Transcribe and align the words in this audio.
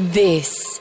This 0.00 0.80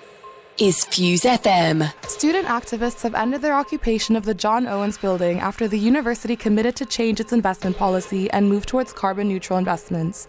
is 0.58 0.86
Fuse 0.86 1.24
FM. 1.24 1.92
Student 2.08 2.48
activists 2.48 3.02
have 3.02 3.14
ended 3.14 3.42
their 3.42 3.54
occupation 3.54 4.16
of 4.16 4.24
the 4.24 4.34
John 4.34 4.66
Owens 4.66 4.98
building 4.98 5.42
after 5.42 5.68
the 5.68 5.78
university 5.78 6.38
committed 6.38 6.78
to 6.78 6.86
change 6.86 7.20
its 7.20 7.34
investment 7.34 7.76
policy 7.76 8.32
and 8.32 8.48
move 8.48 8.66
towards 8.66 8.94
carbon 8.94 9.28
neutral 9.28 9.60
investments. 9.60 10.26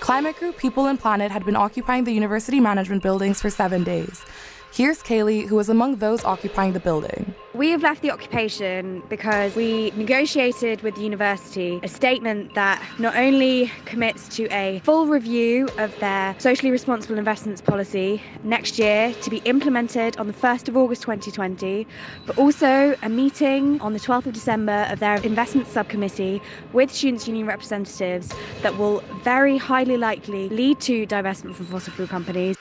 Climate 0.00 0.34
group 0.40 0.58
People 0.58 0.86
and 0.86 0.98
Planet 0.98 1.30
had 1.30 1.44
been 1.44 1.54
occupying 1.54 2.02
the 2.02 2.10
university 2.10 2.58
management 2.58 3.00
buildings 3.00 3.40
for 3.40 3.48
seven 3.48 3.84
days. 3.84 4.24
Here's 4.72 5.02
Kaylee, 5.02 5.46
who 5.46 5.56
was 5.56 5.70
among 5.70 5.96
those 5.96 6.22
occupying 6.24 6.74
the 6.74 6.80
building. 6.80 7.34
We 7.54 7.70
have 7.70 7.82
left 7.82 8.02
the 8.02 8.10
occupation 8.10 9.02
because 9.08 9.56
we 9.56 9.90
negotiated 9.92 10.82
with 10.82 10.94
the 10.96 11.00
university 11.00 11.80
a 11.82 11.88
statement 11.88 12.54
that 12.54 12.82
not 12.98 13.16
only 13.16 13.72
commits 13.86 14.28
to 14.36 14.46
a 14.48 14.80
full 14.84 15.06
review 15.06 15.70
of 15.78 15.98
their 16.00 16.36
socially 16.38 16.70
responsible 16.70 17.16
investments 17.16 17.62
policy 17.62 18.20
next 18.42 18.78
year 18.78 19.14
to 19.22 19.30
be 19.30 19.38
implemented 19.46 20.18
on 20.18 20.26
the 20.26 20.34
1st 20.34 20.68
of 20.68 20.76
August 20.76 21.00
2020, 21.02 21.86
but 22.26 22.36
also 22.36 22.94
a 23.02 23.08
meeting 23.08 23.80
on 23.80 23.94
the 23.94 24.00
12th 24.00 24.26
of 24.26 24.34
December 24.34 24.86
of 24.90 25.00
their 25.00 25.16
investment 25.22 25.66
subcommittee 25.68 26.42
with 26.74 26.92
students' 26.92 27.26
union 27.26 27.46
representatives 27.46 28.30
that 28.60 28.76
will 28.76 29.02
very 29.22 29.56
highly 29.56 29.96
likely 29.96 30.50
lead 30.50 30.78
to 30.80 31.06
divestment 31.06 31.54
from 31.54 31.64
fossil 31.64 31.94
fuel 31.94 32.08
companies. 32.08 32.56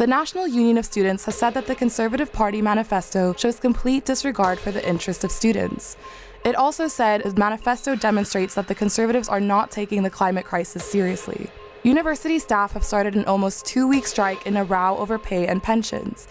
The 0.00 0.06
National 0.06 0.48
Union 0.48 0.78
of 0.78 0.86
Students 0.86 1.26
has 1.26 1.34
said 1.34 1.52
that 1.52 1.66
the 1.66 1.74
Conservative 1.74 2.32
Party 2.32 2.62
manifesto 2.62 3.34
shows 3.34 3.60
complete 3.60 4.06
disregard 4.06 4.58
for 4.58 4.72
the 4.72 4.88
interest 4.88 5.24
of 5.24 5.30
students. 5.30 5.98
It 6.42 6.56
also 6.56 6.88
said 6.88 7.22
the 7.22 7.38
manifesto 7.38 7.94
demonstrates 7.96 8.54
that 8.54 8.66
the 8.66 8.74
Conservatives 8.74 9.28
are 9.28 9.40
not 9.40 9.70
taking 9.70 10.02
the 10.02 10.08
climate 10.08 10.46
crisis 10.46 10.86
seriously. 10.86 11.50
University 11.82 12.38
staff 12.38 12.72
have 12.72 12.82
started 12.82 13.14
an 13.14 13.26
almost 13.26 13.66
two 13.66 13.86
week 13.86 14.06
strike 14.06 14.46
in 14.46 14.56
a 14.56 14.64
row 14.64 14.96
over 14.96 15.18
pay 15.18 15.46
and 15.46 15.62
pensions. 15.62 16.28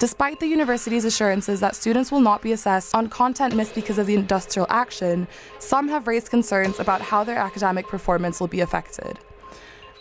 Despite 0.00 0.40
the 0.40 0.48
university's 0.48 1.04
assurances 1.04 1.60
that 1.60 1.76
students 1.76 2.10
will 2.10 2.22
not 2.22 2.42
be 2.42 2.50
assessed 2.50 2.92
on 2.92 3.08
content 3.08 3.54
missed 3.54 3.76
because 3.76 3.98
of 3.98 4.08
the 4.08 4.16
industrial 4.16 4.66
action, 4.68 5.28
some 5.60 5.86
have 5.90 6.08
raised 6.08 6.30
concerns 6.30 6.80
about 6.80 7.00
how 7.00 7.22
their 7.22 7.38
academic 7.38 7.86
performance 7.86 8.40
will 8.40 8.48
be 8.48 8.62
affected. 8.62 9.20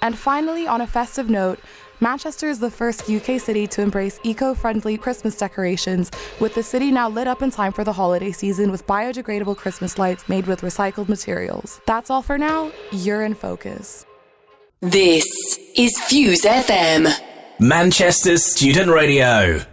And 0.02 0.17
finally, 0.17 0.66
on 0.66 0.81
a 0.81 0.88
festive 0.88 1.30
note, 1.30 1.59
Manchester 2.03 2.49
is 2.49 2.59
the 2.59 2.71
first 2.71 3.07
UK 3.07 3.39
city 3.39 3.67
to 3.67 3.81
embrace 3.83 4.19
eco 4.23 4.55
friendly 4.55 4.97
Christmas 4.97 5.38
decorations, 5.38 6.09
with 6.39 6.55
the 6.55 6.63
city 6.63 6.89
now 6.89 7.07
lit 7.07 7.27
up 7.27 7.44
in 7.44 7.52
time 7.52 7.71
for 7.71 7.83
the 7.83 7.94
holiday 7.94 8.31
season 8.31 8.71
with 8.71 8.88
biodegradable 8.88 9.55
Christmas 9.55 9.99
lights 9.99 10.27
made 10.27 10.47
with 10.47 10.61
recycled 10.61 11.07
materials. 11.07 11.79
That's 11.85 12.09
all 12.09 12.23
for 12.23 12.39
now. 12.39 12.72
You're 12.91 13.22
in 13.22 13.35
focus. 13.35 14.07
This 14.79 15.25
is 15.77 15.95
Fuse 16.07 16.41
FM. 16.41 17.13
Manchester's 17.59 18.52
Student 18.52 18.89
Radio. 18.89 19.63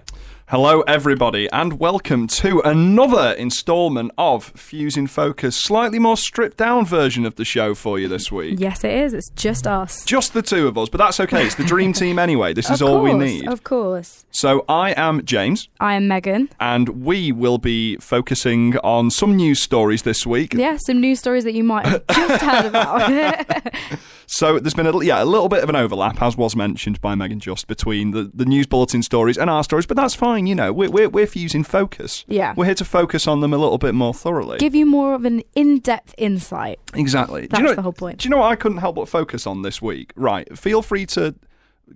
Hello, 0.50 0.80
everybody, 0.82 1.46
and 1.52 1.78
welcome 1.78 2.26
to 2.26 2.60
another 2.60 3.32
instalment 3.32 4.10
of 4.16 4.44
Fuse 4.56 4.96
in 4.96 5.06
Focus, 5.06 5.54
slightly 5.54 5.98
more 5.98 6.16
stripped 6.16 6.56
down 6.56 6.86
version 6.86 7.26
of 7.26 7.34
the 7.34 7.44
show 7.44 7.74
for 7.74 7.98
you 7.98 8.08
this 8.08 8.32
week. 8.32 8.58
Yes, 8.58 8.82
it 8.82 8.92
is. 8.92 9.12
It's 9.12 9.28
just 9.36 9.66
us. 9.66 10.06
Just 10.06 10.32
the 10.32 10.40
two 10.40 10.66
of 10.66 10.78
us, 10.78 10.88
but 10.88 10.96
that's 10.96 11.20
okay. 11.20 11.44
It's 11.44 11.54
the 11.56 11.64
dream 11.64 11.92
team 11.92 12.18
anyway. 12.28 12.54
This 12.54 12.70
is 12.70 12.80
all 12.80 13.02
we 13.02 13.12
need. 13.12 13.46
Of 13.46 13.62
course. 13.62 14.24
So 14.30 14.64
I 14.70 14.92
am 14.96 15.22
James, 15.26 15.68
I 15.80 15.92
am 15.92 16.08
Megan. 16.08 16.48
and 16.58 17.04
we 17.04 17.30
will 17.30 17.58
be 17.58 17.96
focusing 17.98 18.78
on 18.78 19.10
some 19.10 19.36
news 19.36 19.60
stories 19.60 20.00
this 20.04 20.26
week. 20.26 20.54
Yeah, 20.54 20.78
some 20.86 20.98
news 20.98 21.18
stories 21.18 21.44
that 21.44 21.52
you 21.52 21.62
might 21.64 21.84
have 21.84 22.06
just 22.10 22.42
heard 22.42 22.64
about. 22.64 23.74
So 24.30 24.58
there's 24.58 24.74
been 24.74 24.86
a, 24.86 25.02
yeah, 25.02 25.22
a 25.22 25.24
little 25.24 25.48
bit 25.48 25.62
of 25.62 25.70
an 25.70 25.74
overlap, 25.74 26.20
as 26.20 26.36
was 26.36 26.54
mentioned 26.54 27.00
by 27.00 27.14
Megan 27.14 27.40
Just, 27.40 27.66
between 27.66 28.10
the, 28.10 28.30
the 28.34 28.44
news 28.44 28.66
bulletin 28.66 29.02
stories 29.02 29.38
and 29.38 29.48
our 29.48 29.64
stories, 29.64 29.86
but 29.86 29.96
that's 29.96 30.14
fine, 30.14 30.46
you 30.46 30.54
know. 30.54 30.70
We're, 30.70 30.90
we're, 30.90 31.08
we're 31.08 31.26
fusing 31.26 31.64
focus. 31.64 32.26
Yeah. 32.28 32.52
We're 32.54 32.66
here 32.66 32.74
to 32.74 32.84
focus 32.84 33.26
on 33.26 33.40
them 33.40 33.54
a 33.54 33.56
little 33.56 33.78
bit 33.78 33.94
more 33.94 34.12
thoroughly. 34.12 34.58
Give 34.58 34.74
you 34.74 34.84
more 34.84 35.14
of 35.14 35.24
an 35.24 35.42
in-depth 35.54 36.14
insight. 36.18 36.78
Exactly. 36.92 37.46
That's 37.46 37.62
you 37.62 37.68
know, 37.68 37.74
the 37.74 37.80
whole 37.80 37.94
point. 37.94 38.18
Do 38.18 38.28
you 38.28 38.30
know 38.30 38.36
what 38.36 38.52
I 38.52 38.56
couldn't 38.56 38.78
help 38.78 38.96
but 38.96 39.08
focus 39.08 39.46
on 39.46 39.62
this 39.62 39.80
week? 39.80 40.12
Right. 40.14 40.58
Feel 40.58 40.82
free 40.82 41.06
to 41.06 41.34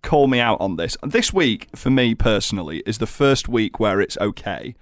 call 0.02 0.26
me 0.26 0.40
out 0.40 0.58
on 0.58 0.76
this. 0.76 0.96
This 1.02 1.34
week, 1.34 1.68
for 1.76 1.90
me 1.90 2.14
personally, 2.14 2.82
is 2.86 2.96
the 2.96 3.06
first 3.06 3.46
week 3.46 3.78
where 3.78 4.00
it's 4.00 4.16
okay 4.16 4.74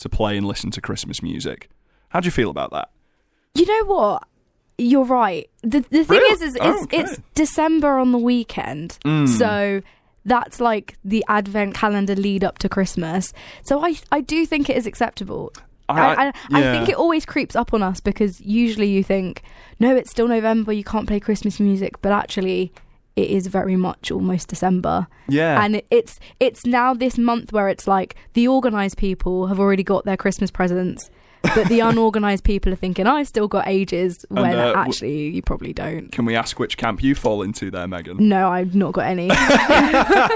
to 0.00 0.08
play 0.08 0.36
and 0.36 0.44
listen 0.44 0.72
to 0.72 0.80
Christmas 0.80 1.22
music. 1.22 1.70
How 2.08 2.18
do 2.18 2.26
you 2.26 2.32
feel 2.32 2.50
about 2.50 2.72
that? 2.72 2.90
You 3.54 3.64
know 3.64 3.94
what? 3.94 4.24
You're 4.78 5.04
right. 5.04 5.48
The 5.62 5.80
the 5.80 6.04
thing 6.04 6.18
Really? 6.18 6.32
is, 6.34 6.42
is 6.42 6.58
Oh, 6.60 6.72
it's, 6.74 6.82
okay. 6.84 6.98
it's 7.00 7.20
December 7.34 7.98
on 7.98 8.12
the 8.12 8.18
weekend, 8.18 8.98
Mm. 9.04 9.26
so 9.28 9.80
that's 10.24 10.60
like 10.60 10.96
the 11.04 11.24
advent 11.28 11.74
calendar 11.74 12.14
lead 12.16 12.42
up 12.44 12.58
to 12.58 12.68
Christmas. 12.68 13.32
So 13.64 13.84
I 13.84 13.96
I 14.12 14.20
do 14.20 14.44
think 14.44 14.68
it 14.68 14.76
is 14.76 14.86
acceptable. 14.86 15.52
I, 15.88 16.00
I, 16.26 16.32
I 16.52 16.60
yeah. 16.60 16.72
think 16.72 16.88
it 16.88 16.96
always 16.96 17.24
creeps 17.24 17.54
up 17.54 17.72
on 17.72 17.80
us 17.80 18.00
because 18.00 18.40
usually 18.40 18.88
you 18.88 19.04
think, 19.04 19.42
no, 19.78 19.94
it's 19.94 20.10
still 20.10 20.26
November, 20.26 20.72
you 20.72 20.82
can't 20.82 21.06
play 21.06 21.20
Christmas 21.20 21.60
music, 21.60 22.02
but 22.02 22.10
actually 22.10 22.72
it 23.14 23.30
is 23.30 23.46
very 23.46 23.76
much 23.76 24.10
almost 24.10 24.48
December. 24.48 25.06
Yeah. 25.28 25.62
And 25.62 25.76
it- 25.76 25.86
it's 25.90 26.18
it's 26.40 26.66
now 26.66 26.92
this 26.92 27.16
month 27.16 27.52
where 27.52 27.68
it's 27.68 27.86
like 27.86 28.16
the 28.34 28.48
organized 28.48 28.98
people 28.98 29.46
have 29.46 29.60
already 29.60 29.84
got 29.84 30.04
their 30.04 30.16
Christmas 30.16 30.50
presents, 30.50 31.08
but 31.54 31.68
the 31.68 31.80
unorganized 31.80 32.44
people 32.44 32.72
are 32.72 32.76
thinking, 32.76 33.06
I've 33.06 33.28
still 33.28 33.48
got 33.48 33.66
ages 33.68 34.24
when 34.28 34.44
uh, 34.54 34.72
w- 34.72 34.74
actually 34.76 35.28
you 35.30 35.42
probably 35.42 35.72
don't. 35.72 36.10
Can 36.12 36.24
we 36.24 36.34
ask 36.36 36.58
which 36.58 36.76
camp 36.76 37.02
you 37.02 37.14
fall 37.14 37.42
into 37.42 37.70
there, 37.70 37.86
Megan? 37.86 38.16
No, 38.28 38.48
I've 38.50 38.74
not 38.74 38.92
got 38.92 39.06
any. 39.06 39.28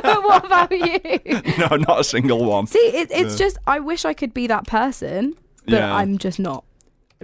what 0.03 0.45
about 0.47 0.71
you? 0.71 0.99
no, 1.59 1.77
not 1.77 2.01
a 2.01 2.05
single 2.05 2.45
one. 2.45 2.67
See, 2.67 2.79
it, 2.79 3.11
it's 3.11 3.33
Yeah. 3.33 3.39
just 3.47 3.59
I 3.67 3.81
wish 3.81 4.05
I 4.05 4.15
could 4.15 4.33
be 4.35 4.47
that 4.47 4.67
person, 4.67 5.35
but 5.65 5.75
Yeah. 5.75 5.95
I'm 5.95 6.19
just 6.19 6.39
not. 6.39 6.65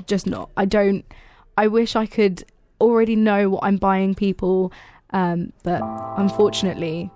Just 0.06 0.26
not. 0.26 0.50
I 0.56 0.64
don't. 0.66 1.04
I 1.56 1.68
wish 1.68 1.96
I 1.96 2.06
could 2.06 2.44
already 2.80 3.16
know 3.16 3.48
what 3.50 3.64
I'm 3.64 3.76
buying 3.78 4.14
people, 4.14 4.72
um, 5.10 5.52
but 5.62 5.80
unfortunately, 6.18 7.10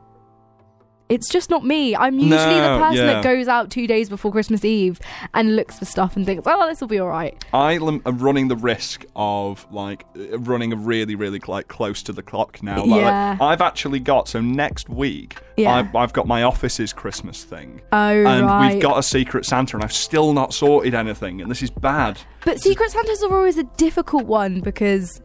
it's 1.11 1.29
just 1.29 1.51
not 1.51 1.65
me. 1.65 1.95
I'm 1.95 2.15
usually 2.15 2.31
No, 2.31 2.79
the 2.79 2.85
person 2.85 3.07
yeah. 3.07 3.13
that 3.15 3.23
goes 3.25 3.49
out 3.49 3.71
two 3.71 3.87
days 3.87 4.09
before 4.09 4.33
Christmas 4.33 4.65
Eve 4.65 5.01
and 5.35 5.57
looks 5.57 5.79
for 5.79 5.85
stuff 5.85 6.17
and 6.17 6.25
thinks, 6.25 6.45
"Oh, 6.47 6.67
this 6.69 6.81
will 6.81 6.89
be 6.89 6.99
all 7.01 7.09
right." 7.09 7.37
I 7.53 7.75
am 7.75 8.01
running 8.05 8.49
the 8.49 8.57
risk 8.57 9.05
of 9.17 9.67
like 9.71 10.05
uh, 10.19 10.39
running 10.39 10.85
really, 10.85 11.15
really 11.17 11.41
like 11.47 11.69
close 11.69 12.03
to 12.05 12.13
the 12.13 12.23
clock 12.23 12.63
now. 12.63 12.85
Like, 12.85 13.01
Yeah. 13.03 13.31
like, 13.39 13.41
I've 13.43 13.61
actually 13.61 14.01
got 14.01 14.29
so 14.29 14.41
next 14.41 14.89
week. 14.89 15.37
Yeah. 15.57 15.75
I've, 15.75 15.95
I've 15.95 16.13
got 16.15 16.27
my 16.27 16.45
office's 16.45 16.93
Christmas 16.95 17.45
thing, 17.45 17.83
Oh, 17.93 17.97
and 17.99 18.47
right. 18.47 18.73
we've 18.75 18.83
got 18.83 18.99
a 18.99 19.03
Secret 19.03 19.45
Santa, 19.45 19.77
and 19.77 19.85
I've 19.85 19.93
still 19.93 20.33
not 20.33 20.55
sorted 20.55 20.95
anything, 20.95 21.43
and 21.43 21.51
this 21.51 21.63
is 21.63 21.71
bad. 21.71 22.19
But 22.47 22.61
Secret 22.61 22.91
Santas 22.91 23.23
are 23.23 23.37
always 23.37 23.59
a 23.59 23.65
difficult 23.65 24.25
one 24.25 24.61
because 24.61 25.21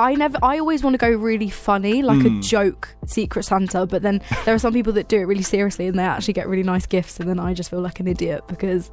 I 0.00 0.14
never 0.14 0.38
I 0.42 0.58
always 0.58 0.82
want 0.82 0.94
to 0.94 0.98
go 0.98 1.10
really 1.10 1.50
funny, 1.50 2.02
like 2.02 2.22
Hmm. 2.22 2.38
a 2.38 2.40
joke 2.40 2.88
Secret 3.06 3.44
Santa, 3.44 3.86
but 3.86 4.02
then 4.02 4.20
there 4.44 4.54
are 4.54 4.58
some 4.58 4.72
people 4.72 4.92
that 4.94 5.08
do 5.08 5.18
it 5.18 5.24
really 5.24 5.42
seriously 5.42 5.86
and 5.88 5.98
they 5.98 6.02
actually 6.02 6.34
get 6.34 6.48
really 6.48 6.62
nice 6.62 6.86
gifts 6.86 7.20
and 7.20 7.28
then 7.28 7.38
I 7.38 7.54
just 7.54 7.70
feel 7.70 7.80
like 7.80 8.00
an 8.00 8.06
idiot 8.08 8.44
because 8.48 8.90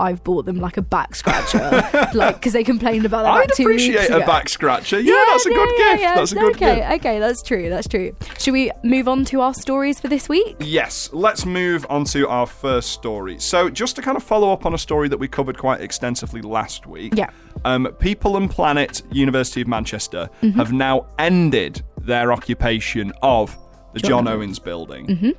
I've 0.00 0.24
bought 0.24 0.46
them 0.46 0.58
like 0.58 0.76
a 0.76 0.82
back 0.82 1.14
scratcher, 1.14 1.58
like 2.14 2.36
because 2.36 2.52
they 2.52 2.64
complained 2.64 3.04
about 3.06 3.22
that 3.22 3.30
I'd 3.32 3.38
like 3.48 3.54
two 3.54 3.62
appreciate 3.64 4.10
a 4.10 4.20
back 4.20 4.48
scratcher. 4.48 4.98
Yeah, 5.00 5.24
that's 5.28 5.46
a 5.46 5.50
yeah, 5.50 5.54
good 5.56 5.68
yeah, 5.78 5.90
gift. 5.92 6.02
yeah. 6.02 6.14
That's 6.14 6.32
a 6.32 6.34
good 6.34 6.56
okay, 6.56 6.74
gift. 6.76 6.86
okay, 6.86 6.94
okay, 6.96 7.18
that's 7.20 7.42
true. 7.42 7.68
That's 7.68 7.88
true. 7.88 8.16
Should 8.38 8.52
we 8.52 8.70
move 8.82 9.06
on 9.08 9.24
to 9.26 9.40
our 9.40 9.54
stories 9.54 10.00
for 10.00 10.08
this 10.08 10.28
week? 10.28 10.56
Yes, 10.60 11.10
let's 11.12 11.44
move 11.46 11.86
on 11.88 12.04
to 12.06 12.28
our 12.28 12.46
first 12.46 12.90
story. 12.92 13.38
So, 13.38 13.70
just 13.70 13.96
to 13.96 14.02
kind 14.02 14.16
of 14.16 14.22
follow 14.22 14.52
up 14.52 14.66
on 14.66 14.74
a 14.74 14.78
story 14.78 15.08
that 15.08 15.18
we 15.18 15.28
covered 15.28 15.58
quite 15.58 15.80
extensively 15.80 16.40
last 16.42 16.86
week. 16.86 17.14
Yeah. 17.16 17.30
Um, 17.64 17.86
People 17.98 18.36
and 18.36 18.50
Planet, 18.50 19.02
University 19.12 19.60
of 19.60 19.68
Manchester, 19.68 20.28
Mm-hmm. 20.42 20.58
have 20.58 20.72
now 20.72 21.06
ended 21.18 21.82
their 22.00 22.32
occupation 22.32 23.12
of 23.22 23.56
the 23.92 24.00
John, 24.00 24.26
Owens 24.28 24.58
building. 24.58 25.06
Mm-hmm. 25.06 25.30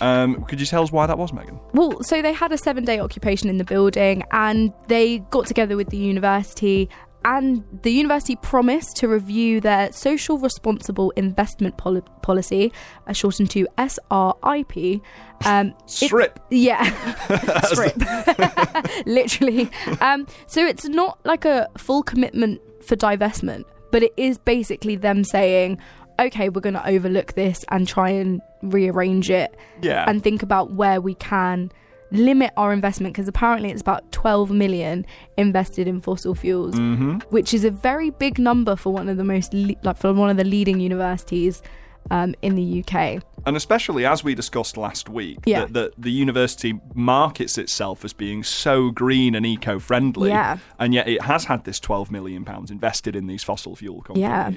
Um, 0.00 0.44
could 0.44 0.60
you 0.60 0.66
tell 0.66 0.82
us 0.82 0.90
why 0.92 1.06
that 1.06 1.18
was, 1.18 1.32
Megan? 1.32 1.58
Well, 1.74 2.02
so 2.02 2.22
they 2.22 2.32
had 2.32 2.52
a 2.52 2.58
seven 2.58 2.84
day 2.84 2.98
occupation 3.00 3.48
in 3.48 3.58
the 3.58 3.64
building 3.64 4.22
and 4.32 4.72
they 4.88 5.18
got 5.30 5.46
together 5.46 5.76
with 5.76 5.90
the 5.90 5.96
university. 5.98 6.88
And 7.22 7.64
the 7.82 7.90
university 7.92 8.36
promised 8.36 8.96
to 8.96 9.08
review 9.08 9.60
their 9.60 9.92
social 9.92 10.38
responsible 10.38 11.10
investment 11.16 11.76
poli- 11.76 12.00
policy, 12.22 12.72
uh, 13.06 13.12
shortened 13.12 13.50
to 13.50 13.66
SRIP. 13.76 15.02
Um, 15.44 15.74
Strip. 15.84 16.40
yeah, 16.50 16.82
strip. 17.64 17.94
Literally. 19.06 19.68
Um, 20.00 20.26
so 20.46 20.64
it's 20.66 20.86
not 20.86 21.18
like 21.26 21.44
a 21.44 21.68
full 21.76 22.02
commitment 22.02 22.60
for 22.82 22.96
divestment, 22.96 23.64
but 23.92 24.02
it 24.02 24.14
is 24.16 24.38
basically 24.38 24.96
them 24.96 25.22
saying, 25.24 25.78
okay, 26.18 26.48
we're 26.48 26.60
going 26.62 26.74
to 26.74 26.88
overlook 26.88 27.34
this 27.34 27.64
and 27.68 27.86
try 27.86 28.08
and 28.10 28.40
rearrange 28.62 29.30
it 29.30 29.56
Yeah. 29.82 30.04
and 30.08 30.22
think 30.22 30.42
about 30.42 30.72
where 30.72 31.00
we 31.00 31.14
can 31.14 31.70
limit 32.12 32.50
our 32.56 32.72
investment 32.72 33.14
because 33.14 33.28
apparently 33.28 33.70
it's 33.70 33.80
about 33.80 34.10
12 34.10 34.50
million 34.50 35.06
invested 35.36 35.86
in 35.86 36.00
fossil 36.00 36.34
fuels 36.34 36.74
mm-hmm. 36.74 37.18
which 37.30 37.54
is 37.54 37.64
a 37.64 37.70
very 37.70 38.10
big 38.10 38.36
number 38.38 38.74
for 38.74 38.92
one 38.92 39.08
of 39.08 39.16
the 39.16 39.22
most 39.24 39.54
le- 39.54 39.76
like 39.84 39.96
for 39.96 40.12
one 40.12 40.28
of 40.28 40.36
the 40.36 40.42
leading 40.44 40.80
universities 40.80 41.62
um, 42.10 42.34
in 42.40 42.54
the 42.54 42.82
UK. 42.82 43.22
And 43.44 43.56
especially 43.56 44.06
as 44.06 44.24
we 44.24 44.34
discussed 44.34 44.76
last 44.78 45.10
week, 45.10 45.38
Yeah. 45.44 45.66
that, 45.66 45.72
that 45.74 45.92
the 45.98 46.10
university 46.10 46.80
markets 46.94 47.58
itself 47.58 48.04
as 48.06 48.14
being 48.14 48.42
so 48.42 48.90
green 48.90 49.34
and 49.34 49.44
eco-friendly, 49.44 50.30
Yeah. 50.30 50.58
and 50.78 50.94
yet 50.94 51.06
it 51.08 51.22
has 51.22 51.44
had 51.44 51.64
this 51.64 51.78
twelve 51.78 52.10
million 52.10 52.44
pounds 52.46 52.70
invested 52.70 53.14
in 53.14 53.26
these 53.26 53.44
fossil 53.44 53.76
fuel 53.76 54.00
companies. 54.00 54.22
Yeah. 54.22 54.50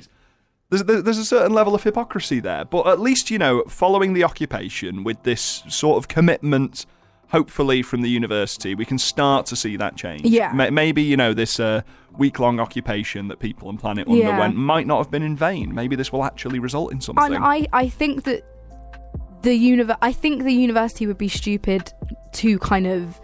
There's, 0.82 1.04
there's 1.04 1.18
a 1.18 1.26
certain 1.26 1.54
level 1.54 1.76
of 1.76 1.84
hypocrisy 1.84 2.40
there, 2.40 2.66
but 2.66 2.88
at 2.88 3.00
least 3.00 3.30
you 3.30 3.38
know, 3.38 3.64
following 3.68 4.14
the 4.14 4.24
occupation 4.24 5.04
with 5.04 5.22
this 5.24 5.64
sort 5.70 5.98
of 5.98 6.08
commitment, 6.08 6.86
hopefully 7.30 7.82
from 7.82 8.02
the 8.02 8.10
university, 8.10 8.76
we 8.76 8.86
can 8.86 8.98
start 8.98 9.46
to 9.48 9.56
see 9.56 9.76
that 9.78 9.96
change. 9.96 10.24
Yeah. 10.24 10.52
Ma- 10.54 10.70
maybe 10.70 11.02
you 11.02 11.18
know 11.18 11.34
this 11.34 11.60
uh, 11.60 11.82
week-long 12.18 12.60
occupation 12.60 13.28
that 13.30 13.40
People 13.40 13.70
and 13.70 13.80
Planet 13.80 14.08
Yeah. 14.08 14.30
underwent 14.30 14.56
might 14.56 14.88
not 14.88 14.98
have 14.98 15.12
been 15.12 15.24
in 15.24 15.36
vain. 15.36 15.74
Maybe 15.74 15.96
this 15.96 16.12
will 16.12 16.24
actually 16.24 16.60
result 16.60 16.92
in 16.92 17.02
something. 17.02 17.34
And 17.36 17.44
I, 17.44 17.68
I 17.74 17.90
think 17.90 18.24
that 18.24 18.44
the 19.42 19.58
univer- 19.58 19.98
I 20.02 20.12
think 20.12 20.44
the 20.44 20.54
university 20.54 21.06
would 21.08 21.18
be 21.18 21.28
stupid 21.28 21.92
to 22.34 22.58
kind 22.60 22.88
of 22.88 23.20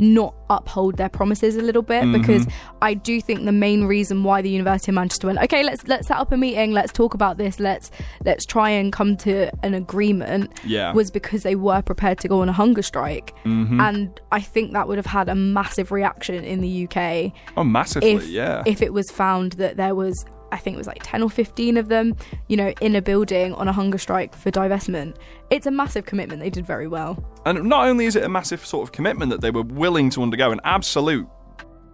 not 0.00 0.34
uphold 0.48 0.96
their 0.96 1.08
promises 1.08 1.56
a 1.56 1.62
little 1.62 1.82
bit 1.82 2.10
because 2.12 2.46
I 2.82 2.94
do 2.94 3.20
think 3.20 3.44
the 3.44 3.52
main 3.52 3.84
reason 3.84 4.24
why 4.24 4.42
the 4.42 4.50
University 4.50 4.90
of 4.90 4.94
Manchester 4.96 5.26
went 5.28 5.38
okay 5.40 5.62
let's 5.62 5.86
let's 5.86 6.08
set 6.08 6.16
up 6.16 6.32
a 6.32 6.36
meeting 6.36 6.72
let's 6.72 6.92
talk 6.92 7.14
about 7.14 7.36
this 7.38 7.60
let's 7.60 7.90
let's 8.24 8.44
try 8.44 8.70
and 8.70 8.92
come 8.92 9.16
to 9.18 9.50
an 9.62 9.74
agreement 9.74 10.50
Yeah. 10.64 10.92
was 10.92 11.10
because 11.10 11.42
they 11.42 11.54
were 11.54 11.82
prepared 11.82 12.18
to 12.18 12.28
go 12.28 12.40
on 12.42 12.48
a 12.48 12.52
hunger 12.52 12.82
strike 12.82 13.34
Mm-hmm. 13.44 13.80
and 13.80 14.20
I 14.32 14.40
think 14.40 14.72
that 14.72 14.88
would 14.88 14.98
have 14.98 15.06
had 15.06 15.28
a 15.28 15.34
massive 15.34 15.92
reaction 15.92 16.44
in 16.44 16.60
the 16.60 16.84
UK 16.88 17.32
oh, 17.56 17.64
massively, 17.64 18.10
if 18.12 18.26
yeah. 18.28 18.62
if 18.66 18.82
it 18.82 18.92
was 18.92 19.10
found 19.10 19.52
that 19.52 19.76
there 19.76 19.94
was 19.94 20.24
I 20.52 20.58
think 20.58 20.74
it 20.74 20.78
was 20.78 20.86
like 20.86 21.00
10 21.02 21.22
or 21.22 21.30
15 21.30 21.76
of 21.76 21.88
them, 21.88 22.16
you 22.48 22.56
know, 22.56 22.72
in 22.80 22.96
a 22.96 23.02
building 23.02 23.54
on 23.54 23.68
a 23.68 23.72
hunger 23.72 23.98
strike 23.98 24.34
for 24.34 24.50
divestment. 24.50 25.16
It's 25.50 25.66
a 25.66 25.70
massive 25.70 26.06
commitment. 26.06 26.40
They 26.40 26.50
did 26.50 26.66
very 26.66 26.88
well. 26.88 27.22
And 27.46 27.64
not 27.64 27.86
only 27.86 28.06
is 28.06 28.16
it 28.16 28.24
a 28.24 28.28
massive 28.28 28.64
sort 28.64 28.82
of 28.88 28.92
commitment 28.92 29.30
that 29.30 29.40
they 29.40 29.50
were 29.50 29.62
willing 29.62 30.10
to 30.10 30.22
undergo 30.22 30.50
an 30.50 30.60
absolute 30.64 31.26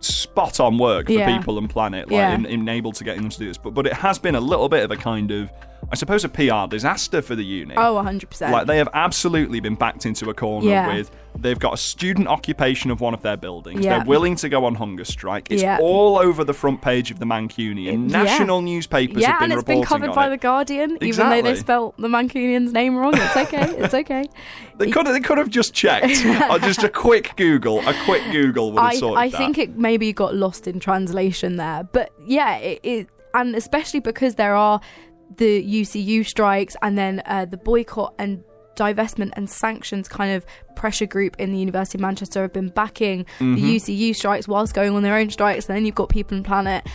spot 0.01 0.61
on 0.61 0.79
work 0.79 1.07
for 1.07 1.13
Yeah. 1.13 1.37
people 1.39 1.59
and 1.59 1.69
planet, 1.69 2.07
like 2.09 2.13
Yeah. 2.13 2.35
in, 2.35 2.45
in 2.47 2.69
able 2.69 2.93
to 2.93 3.03
getting 3.05 3.23
them 3.23 3.31
to 3.31 3.39
do 3.39 3.47
this, 3.47 3.59
but 3.59 3.73
but 3.75 3.87
it 3.87 3.93
has 3.95 4.19
been 4.19 4.35
a 4.35 4.41
little 4.41 4.69
bit 4.69 4.85
of 4.85 4.91
a 4.91 4.97
kind 4.97 5.31
of, 5.31 5.51
I 5.91 5.95
suppose, 5.95 6.25
a 6.25 6.29
PR 6.29 6.67
disaster 6.69 7.23
for 7.23 7.37
the 7.37 7.45
uni. 7.45 7.75
Oh, 7.77 7.95
100%. 7.95 8.51
Like 8.51 8.67
they 8.67 8.79
have 8.79 8.89
absolutely 8.93 9.61
been 9.61 9.77
backed 9.77 10.05
into 10.05 10.29
a 10.31 10.35
corner 10.35 10.69
Yeah. 10.69 10.95
with 10.95 11.11
they've 11.39 11.59
got 11.59 11.75
a 11.75 11.77
student 11.77 12.29
occupation 12.29 12.91
of 12.91 13.01
one 13.01 13.15
of 13.15 13.23
their 13.23 13.37
buildings. 13.37 13.85
Yeah. 13.85 13.99
They're 13.99 14.07
willing 14.07 14.37
to 14.37 14.49
go 14.49 14.65
on 14.65 14.75
hunger 14.75 15.05
strike. 15.05 15.49
It's 15.51 15.63
Yeah. 15.63 15.79
all 15.81 16.19
over 16.19 16.45
the 16.45 16.55
front 16.55 16.81
page 16.81 17.11
of 17.11 17.19
the 17.19 17.27
Mancunion. 17.27 18.09
National 18.09 18.63
newspapers 18.63 19.21
yeah, 19.21 19.33
have 19.33 19.41
been 19.41 19.53
and 19.53 19.61
it's 19.61 19.67
been 19.67 19.83
covered 19.83 20.15
by 20.15 20.27
it. 20.27 20.31
The 20.31 20.37
Guardian, 20.39 20.97
exactly. 21.01 21.09
even 21.09 21.31
though 21.31 21.43
they 21.43 21.57
spelt 21.57 21.97
the 21.99 22.09
Mancunion's 22.09 22.73
name 22.73 22.97
wrong. 22.97 23.13
It's 23.15 23.37
okay. 23.37 23.71
it's 23.79 23.95
okay. 23.95 24.25
They 24.79 24.91
could 24.91 25.07
they 25.07 25.21
could 25.21 25.39
have 25.39 25.51
just 25.51 25.75
checked. 25.75 26.25
or 26.27 26.53
uh, 26.53 26.59
just 26.59 26.83
a 26.83 26.89
quick 26.89 27.33
Google. 27.37 27.87
A 27.87 27.95
quick 28.05 28.23
Google 28.33 28.73
would 28.73 28.81
have 28.83 28.93
I, 28.93 28.97
sorted 28.97 29.19
I 29.19 29.29
that. 29.29 29.39
think 29.39 29.59
it 29.59 29.77
maybe 29.77 30.13
got 30.13 30.35
lost 30.35 30.67
in 30.67 30.81
translation 30.81 31.57
there. 31.57 31.85
But 31.93 32.13
yeah, 32.27 32.57
it, 32.57 32.81
it 32.83 33.09
and 33.35 33.55
especially 33.55 34.01
because 34.01 34.37
there 34.37 34.55
are 34.55 34.81
the 35.39 35.63
UCU 35.83 36.27
strikes 36.27 36.77
and 36.83 36.97
then 36.97 37.23
uh, 37.27 37.45
the 37.45 37.57
boycott 37.57 38.15
and 38.19 38.43
divestment 38.77 39.31
and 39.35 39.49
sanctions 39.49 40.07
kind 40.07 40.33
of 40.33 40.45
pressure 40.75 41.07
group 41.07 41.35
in 41.39 41.51
the 41.51 41.59
University 41.59 41.97
of 41.97 42.03
Manchester 42.03 42.43
have 42.43 42.53
been 42.53 42.69
backing 42.69 43.25
Mm-hmm. 43.39 43.55
the 43.55 43.77
UCU 43.77 44.15
strikes 44.15 44.47
whilst 44.47 44.75
going 44.75 44.95
on 44.95 45.03
their 45.03 45.17
own 45.17 45.31
strikes. 45.31 45.67
And 45.67 45.77
then 45.77 45.87
you've 45.87 45.95
got 45.95 46.11
People 46.11 46.37
and 46.37 46.45
Planet. 46.45 46.87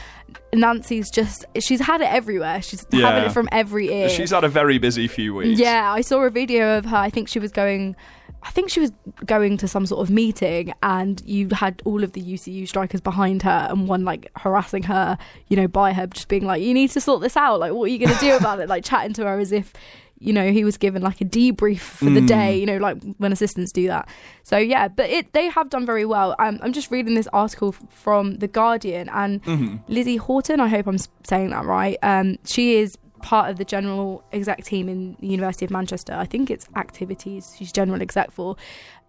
Nancy's 0.54 1.10
just 1.10 1.46
she's 1.60 1.80
had 1.82 2.02
it 2.02 2.12
everywhere. 2.12 2.62
She's 2.62 2.86
having 2.92 3.24
it 3.26 3.32
from 3.32 3.50
every 3.52 3.92
ear. 3.92 4.10
She's 4.10 4.30
had 4.32 4.44
a 4.44 4.50
very 4.50 4.78
busy 4.78 5.08
few 5.08 5.34
weeks. 5.36 5.60
Yeah, 5.60 5.92
I 5.92 6.02
saw 6.02 6.22
a 6.22 6.30
video 6.30 6.78
of 6.78 6.86
her. 6.86 6.98
I 6.98 7.10
think 7.10 7.28
she 7.28 7.40
was 7.40 7.52
going. 7.52 7.96
I 8.44 8.50
think 8.52 8.70
she 8.70 8.80
was 8.80 8.92
going 9.26 9.58
to 9.58 9.68
some 9.68 9.86
sort 9.86 10.02
of 10.02 10.10
meeting, 10.14 10.74
and 10.82 11.22
you 11.26 11.50
had 11.52 11.82
all 11.86 12.04
of 12.04 12.14
the 12.14 12.22
UCU 12.22 12.68
strikers 12.68 13.02
behind 13.02 13.44
her, 13.44 13.68
and 13.70 13.88
one 13.88 14.04
like 14.04 14.32
harassing 14.38 14.84
her, 14.84 15.18
you 15.48 15.58
know, 15.58 15.68
by 15.68 15.94
her, 15.94 16.08
just 16.08 16.28
being 16.28 16.46
like, 16.46 16.62
"You 16.62 16.74
need 16.74 16.90
to 16.92 17.02
sort 17.02 17.22
this 17.22 17.38
out. 17.38 17.60
Like, 17.60 17.74
what 17.74 17.86
are 17.86 17.88
you 17.94 18.00
going 18.00 18.14
to 18.14 18.20
do 18.20 18.36
about 18.36 18.60
it?" 18.60 18.68
Like 18.70 18.84
chatting 18.84 19.14
to 19.14 19.24
her 19.26 19.40
as 19.40 19.52
if, 19.52 19.74
you 20.18 20.34
know, 20.34 20.52
he 20.52 20.64
was 20.64 20.78
given 20.78 21.02
like 21.02 21.22
a 21.22 21.26
debrief 21.26 21.80
for 21.80 22.06
the 22.06 22.22
day. 22.22 22.58
You 22.60 22.66
know, 22.66 22.78
like 22.78 22.98
when 23.18 23.32
assistants 23.32 23.72
do 23.72 23.88
that. 23.88 24.10
So 24.44 24.58
yeah, 24.58 24.88
but 24.88 25.10
it 25.10 25.34
they 25.34 25.48
have 25.48 25.70
done 25.70 25.86
very 25.86 26.06
well. 26.06 26.36
Um, 26.40 26.60
I'm 26.64 26.74
just 26.74 26.90
reading 26.90 27.14
this 27.14 27.28
article 27.34 27.74
from 27.90 28.38
the 28.38 28.48
Guardian, 28.48 29.08
and 29.10 29.82
Lizzie 29.88 30.18
Horton. 30.18 30.60
I 30.60 30.68
hope 30.68 30.88
I'm 30.88 30.98
saying 31.28 31.52
that 31.52 31.66
right. 31.66 31.98
Um, 32.02 32.38
she 32.46 32.76
is 32.78 32.98
part 33.22 33.50
of 33.50 33.58
the 33.58 33.66
general 33.66 34.24
exec 34.32 34.64
team 34.64 34.90
in 34.90 35.16
the 35.20 35.28
University 35.28 35.66
of 35.66 35.72
Manchester. 35.72 36.14
I 36.14 36.26
think 36.26 36.50
it's 36.50 36.68
activities 36.76 37.56
she's 37.58 37.72
general 37.72 38.02
exec 38.02 38.32
for. 38.32 38.56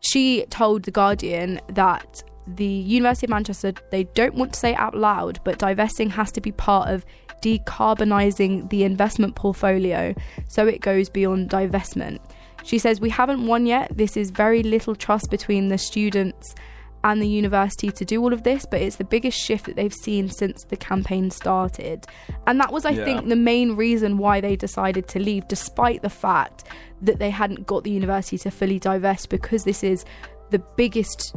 She 0.01 0.45
told 0.47 0.85
the 0.85 0.91
Guardian 0.91 1.61
that 1.69 2.23
the 2.47 2.65
University 2.65 3.27
of 3.27 3.31
Manchester 3.31 3.73
they 3.91 4.05
don't 4.05 4.35
want 4.35 4.53
to 4.55 4.59
say 4.59 4.73
it 4.73 4.79
out 4.79 4.97
loud, 4.97 5.41
but 5.45 5.59
divesting 5.59 6.11
has 6.11 6.33
to 6.33 6.41
be 6.41 6.53
part 6.53 6.89
of 6.89 7.05
decarbonising 7.43 8.71
the 8.71 8.85
investment 8.85 9.35
portfolio 9.35 10.15
so 10.49 10.67
it 10.67 10.81
goes 10.81 11.09
beyond 11.09 11.51
divestment. 11.51 12.19
She 12.65 12.79
says 12.79 13.01
we 13.01 13.11
haven't 13.11 13.47
won 13.47 13.67
yet. 13.67 13.97
This 13.97 14.17
is 14.17 14.31
very 14.31 14.63
little 14.63 14.95
trust 14.95 15.31
between 15.31 15.69
the 15.69 15.79
students 15.79 16.55
and 17.05 17.21
the 17.21 17.29
university 17.29 17.91
to 17.91 18.05
do 18.05 18.23
all 18.23 18.33
of 18.33 18.43
this, 18.45 18.65
but 18.65 18.81
it's 18.81 18.97
the 18.97 19.05
biggest 19.05 19.39
shift 19.39 19.67
that 19.67 19.77
they've 19.77 19.93
seen 19.93 20.29
since 20.31 20.65
the 20.65 20.77
campaign 20.77 21.31
started. 21.31 22.07
And 22.47 22.61
that 22.61 22.73
was, 22.73 22.85
I 22.85 22.91
Yeah. 22.91 23.05
think, 23.05 23.29
the 23.29 23.37
main 23.37 23.75
reason 23.77 24.19
why 24.19 24.41
they 24.41 24.57
decided 24.57 25.09
to 25.09 25.19
leave, 25.19 25.49
despite 25.49 26.03
the 26.03 26.11
fact 26.11 26.65
that 27.01 27.19
they 27.19 27.31
hadn't 27.31 27.67
got 27.67 27.83
the 27.85 27.91
university 27.91 28.39
to 28.39 28.51
fully 28.51 28.79
divest, 28.79 29.31
because 29.31 29.65
this 29.65 29.83
is 29.83 30.05
the 30.51 30.61
biggest 30.77 31.35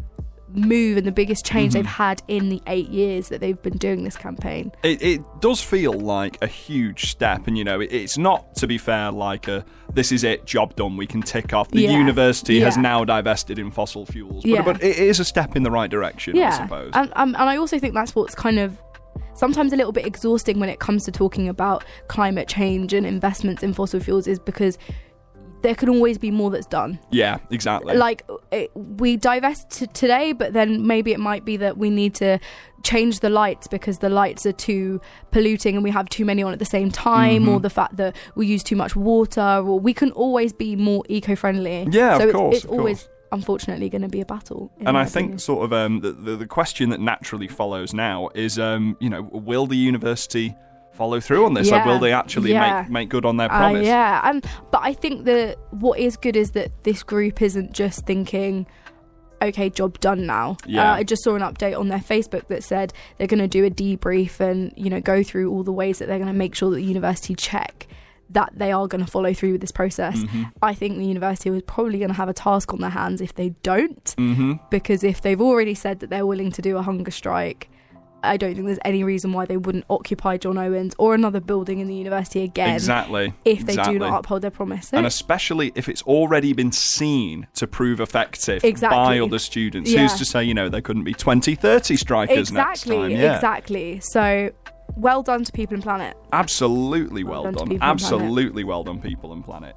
move 0.56 0.98
and 0.98 1.06
the 1.06 1.12
biggest 1.12 1.46
change 1.46 1.74
they've 1.74 1.86
had 1.86 2.22
in 2.28 2.50
the 2.50 2.62
eight 2.68 2.90
years 2.90 3.30
that 3.30 3.42
they've 3.42 3.62
been 3.62 3.78
doing 3.78 4.04
this 4.04 4.16
campaign. 4.16 4.72
It, 4.84 5.02
it 5.02 5.22
does 5.42 5.62
feel 5.62 5.94
like 5.94 6.38
a 6.42 6.48
huge 6.48 7.12
step, 7.12 7.48
and 7.48 7.58
you 7.58 7.64
know, 7.64 7.80
it, 7.82 7.92
it's 7.92 8.18
not, 8.18 8.56
to 8.56 8.68
be 8.68 8.78
fair, 8.78 9.12
like 9.12 9.48
a 9.48 9.66
this 9.94 10.12
is 10.12 10.24
it, 10.24 10.46
job 10.46 10.76
done, 10.76 10.98
we 10.98 11.08
can 11.08 11.22
tick 11.22 11.54
off. 11.54 11.72
The 11.72 11.82
Yeah. 11.84 11.98
university 11.98 12.60
has 12.62 12.78
now 12.78 13.06
divested 13.06 13.60
in 13.60 13.72
fossil 13.72 14.06
fuels, 14.06 14.44
but, 14.44 14.50
Yeah. 14.50 14.62
but 14.64 14.84
it 14.84 14.98
is 14.98 15.20
a 15.20 15.26
step 15.26 15.56
in 15.56 15.64
the 15.64 15.72
right 15.72 15.90
direction, 15.90 16.38
I 16.38 16.50
suppose. 16.52 16.92
And, 16.94 17.12
um, 17.16 17.30
and 17.36 17.50
I 17.50 17.58
also 17.58 17.80
think 17.80 17.94
that's 17.94 18.16
what's 18.16 18.36
kind 18.36 18.60
of 18.60 18.78
sometimes 19.36 19.74
a 19.74 19.76
little 19.76 19.92
bit 19.92 20.06
exhausting 20.06 20.60
when 20.60 20.70
it 20.70 20.80
comes 20.80 21.04
to 21.06 21.12
talking 21.12 21.48
about 21.50 21.84
climate 22.08 22.48
change 22.48 22.94
and 22.94 23.06
investments 23.06 23.64
in 23.64 23.74
fossil 23.74 24.00
fuels 24.00 24.28
is 24.28 24.40
because 24.40 24.78
there 25.66 25.76
can 25.82 25.90
always 25.90 26.18
be 26.18 26.30
more 26.40 26.50
that's 26.54 26.68
done. 26.80 26.92
yeah, 27.12 27.38
exactly. 27.50 27.96
Like 27.98 28.24
it, 28.52 28.70
we 28.76 29.18
divest 29.18 29.70
today, 29.94 30.32
but 30.42 30.54
then 30.54 30.86
maybe 30.86 31.10
it 31.12 31.20
might 31.20 31.44
be 31.44 31.58
that 31.58 31.78
we 31.84 31.90
need 31.90 32.14
to 32.16 32.38
change 32.84 33.20
the 33.22 33.30
lights 33.42 33.66
because 33.68 33.98
the 33.98 34.10
lights 34.22 34.46
are 34.46 34.52
too 34.70 35.02
polluting 35.32 35.74
and 35.76 35.84
we 35.84 35.90
have 35.90 36.08
too 36.10 36.24
many 36.24 36.44
on 36.44 36.54
at 36.54 36.60
the 36.60 36.66
same 36.78 36.92
time, 36.92 37.42
Mm-hmm. 37.44 37.50
or 37.56 37.60
the 37.60 37.70
fact 37.72 37.98
that 37.98 38.16
we 38.36 38.46
use 38.46 38.64
too 38.64 38.76
much 38.76 38.96
water, 38.96 39.42
or 39.42 39.80
we 39.80 39.94
can 40.02 40.12
always 40.12 40.54
be 40.54 40.76
more 40.76 41.04
eco-friendly. 41.10 41.88
Yeah, 41.92 42.16
of 42.16 42.22
so 42.22 42.28
it's, 42.28 42.36
course, 42.38 42.56
it's 42.58 42.66
of 42.66 42.72
always 42.72 43.00
course. 43.04 43.10
unfortunately 43.32 43.90
going 43.90 44.04
to 44.04 44.08
be 44.18 44.22
a 44.22 44.26
battle. 44.26 44.72
and 44.88 44.96
I 44.98 45.06
think 45.06 45.26
opinion. 45.26 45.40
sort 45.40 45.62
of 45.66 45.74
um, 45.74 46.02
the, 46.02 46.12
the 46.12 46.36
the 46.44 46.48
question 46.60 46.90
that 46.92 47.00
naturally 47.00 47.48
follows 47.48 47.92
now 47.94 48.30
is, 48.36 48.60
um, 48.60 48.96
you 49.00 49.10
know, 49.10 49.24
will 49.50 49.66
the 49.66 49.78
university 49.92 50.54
follow 50.96 51.20
through 51.20 51.46
on 51.46 51.54
this? 51.54 51.70
Like, 51.72 51.86
Yeah. 51.86 51.92
will 51.92 52.00
they 52.00 52.14
actually 52.14 52.52
Yeah. 52.52 52.82
make 52.84 52.90
make 52.92 53.10
good 53.10 53.26
on 53.26 53.38
their 53.38 53.52
Uh, 53.52 53.58
promise? 53.58 53.86
yeah, 53.88 54.22
and 54.30 54.46
but 54.72 54.82
I 54.84 54.94
think 54.94 55.26
that 55.26 55.58
what 55.72 56.00
is 56.00 56.18
good 56.18 56.36
is 56.36 56.52
that 56.52 56.72
this 56.84 57.04
group 57.04 57.42
isn't 57.42 57.74
just 57.74 58.06
thinking, 58.06 58.66
okay, 59.42 59.70
job 59.70 60.00
done 60.00 60.26
now. 60.26 60.58
Yeah. 60.66 60.92
Uh, 60.92 60.96
I 60.96 61.04
just 61.04 61.24
saw 61.24 61.36
an 61.36 61.42
update 61.42 61.78
on 61.78 61.90
their 61.90 62.00
Facebook 62.00 62.48
that 62.48 62.64
said 62.64 62.94
they're 63.18 63.28
going 63.28 63.40
to 63.42 63.48
do 63.48 63.66
a 63.66 63.70
debrief 63.70 64.40
and 64.40 64.74
you 64.76 64.90
know 64.90 65.02
go 65.02 65.22
through 65.24 65.52
all 65.52 65.64
the 65.64 65.74
ways 65.74 66.00
that 66.00 66.08
they're 66.08 66.18
going 66.18 66.28
to 66.32 66.34
make 66.46 66.56
sure 66.56 66.70
that 66.72 66.78
the 66.78 66.84
university 66.84 67.36
check 67.36 67.88
that 68.28 68.52
they 68.56 68.72
are 68.72 68.88
going 68.88 69.06
to 69.06 69.10
follow 69.12 69.32
through 69.36 69.52
with 69.52 69.62
this 69.62 69.72
process. 69.72 70.18
Mm-hmm. 70.18 70.44
I 70.64 70.74
think 70.74 70.98
the 70.98 71.06
university 71.06 71.52
was 71.52 71.62
probably 71.62 72.00
going 72.00 72.10
to 72.10 72.16
have 72.16 72.28
a 72.28 72.34
task 72.34 72.74
on 72.74 72.80
their 72.82 72.90
hands 72.90 73.22
if 73.22 73.36
they 73.36 73.50
don't, 73.62 74.04
Mm-hmm. 74.18 74.54
because 74.72 75.04
if 75.04 75.22
they've 75.22 75.40
already 75.40 75.76
said 75.76 76.00
that 76.00 76.10
they're 76.10 76.26
willing 76.26 76.52
to 76.54 76.62
do 76.62 76.76
a 76.78 76.82
hunger 76.82 77.12
strike. 77.12 77.70
I 78.26 78.38
don't 78.38 78.54
think 78.54 78.66
there's 78.66 78.80
any 78.86 79.04
reason 79.04 79.34
why 79.34 79.46
they 79.46 79.58
wouldn't 79.58 79.86
occupy 79.90 80.38
John 80.38 80.58
Owens 80.58 80.94
or 80.98 81.14
another 81.16 81.40
building 81.40 81.80
in 81.80 81.88
the 81.88 81.96
university 81.96 82.42
again 82.44 82.76
Exactly. 82.76 83.34
if 83.46 83.66
they 83.66 83.74
exactly. 83.74 83.94
do 83.96 84.00
not 84.00 84.20
uphold 84.20 84.42
their 84.42 84.52
promise. 84.52 84.92
And 84.94 85.06
especially 85.06 85.72
if 85.76 85.88
it's 85.90 86.02
already 86.04 86.54
been 86.54 86.72
seen 86.72 87.48
to 87.56 87.68
prove 87.68 88.00
effective 88.00 88.64
Exactly. 88.64 88.98
by 88.98 89.20
other 89.20 89.40
students. 89.40 89.92
Yeah. 89.92 90.02
Who's 90.02 90.14
to 90.16 90.26
say, 90.26 90.44
you 90.44 90.54
know, 90.54 90.70
there 90.70 90.82
couldn't 90.82 91.04
be 91.04 91.14
20, 91.14 91.56
30 91.56 91.96
strikers 91.96 92.38
exactly, 92.50 92.98
next 92.98 93.12
time? 93.12 93.12
Yeah. 93.12 93.36
exactly. 93.36 94.00
So 94.02 94.52
well 94.96 95.24
done 95.24 95.44
to 95.44 95.52
People 95.52 95.74
and 95.76 95.84
Planet. 95.84 96.16
Absolutely 96.32 97.24
well, 97.24 97.44
Well 97.44 97.52
done 97.52 97.54
done. 97.54 97.68
People 97.70 97.88
and 97.90 98.00
Planet. 98.00 98.22
Absolutely 98.22 98.64
well 98.64 98.84
done, 98.84 99.02
People 99.02 99.34
and 99.34 99.44
Planet. 99.44 99.76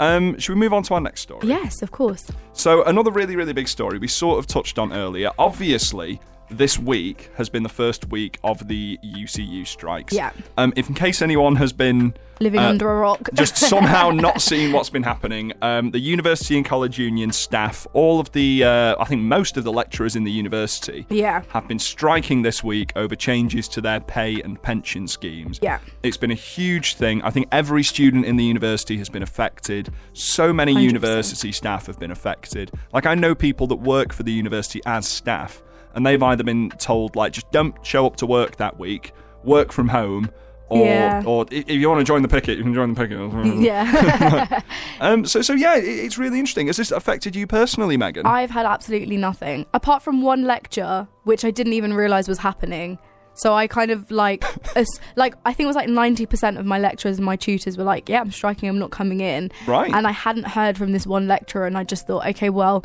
Um, 0.00 0.38
should 0.38 0.54
we 0.54 0.58
move 0.58 0.72
on 0.72 0.82
to 0.84 0.94
our 0.94 1.00
next 1.00 1.20
story? 1.20 1.46
Yes, 1.46 1.80
of 1.80 1.92
course. 1.92 2.28
So 2.52 2.82
another 2.84 3.10
really, 3.10 3.36
really 3.36 3.52
big 3.52 3.68
story 3.68 3.98
we 3.98 4.08
sort 4.08 4.38
of 4.38 4.46
touched 4.46 4.78
on 4.78 4.92
earlier. 4.92 5.30
Obviously, 5.38 6.20
this 6.50 6.78
week 6.78 7.30
has 7.36 7.48
been 7.48 7.62
the 7.62 7.68
first 7.68 8.10
week 8.10 8.38
of 8.44 8.68
the 8.68 8.98
UCU 9.04 9.66
strikes. 9.66 10.12
Yeah. 10.12 10.32
Um, 10.56 10.72
if 10.76 10.88
in 10.88 10.94
case 10.94 11.22
anyone 11.22 11.56
has 11.56 11.72
been 11.72 12.14
Living 12.40 12.60
uh, 12.60 12.68
under 12.68 12.90
a 12.90 12.98
rock. 12.98 13.28
just 13.34 13.56
somehow 13.56 14.10
not 14.10 14.42
seeing 14.42 14.72
what's 14.72 14.90
been 14.90 15.04
happening. 15.04 15.52
Um, 15.62 15.92
the 15.92 16.00
university 16.00 16.56
and 16.56 16.64
college 16.66 16.98
union 16.98 17.32
staff, 17.32 17.86
all 17.92 18.18
of 18.18 18.32
the, 18.32 18.64
uh, 18.64 18.96
I 18.98 19.04
think 19.04 19.22
most 19.22 19.56
of 19.56 19.64
the 19.64 19.72
lecturers 19.72 20.16
in 20.16 20.24
the 20.24 20.32
university, 20.32 21.06
Yeah. 21.10 21.42
have 21.48 21.68
been 21.68 21.78
striking 21.78 22.42
this 22.42 22.64
week 22.64 22.92
over 22.96 23.14
changes 23.14 23.68
to 23.68 23.80
their 23.80 24.00
pay 24.00 24.40
and 24.42 24.60
pension 24.60 25.06
schemes. 25.06 25.60
Yeah. 25.62 25.78
it's 26.02 26.16
been 26.16 26.30
a 26.32 26.34
huge 26.34 26.94
thing. 26.94 27.22
I 27.22 27.30
think 27.30 27.48
every 27.52 27.82
student 27.82 28.24
in 28.26 28.36
the 28.36 28.44
university 28.44 28.98
has 28.98 29.08
been 29.08 29.22
affected. 29.22 29.90
So 30.12 30.52
many 30.52 30.74
100%. 30.74 30.82
university 30.82 31.52
staff 31.52 31.86
have 31.86 31.98
been 31.98 32.10
affected. 32.10 32.70
Like 32.92 33.06
I 33.06 33.14
know 33.14 33.34
people 33.34 33.66
that 33.68 33.76
work 33.76 34.12
for 34.12 34.22
the 34.22 34.32
university 34.32 34.80
as 34.86 35.06
staff, 35.06 35.62
and 35.94 36.04
they've 36.06 36.22
either 36.22 36.44
been 36.44 36.70
told 36.70 37.16
like 37.16 37.32
just 37.32 37.50
don't 37.50 37.74
show 37.84 38.06
up 38.06 38.16
to 38.16 38.26
work 38.26 38.56
that 38.56 38.78
week, 38.78 39.12
work 39.44 39.72
from 39.72 39.88
home. 39.88 40.30
Or, 40.70 40.84
Yeah. 40.86 41.22
or 41.26 41.44
if 41.50 41.68
you 41.68 41.88
want 41.88 42.00
to 42.00 42.04
join 42.04 42.22
the 42.22 42.28
picket, 42.28 42.56
you 42.56 42.64
can 42.64 42.72
join 42.74 42.94
the 42.94 43.00
picket. 43.00 43.56
yeah. 43.60 44.60
Um, 45.00 45.26
so, 45.26 45.42
so 45.42 45.52
yeah, 45.52 45.76
it, 45.76 45.84
it's 45.84 46.16
really 46.16 46.38
interesting. 46.38 46.68
Has 46.68 46.78
this 46.78 46.90
affected 46.90 47.36
you 47.36 47.46
personally, 47.46 47.96
Megan? 47.96 48.24
I've 48.26 48.50
had 48.50 48.64
absolutely 48.64 49.16
nothing 49.18 49.66
apart 49.74 50.02
from 50.02 50.22
one 50.22 50.44
lecture, 50.44 51.06
which 51.24 51.44
I 51.44 51.50
didn't 51.50 51.74
even 51.74 51.92
realize 51.92 52.28
was 52.28 52.38
happening. 52.38 52.98
So 53.34 53.52
I 53.52 53.66
kind 53.66 53.90
of 53.90 54.10
like, 54.10 54.44
like 55.16 55.34
I 55.44 55.52
think 55.52 55.64
it 55.64 55.66
was 55.66 55.76
like 55.76 55.88
ninety 55.88 56.24
percent 56.24 56.56
of 56.56 56.64
my 56.64 56.78
lecturers 56.78 57.18
and 57.18 57.26
my 57.26 57.34
tutors 57.36 57.76
were 57.76 57.82
like, 57.84 58.08
"Yeah, 58.08 58.20
I'm 58.20 58.30
striking. 58.30 58.68
I'm 58.68 58.78
not 58.78 58.90
coming 58.92 59.20
in." 59.20 59.50
Right. 59.66 59.92
And 59.92 60.06
I 60.06 60.12
hadn't 60.12 60.46
heard 60.46 60.78
from 60.78 60.92
this 60.92 61.04
one 61.06 61.26
lecturer, 61.26 61.66
and 61.66 61.76
I 61.76 61.82
just 61.84 62.06
thought, 62.06 62.24
okay, 62.28 62.48
well, 62.48 62.84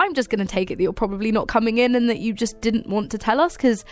I'm 0.00 0.14
just 0.14 0.30
going 0.30 0.44
to 0.44 0.50
take 0.52 0.70
it 0.72 0.76
that 0.78 0.82
you're 0.82 0.92
probably 0.92 1.30
not 1.30 1.46
coming 1.46 1.78
in, 1.78 1.94
and 1.94 2.08
that 2.10 2.18
you 2.18 2.32
just 2.32 2.60
didn't 2.60 2.88
want 2.88 3.10
to 3.12 3.18
tell 3.18 3.38
us 3.40 3.56
because 3.56 3.84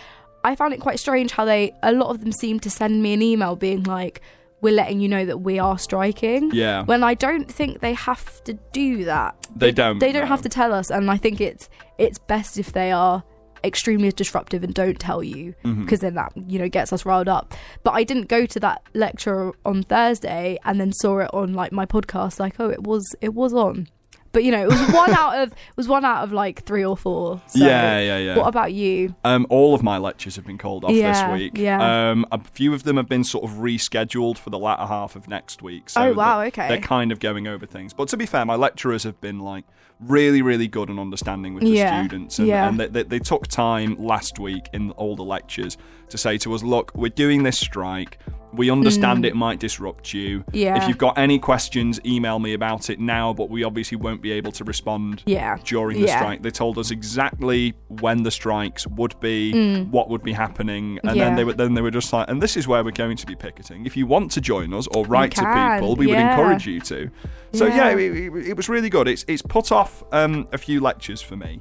I 0.43 0.57
found 0.57 0.73
it 0.75 0.81
quite 0.81 0.99
strange 0.99 1.31
how 1.31 1.45
they, 1.45 1.73
a 1.83 1.93
lot 1.93 2.09
of 2.11 2.21
them 2.21 2.33
seemed 2.33 2.63
to 2.63 2.71
send 2.71 3.03
me 3.03 3.13
an 3.13 3.23
email 3.23 3.55
being 3.57 3.83
like, 3.85 4.21
"We're 4.61 4.75
letting 4.75 5.01
you 5.01 5.09
know 5.09 5.25
that 5.27 5.39
we 5.43 5.59
are 5.59 5.79
striking." 5.79 6.51
Yeah. 6.53 6.83
When 6.85 7.05
I 7.05 7.15
don't 7.15 7.51
think 7.51 7.81
they 7.81 7.93
have 7.95 8.43
to 8.45 8.55
do 8.73 9.05
that. 9.05 9.37
They 9.55 9.71
don't, 9.73 9.99
They 9.99 10.11
don't 10.13 10.23
no. 10.23 10.29
have 10.29 10.43
to 10.43 10.49
tell 10.49 10.73
us, 10.73 10.91
and 10.91 11.11
I 11.11 11.17
think 11.19 11.41
it's 11.41 11.69
it's 11.99 12.19
best 12.19 12.59
if 12.59 12.73
they 12.73 12.91
are 12.91 13.23
extremely 13.65 14.11
disruptive 14.13 14.63
and 14.63 14.73
don't 14.73 15.01
tell 15.01 15.21
you 15.23 15.53
Mm-hmm. 15.65 15.83
because 15.83 15.99
then 15.99 16.15
that 16.15 16.33
you 16.47 16.61
know 16.61 16.69
gets 16.69 16.93
us 16.93 17.05
riled 17.05 17.27
up 17.29 17.55
but 17.83 17.91
i 17.91 18.05
didn't 18.05 18.29
go 18.29 18.47
to 18.47 18.61
that 18.61 18.83
lecture 18.95 19.51
on 19.67 19.83
thursday 19.83 20.57
and 20.65 20.81
then 20.81 20.93
saw 20.93 21.19
it 21.19 21.31
on 21.35 21.55
like 21.55 21.73
my 21.73 21.85
podcast 21.85 22.39
like 22.39 22.55
oh 22.61 22.71
it 22.71 22.85
was 22.85 23.05
it 23.21 23.35
was 23.35 23.53
on 23.53 23.89
but 24.33 24.45
you 24.45 24.51
know 24.53 24.63
it 24.63 24.69
was 24.69 24.81
one 24.93 25.11
out 25.15 25.39
of 25.43 25.53
it 25.53 25.77
was 25.77 25.89
one 25.89 26.05
out 26.05 26.23
of 26.25 26.33
like 26.33 26.65
three 26.65 26.85
or 26.85 26.97
four 26.97 27.41
so 27.47 27.65
Yeah, 27.65 27.99
yeah, 28.01 28.19
yeah. 28.19 28.37
what 28.37 28.47
about 28.47 28.73
you 28.73 29.15
Um, 29.25 29.47
all 29.51 29.75
of 29.75 29.83
my 29.83 29.99
lectures 29.99 30.37
have 30.37 30.47
been 30.47 30.59
called 30.59 30.85
off 30.85 30.91
Yeah, 30.93 31.29
this 31.31 31.41
week. 31.41 31.53
yeah. 31.57 32.11
Um, 32.11 32.27
a 32.33 32.39
few 32.43 32.75
of 32.75 32.83
them 32.83 32.97
have 32.97 33.09
been 33.09 33.25
sort 33.25 33.45
of 33.45 33.51
rescheduled 33.59 34.39
for 34.39 34.51
the 34.51 34.59
latter 34.59 34.87
half 34.87 35.17
of 35.17 35.29
next 35.29 35.63
week. 35.63 35.89
So 35.91 36.03
Oh, 36.03 36.13
wow, 36.13 36.43
okay. 36.43 36.69
They're 36.69 36.81
kind 36.81 37.13
of 37.13 37.21
going 37.21 37.47
over 37.47 37.67
things. 37.67 37.93
But 37.95 38.09
to 38.09 38.17
be 38.17 38.27
fair, 38.27 38.45
my 38.45 38.55
lecturers 38.57 39.03
have 39.05 39.21
been 39.21 39.41
like 39.41 39.65
really, 40.01 40.43
really 40.43 40.69
good 40.69 40.89
and 40.91 41.01
understanding 41.01 41.55
with 41.55 41.65
the 41.65 41.71
Yeah, 41.71 42.01
students. 42.01 42.39
And, 42.39 42.49
yeah. 42.49 42.69
and 42.69 42.79
they, 42.79 42.87
they, 42.89 43.03
they 43.05 43.19
took 43.19 43.47
time 43.49 43.97
last 43.99 44.39
week 44.39 44.69
in 44.73 44.91
all 44.93 45.17
the 45.17 45.25
lectures 45.25 45.77
to 46.11 46.19
say 46.19 46.39
to 46.39 46.55
us, 46.55 46.63
look, 46.63 46.93
we're 46.95 47.09
doing 47.09 47.43
this 47.43 47.59
strike. 47.59 48.19
We 48.53 48.71
understand 48.71 49.25
it 49.25 49.37
might 49.37 49.61
disrupt 49.61 50.15
you. 50.15 50.41
Mm. 50.41 50.45
Yeah. 50.53 50.83
If 50.83 50.89
you've 50.89 50.99
got 50.99 51.19
any 51.19 51.39
questions, 51.39 52.01
email 52.05 52.39
me 52.39 52.55
about 52.55 52.89
it 52.91 52.99
now, 52.99 53.33
but 53.35 53.51
we 53.51 53.63
obviously 53.65 53.97
won't 53.97 54.23
be 54.23 54.33
able 54.33 54.53
to 54.53 54.65
respond 54.65 55.23
Yeah. 55.27 55.59
during 55.65 56.01
the 56.01 56.07
Yeah. 56.07 56.19
strike. 56.19 56.43
They 56.43 56.51
told 56.51 56.79
us 56.79 56.91
exactly 56.91 57.75
when 57.89 58.23
the 58.23 58.31
strikes 58.31 58.87
would 58.87 59.19
be, 59.21 59.83
what 59.85 60.09
would 60.09 60.23
be 60.23 60.33
happening, 60.33 60.99
and 61.03 61.13
Mm. 61.13 61.17
Yeah. 61.17 61.25
then 61.25 61.37
they 61.37 61.45
were 61.45 61.53
then 61.53 61.75
they 61.75 61.83
were 61.83 61.91
just 61.91 62.13
like, 62.13 62.29
and 62.31 62.41
this 62.43 62.57
is 62.57 62.67
where 62.67 62.83
we're 62.85 62.91
going 62.93 63.17
to 63.19 63.27
be 63.27 63.35
picketing. 63.35 63.85
If 63.87 63.97
you 63.97 64.07
want 64.07 64.31
to 64.33 64.41
join 64.41 64.73
us 64.73 64.87
or 64.95 65.05
write 65.07 65.33
to 65.37 65.41
people, 65.45 65.97
we 65.97 66.07
would 66.07 66.17
encourage 66.19 66.67
you 66.67 66.81
to. 66.81 67.11
So 67.53 67.67
yeah, 67.67 67.91
Yeah. 67.91 67.97
it, 67.97 68.17
it- 68.37 68.47
it 68.49 68.57
was 68.57 68.69
really 68.69 68.89
good. 68.91 69.09
It's 69.09 69.25
it's 69.29 69.43
put 69.43 69.71
off 69.73 70.03
um, 70.13 70.49
a 70.53 70.59
few 70.59 70.81
lectures 70.81 71.21
for 71.21 71.37
me, 71.37 71.61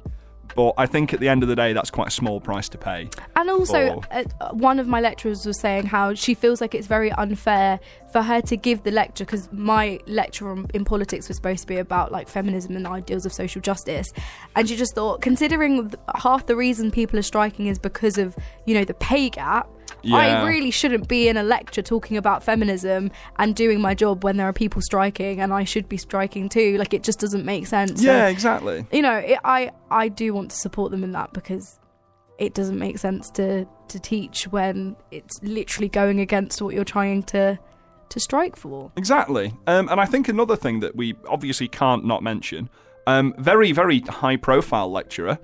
but 0.58 0.74
I 0.76 0.86
think 0.86 1.14
at 1.14 1.20
the 1.20 1.28
end 1.28 1.44
of 1.44 1.48
the 1.48 1.54
day, 1.54 1.72
that's 1.72 1.88
quite 1.88 2.08
a 2.08 2.10
small 2.10 2.40
price 2.40 2.68
to 2.70 2.78
pay. 2.78 3.08
And 3.36 3.48
also, 3.48 3.90
Or- 3.90 4.02
uh, 4.10 4.24
one 4.50 4.80
of 4.80 4.88
my 4.88 5.00
lecturers 5.00 5.46
was 5.46 5.60
saying 5.60 5.86
how 5.86 6.14
she 6.14 6.34
feels 6.34 6.60
like 6.60 6.74
it's 6.74 6.88
very 6.88 7.12
unfair 7.12 7.78
for 8.12 8.22
her 8.22 8.40
to 8.40 8.56
give 8.56 8.82
the 8.82 8.90
lecture 8.90 9.24
because 9.24 9.48
my 9.52 10.00
lecture 10.08 10.50
on, 10.50 10.66
in 10.74 10.84
politics 10.84 11.28
was 11.28 11.36
supposed 11.36 11.60
to 11.60 11.66
be 11.68 11.76
about 11.76 12.10
like 12.10 12.28
feminism 12.28 12.74
and 12.74 12.88
ideals 12.88 13.24
of 13.24 13.32
social 13.32 13.62
justice, 13.62 14.12
and 14.56 14.68
she 14.68 14.74
just 14.74 14.96
thought, 14.96 15.20
considering 15.20 15.90
th- 15.90 16.00
half 16.16 16.46
the 16.46 16.56
reason 16.56 16.90
people 16.90 17.20
are 17.20 17.22
striking 17.22 17.68
is 17.68 17.78
because 17.78 18.18
of 18.18 18.34
you 18.66 18.74
know 18.74 18.84
the 18.84 18.94
pay 18.94 19.30
gap. 19.30 19.68
Yeah. 20.02 20.16
I 20.16 20.46
really 20.46 20.70
shouldn't 20.70 21.08
be 21.08 21.28
in 21.28 21.36
a 21.36 21.42
lecture 21.42 21.82
talking 21.82 22.16
about 22.16 22.42
feminism 22.44 23.10
and 23.38 23.54
doing 23.56 23.80
my 23.80 23.94
job 23.94 24.22
when 24.24 24.36
there 24.36 24.46
are 24.48 24.52
people 24.52 24.80
striking, 24.82 25.40
and 25.40 25.52
I 25.52 25.64
should 25.64 25.88
be 25.88 25.96
striking 25.96 26.48
too. 26.48 26.76
Like 26.78 26.94
it 26.94 27.02
just 27.02 27.18
doesn't 27.18 27.44
make 27.44 27.66
sense. 27.66 28.00
So- 28.02 28.06
Yeah, 28.06 28.28
exactly. 28.28 28.86
you 28.92 29.02
know, 29.02 29.16
it, 29.16 29.38
I 29.44 29.70
I 29.90 30.08
do 30.08 30.32
want 30.34 30.50
to 30.52 30.56
support 30.56 30.90
them 30.90 31.02
in 31.04 31.12
that 31.12 31.32
because 31.32 31.78
it 32.38 32.54
doesn't 32.54 32.78
make 32.78 32.98
sense 32.98 33.30
to 33.30 33.66
to 33.88 33.98
teach 33.98 34.44
when 34.48 34.94
it's 35.10 35.42
literally 35.42 35.88
going 35.88 36.20
against 36.20 36.62
what 36.62 36.74
you're 36.74 36.84
trying 36.84 37.22
to 37.24 37.58
to 38.10 38.20
strike 38.20 38.56
for. 38.56 38.90
Exactly. 38.96 39.52
Um, 39.66 39.88
and 39.88 40.00
I 40.00 40.04
think 40.06 40.28
another 40.28 40.56
thing 40.56 40.80
that 40.80 40.94
we 40.96 41.14
obviously 41.28 41.68
can't 41.68 42.04
not 42.06 42.22
mention, 42.22 42.70
um, 43.06 43.34
very 43.38 43.72
very 43.72 44.00
high 44.00 44.36
profile 44.36 44.90
lecturer 44.90 45.38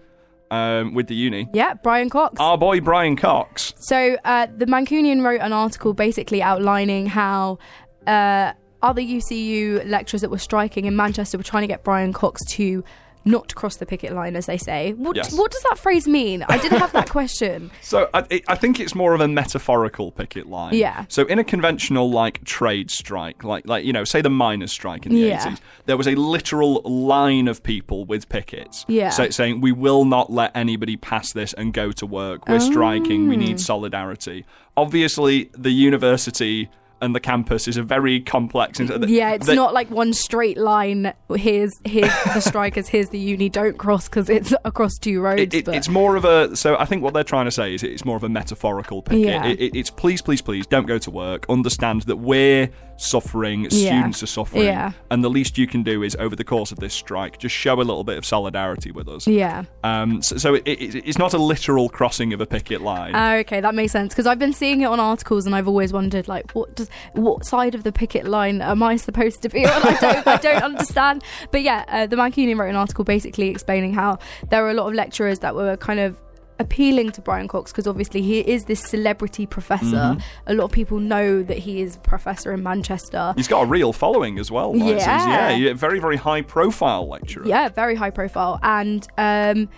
um, 0.50 0.94
with 0.94 1.08
the 1.08 1.14
uni. 1.14 1.48
Yeah, 1.52 1.74
Brian 1.74 2.10
Cox. 2.10 2.40
Our 2.40 2.58
boy 2.58 2.80
Brian 2.80 3.16
Cox. 3.16 3.74
So 3.78 4.16
uh, 4.24 4.46
the 4.56 4.66
Mancunion 4.66 5.22
wrote 5.22 5.40
an 5.40 5.52
article 5.52 5.94
basically 5.94 6.42
outlining 6.42 7.06
how 7.06 7.58
uh, 8.06 8.52
other 8.82 9.00
UCU 9.00 9.86
lecturers 9.88 10.20
that 10.20 10.30
were 10.30 10.38
striking 10.38 10.84
in 10.84 10.94
Manchester 10.94 11.38
were 11.38 11.44
trying 11.44 11.62
to 11.62 11.66
get 11.68 11.82
Brian 11.84 12.12
Cox 12.12 12.44
to 12.52 12.84
not 13.24 13.54
cross 13.54 13.76
the 13.76 13.86
picket 13.86 14.12
line, 14.12 14.36
as 14.36 14.46
they 14.46 14.58
say. 14.58 14.92
What, 14.92 15.16
Yes. 15.16 15.32
what 15.36 15.50
does 15.50 15.62
that 15.70 15.78
phrase 15.78 16.06
mean? 16.06 16.44
I 16.48 16.58
didn't 16.58 16.78
have 16.78 16.92
that 16.92 17.08
question. 17.18 17.70
So 17.80 18.08
I, 18.12 18.24
it- 18.30 18.44
I 18.48 18.54
think 18.54 18.80
it's 18.80 18.94
more 18.94 19.14
of 19.14 19.20
a 19.20 19.28
metaphorical 19.28 20.12
picket 20.12 20.46
line. 20.46 20.74
Yeah. 20.74 21.04
So 21.08 21.24
in 21.24 21.38
a 21.38 21.44
conventional 21.44 22.10
like 22.10 22.44
trade 22.44 22.90
strike, 22.90 23.44
like 23.44 23.66
like 23.66 23.84
you 23.84 23.92
know, 23.92 24.04
say 24.04 24.20
the 24.20 24.30
miners' 24.30 24.72
strike 24.72 25.06
in 25.06 25.12
the 25.12 25.20
Yeah. 25.20 25.46
eighties, 25.46 25.60
there 25.86 25.96
was 25.96 26.06
a 26.06 26.14
literal 26.14 26.82
line 26.82 27.48
of 27.48 27.62
people 27.62 28.04
with 28.04 28.28
pickets. 28.28 28.84
Yeah. 28.88 29.10
So 29.10 29.30
saying 29.30 29.60
we 29.60 29.72
will 29.72 30.04
not 30.04 30.30
let 30.30 30.54
anybody 30.54 30.96
pass 30.96 31.32
this 31.32 31.52
and 31.54 31.72
go 31.72 31.92
to 31.92 32.06
work. 32.06 32.46
We're 32.48 32.60
striking. 32.60 33.28
We 33.28 33.36
need 33.36 33.54
oh. 33.54 33.58
solidarity. 33.58 34.44
Obviously, 34.76 35.50
the 35.52 35.70
university 35.70 36.68
and 37.04 37.14
the 37.14 37.20
campus 37.20 37.68
is 37.68 37.76
a 37.76 37.82
very 37.82 38.20
complex. 38.20 38.80
Yeah, 38.80 39.32
it's 39.34 39.46
they- 39.46 39.54
not 39.54 39.74
like 39.74 39.90
one 39.90 40.12
straight 40.12 40.56
line. 40.58 41.12
Here's 41.34 41.72
here's 41.84 42.12
the 42.34 42.40
strikers. 42.40 42.88
Here's 42.88 43.10
the 43.10 43.18
uni. 43.18 43.48
Don't 43.48 43.78
cross 43.78 44.08
because 44.08 44.28
it's 44.30 44.52
across 44.64 44.96
two 44.98 45.20
roads. 45.20 45.40
It, 45.42 45.54
it, 45.54 45.64
but 45.66 45.74
it's 45.76 45.88
more 45.88 46.16
of 46.16 46.24
a 46.24 46.56
so 46.56 46.76
I 46.76 46.84
think 46.84 47.02
what 47.02 47.14
they're 47.14 47.22
trying 47.24 47.44
to 47.44 47.50
say 47.52 47.74
is 47.74 47.82
it's 47.82 48.04
more 48.04 48.16
of 48.16 48.24
a 48.24 48.28
metaphorical 48.28 49.02
picket. 49.02 49.26
Yeah. 49.26 49.44
It, 49.46 49.60
it- 49.60 49.74
it's 49.76 49.90
please, 49.90 50.22
please, 50.22 50.40
please 50.42 50.66
don't 50.66 50.86
go 50.86 50.98
to 50.98 51.10
work. 51.10 51.46
Understand 51.48 52.02
that 52.02 52.16
we're 52.16 52.70
suffering, 52.96 53.68
students 53.70 54.22
are 54.22 54.26
suffering, 54.26 54.62
Yeah. 54.64 54.92
and 55.10 55.24
the 55.24 55.28
least 55.28 55.58
you 55.58 55.66
can 55.66 55.82
do 55.82 56.04
is 56.04 56.14
over 56.20 56.36
the 56.36 56.44
course 56.44 56.70
of 56.70 56.78
this 56.78 56.94
strike 56.94 57.38
just 57.38 57.52
show 57.54 57.74
a 57.74 57.82
little 57.82 58.04
bit 58.04 58.16
of 58.16 58.24
solidarity 58.24 58.92
with 58.92 59.08
us. 59.08 59.26
yeah. 59.26 59.64
Um, 59.82 60.22
so 60.22 60.36
so 60.36 60.54
it, 60.54 60.62
it, 60.66 60.94
it's 61.04 61.18
not 61.18 61.34
a 61.34 61.38
literal 61.38 61.88
crossing 61.88 62.32
of 62.32 62.40
a 62.40 62.46
picket 62.46 62.82
line. 62.82 63.14
Oh, 63.16 63.38
okay, 63.40 63.60
that 63.60 63.74
makes 63.74 63.90
sense 63.92 64.14
because 64.14 64.26
I've 64.28 64.38
been 64.38 64.52
seeing 64.52 64.82
it 64.82 64.84
on 64.86 65.00
articles 65.00 65.44
and 65.44 65.56
I've 65.56 65.66
always 65.66 65.92
wondered 65.92 66.28
like 66.28 66.52
what 66.52 66.76
does 66.76 66.88
what 67.12 67.44
side 67.44 67.74
of 67.74 67.82
the 67.82 67.92
picket 67.92 68.26
line 68.26 68.62
am 68.62 68.82
I 68.82 68.96
supposed 68.96 69.42
to 69.42 69.48
be 69.48 69.64
on? 69.66 69.82
I 69.82 69.96
don't 70.00 70.26
I 70.26 70.36
don't 70.36 70.62
understand. 70.70 71.22
But 71.50 71.62
yeah, 71.62 71.84
uh, 71.88 72.06
the 72.06 72.16
Mancunion 72.16 72.58
wrote 72.58 72.70
an 72.70 72.76
article 72.76 73.04
basically 73.04 73.48
explaining 73.48 73.94
how 73.94 74.18
there 74.50 74.62
were 74.62 74.70
a 74.70 74.74
lot 74.74 74.88
of 74.88 74.94
lecturers 74.94 75.40
that 75.40 75.54
were 75.54 75.76
kind 75.76 76.00
of 76.00 76.16
appealing 76.58 77.10
to 77.10 77.20
Brian 77.20 77.48
Cox 77.48 77.72
because 77.72 77.86
obviously 77.86 78.22
he 78.22 78.40
is 78.40 78.64
this 78.64 78.80
celebrity 78.80 79.46
professor. 79.46 79.96
Mm-hmm. 79.96 80.20
A 80.46 80.54
lot 80.54 80.64
of 80.64 80.72
people 80.72 81.00
know 81.00 81.42
that 81.42 81.58
he 81.58 81.80
is 81.80 81.96
a 81.96 82.00
professor 82.00 82.52
in 82.52 82.62
Manchester. 82.62 83.34
He's 83.36 83.48
got 83.48 83.62
a 83.62 83.66
real 83.66 83.92
following 83.92 84.38
as 84.38 84.50
well. 84.50 84.74
Yeah, 84.76 85.50
yeah, 85.50 85.72
very 85.72 85.98
very 85.98 86.16
high 86.16 86.42
profile 86.42 87.08
lecturer. 87.08 87.46
Yeah, 87.46 87.68
very 87.68 87.94
high 87.94 88.10
profile. 88.10 88.60
And 88.62 89.06
um, 89.18 89.68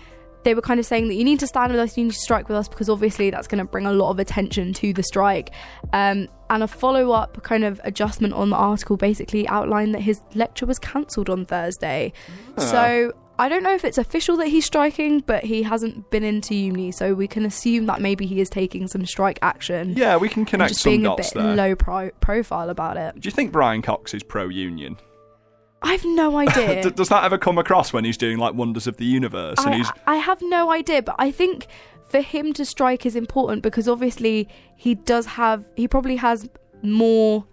they 0.43 0.53
were 0.53 0.61
kind 0.61 0.79
of 0.79 0.85
saying 0.85 1.07
that 1.09 1.15
you 1.15 1.23
need 1.23 1.39
to 1.39 1.47
stand 1.47 1.71
with 1.71 1.81
us, 1.81 1.97
you 1.97 2.05
need 2.05 2.13
to 2.13 2.19
strike 2.19 2.47
with 2.47 2.57
us 2.57 2.69
because 2.69 2.89
obviously 2.89 3.29
that's 3.29 3.47
going 3.47 3.59
to 3.59 3.65
bring 3.65 3.85
a 3.85 3.91
lot 3.91 4.11
of 4.11 4.19
attention 4.19 4.73
to 4.73 4.93
the 4.93 5.03
strike. 5.03 5.51
Um, 5.93 6.27
and 6.49 6.63
a 6.63 6.67
follow 6.67 7.11
up 7.11 7.41
kind 7.43 7.63
of 7.63 7.79
adjustment 7.83 8.33
on 8.33 8.49
the 8.49 8.55
article 8.55 8.97
basically 8.97 9.47
outlined 9.47 9.93
that 9.95 10.01
his 10.01 10.21
lecture 10.35 10.65
was 10.65 10.79
cancelled 10.79 11.29
on 11.29 11.45
Thursday. 11.45 12.13
Ah. 12.57 12.61
So. 12.61 13.13
I 13.39 13.49
don't 13.49 13.61
know 13.61 13.75
if 13.75 13.85
it's 13.85 13.99
official 13.99 14.35
that 14.37 14.47
he's 14.47 14.65
striking, 14.65 15.19
but 15.19 15.43
he 15.43 15.61
hasn't 15.61 16.09
been 16.09 16.23
into 16.23 16.55
uni, 16.55 16.91
so 16.91 17.13
we 17.13 17.27
can 17.27 17.45
assume 17.45 17.85
that 17.85 18.01
maybe 18.01 18.25
he 18.25 18.41
is 18.41 18.49
taking 18.49 18.87
some 18.87 19.05
strike 19.05 19.37
action. 19.43 19.93
Yeah, 19.95 20.17
we 20.17 20.27
can 20.27 20.39
and 20.39 20.47
connect 20.47 20.69
just 20.69 20.81
some 20.81 20.89
being 20.93 21.05
a 21.05 21.15
bit 21.15 21.31
there. 21.35 21.55
low 21.55 21.75
pro- 21.75 22.09
profile 22.19 22.71
about 22.71 22.97
it. 22.97 23.19
Do 23.19 23.27
you 23.27 23.31
think 23.31 23.51
Brian 23.51 23.83
Cox 23.83 24.15
is 24.15 24.23
pro 24.23 24.47
union? 24.47 24.97
I've 25.83 26.03
no 26.03 26.35
idea. 26.39 26.89
Does 26.89 27.09
that 27.09 27.25
ever 27.25 27.37
come 27.37 27.59
across 27.59 27.93
when 27.93 28.05
he's 28.05 28.17
doing 28.17 28.39
like 28.39 28.55
wonders 28.55 28.87
of 28.87 28.97
the 28.97 29.05
universe? 29.05 29.59
and 29.59 29.75
I, 29.75 29.77
he's 29.77 29.91
I 30.07 30.15
have 30.15 30.41
no 30.41 30.71
idea, 30.71 31.03
but 31.03 31.15
I 31.19 31.29
think 31.29 31.67
for 32.09 32.21
him 32.21 32.53
to 32.53 32.65
strike 32.65 33.05
is 33.05 33.15
important 33.15 33.61
because 33.63 33.87
obviously 33.87 34.47
he 34.75 34.95
does 34.95 35.25
have 35.25 35.67
he 35.75 35.87
probably 35.87 36.15
has 36.15 36.47
more 36.83 37.45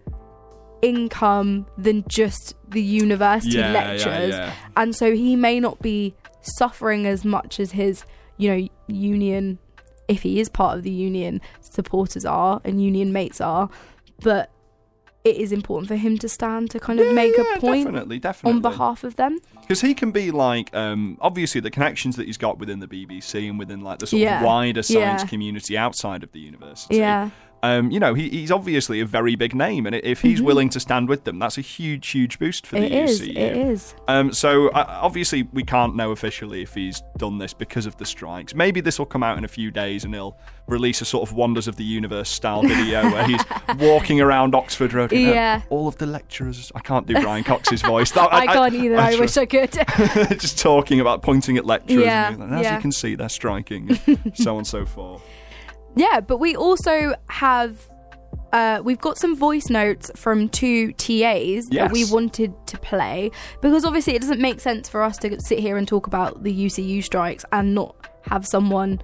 income 0.83 1.67
than 1.79 2.05
just 2.09 2.55
the 2.69 2.83
university 2.83 3.57
Yeah, 3.57 3.73
yeah, 3.73 3.73
lectures 3.73 4.35
yeah. 4.35 4.53
and 4.77 4.95
so 4.95 5.13
he 5.15 5.35
may 5.35 5.59
not 5.59 5.81
be 5.81 6.15
suffering 6.59 7.07
as 7.07 7.25
much 7.25 7.59
as 7.59 7.73
his 7.73 8.05
you 8.37 8.51
know 8.51 8.69
union 8.87 9.59
if 10.09 10.23
he 10.23 10.41
is 10.41 10.49
part 10.51 10.77
of 10.77 10.83
the 10.85 10.91
union 10.91 11.41
supporters 11.63 12.27
are 12.27 12.61
and 12.65 12.83
union 12.83 13.13
mates 13.13 13.41
are 13.41 13.71
but 14.21 14.51
it 15.25 15.37
is 15.39 15.53
important 15.53 15.89
for 15.89 15.97
him 15.97 16.19
to 16.19 16.29
stand 16.29 16.71
to 16.71 16.79
kind 16.79 17.01
of 17.01 17.07
Yeah, 17.07 17.13
make 17.13 17.35
yeah, 17.37 17.55
a 17.57 17.59
point 17.61 17.85
definitely, 17.87 18.19
definitely. 18.19 18.57
on 18.57 18.61
behalf 18.63 19.05
of 19.05 19.17
them 19.17 19.39
because 19.63 19.81
he 19.81 19.95
can 19.95 20.11
be 20.11 20.31
like 20.31 20.75
um, 20.77 21.17
obviously 21.23 21.61
the 21.63 21.71
connections 21.71 22.17
that 22.17 22.27
he's 22.27 22.37
got 22.37 22.59
within 22.59 22.81
the 22.81 22.87
BBC 22.87 23.49
and 23.49 23.59
within 23.59 23.81
like 23.81 23.99
the 24.01 24.07
sort 24.07 24.21
Yeah. 24.21 24.41
of 24.41 24.45
wider 24.47 24.83
science 24.83 25.25
community 25.25 25.79
outside 25.79 26.23
of 26.23 26.31
the 26.33 26.41
university. 26.41 26.97
yeah 26.97 27.31
Um, 27.65 27.91
you 27.91 27.99
know, 27.99 28.13
he, 28.13 28.29
he's 28.29 28.51
obviously 28.51 29.01
a 29.01 29.07
very 29.07 29.37
big 29.37 29.55
name, 29.55 29.87
and 29.87 29.95
if 29.97 30.21
he's 30.21 30.43
willing 30.43 30.69
to 30.71 30.81
stand 30.81 31.09
with 31.09 31.25
them, 31.25 31.39
that's 31.39 31.57
a 31.57 31.63
huge, 31.63 32.07
huge 32.09 32.39
boost 32.39 32.67
for 32.67 32.79
the 32.79 32.85
Mm-hmm. 32.85 32.95
It 32.95 33.11
is. 33.11 33.21
It 33.23 33.37
is. 33.39 33.95
Um, 34.07 34.33
so 34.35 34.69
uh, 34.69 34.85
obviously 35.01 35.45
we 35.53 35.63
can't 35.65 35.97
know 35.97 36.11
officially 36.11 36.61
if 36.61 36.75
he's 36.75 37.03
done 37.17 37.39
this 37.39 37.55
because 37.55 37.87
of 37.87 37.97
the 37.97 38.05
strikes. 38.05 38.55
Maybe 38.55 38.81
this 38.83 38.99
will 38.99 39.07
come 39.07 39.23
out 39.23 39.39
in 39.39 39.45
a 39.45 39.49
few 39.49 39.71
days 39.71 40.05
and 40.05 40.13
he'll 40.15 40.37
release 40.67 41.01
a 41.01 41.05
sort 41.07 41.27
of 41.29 41.35
Wonders 41.35 41.67
of 41.67 41.77
the 41.77 41.85
Universe 41.85 42.29
style 42.29 42.61
video 42.75 43.03
where 43.11 43.27
he's 43.27 43.41
walking 43.79 44.21
around 44.21 44.55
Oxford 44.55 44.93
Road. 44.93 45.13
and, 45.13 45.27
uh, 45.27 45.31
Yeah. 45.33 45.63
all 45.71 45.89
of 45.89 45.97
the 45.97 46.07
lecturers. 46.07 46.71
I 46.75 46.81
can't 46.81 47.07
do 47.07 47.15
Brian 47.15 47.45
Cox's 47.45 47.81
voice. 47.95 48.11
That- 48.13 48.33
I, 48.33 48.47
can't 48.47 48.75
either. 48.75 48.99
I, 48.99 49.13
try- 49.13 49.21
wish 49.21 49.37
I 49.39 49.47
could. 49.47 49.73
just 50.39 50.59
talking 50.59 51.01
about 51.01 51.23
pointing 51.23 51.57
at 51.57 51.65
lecturers. 51.65 52.05
Yeah, 52.05 52.33
and 52.35 52.53
As 52.55 52.63
yeah. 52.65 52.75
you 52.77 52.83
can 52.83 52.93
see, 52.93 53.15
they're 53.15 53.29
striking. 53.31 53.95
so 54.35 54.53
on 54.53 54.59
and 54.59 54.67
so 54.67 54.85
forth. 54.85 55.23
Yeah, 55.97 56.21
but 56.21 56.39
we 56.39 56.57
also 56.57 57.15
have. 57.29 57.91
Uh, 58.53 58.81
we've 58.85 59.01
got 59.01 59.19
some 59.19 59.35
voice 59.35 59.69
notes 59.69 60.13
from 60.15 60.49
two 60.49 60.93
TAs 60.93 61.67
that 61.71 61.91
we 61.91 62.05
wanted 62.05 62.55
to 62.69 62.79
play 62.79 63.33
because 63.61 63.85
obviously 63.85 64.15
it 64.15 64.21
doesn't 64.21 64.41
make 64.41 64.61
sense 64.61 64.89
for 64.89 65.03
us 65.03 65.19
to 65.19 65.41
sit 65.41 65.59
here 65.59 65.77
and 65.77 65.89
talk 65.89 66.07
about 66.07 66.45
the 66.45 66.67
UCU 66.67 67.03
strikes 67.03 67.45
and 67.51 67.75
not 67.75 67.97
have 68.23 68.47
someone 68.47 69.03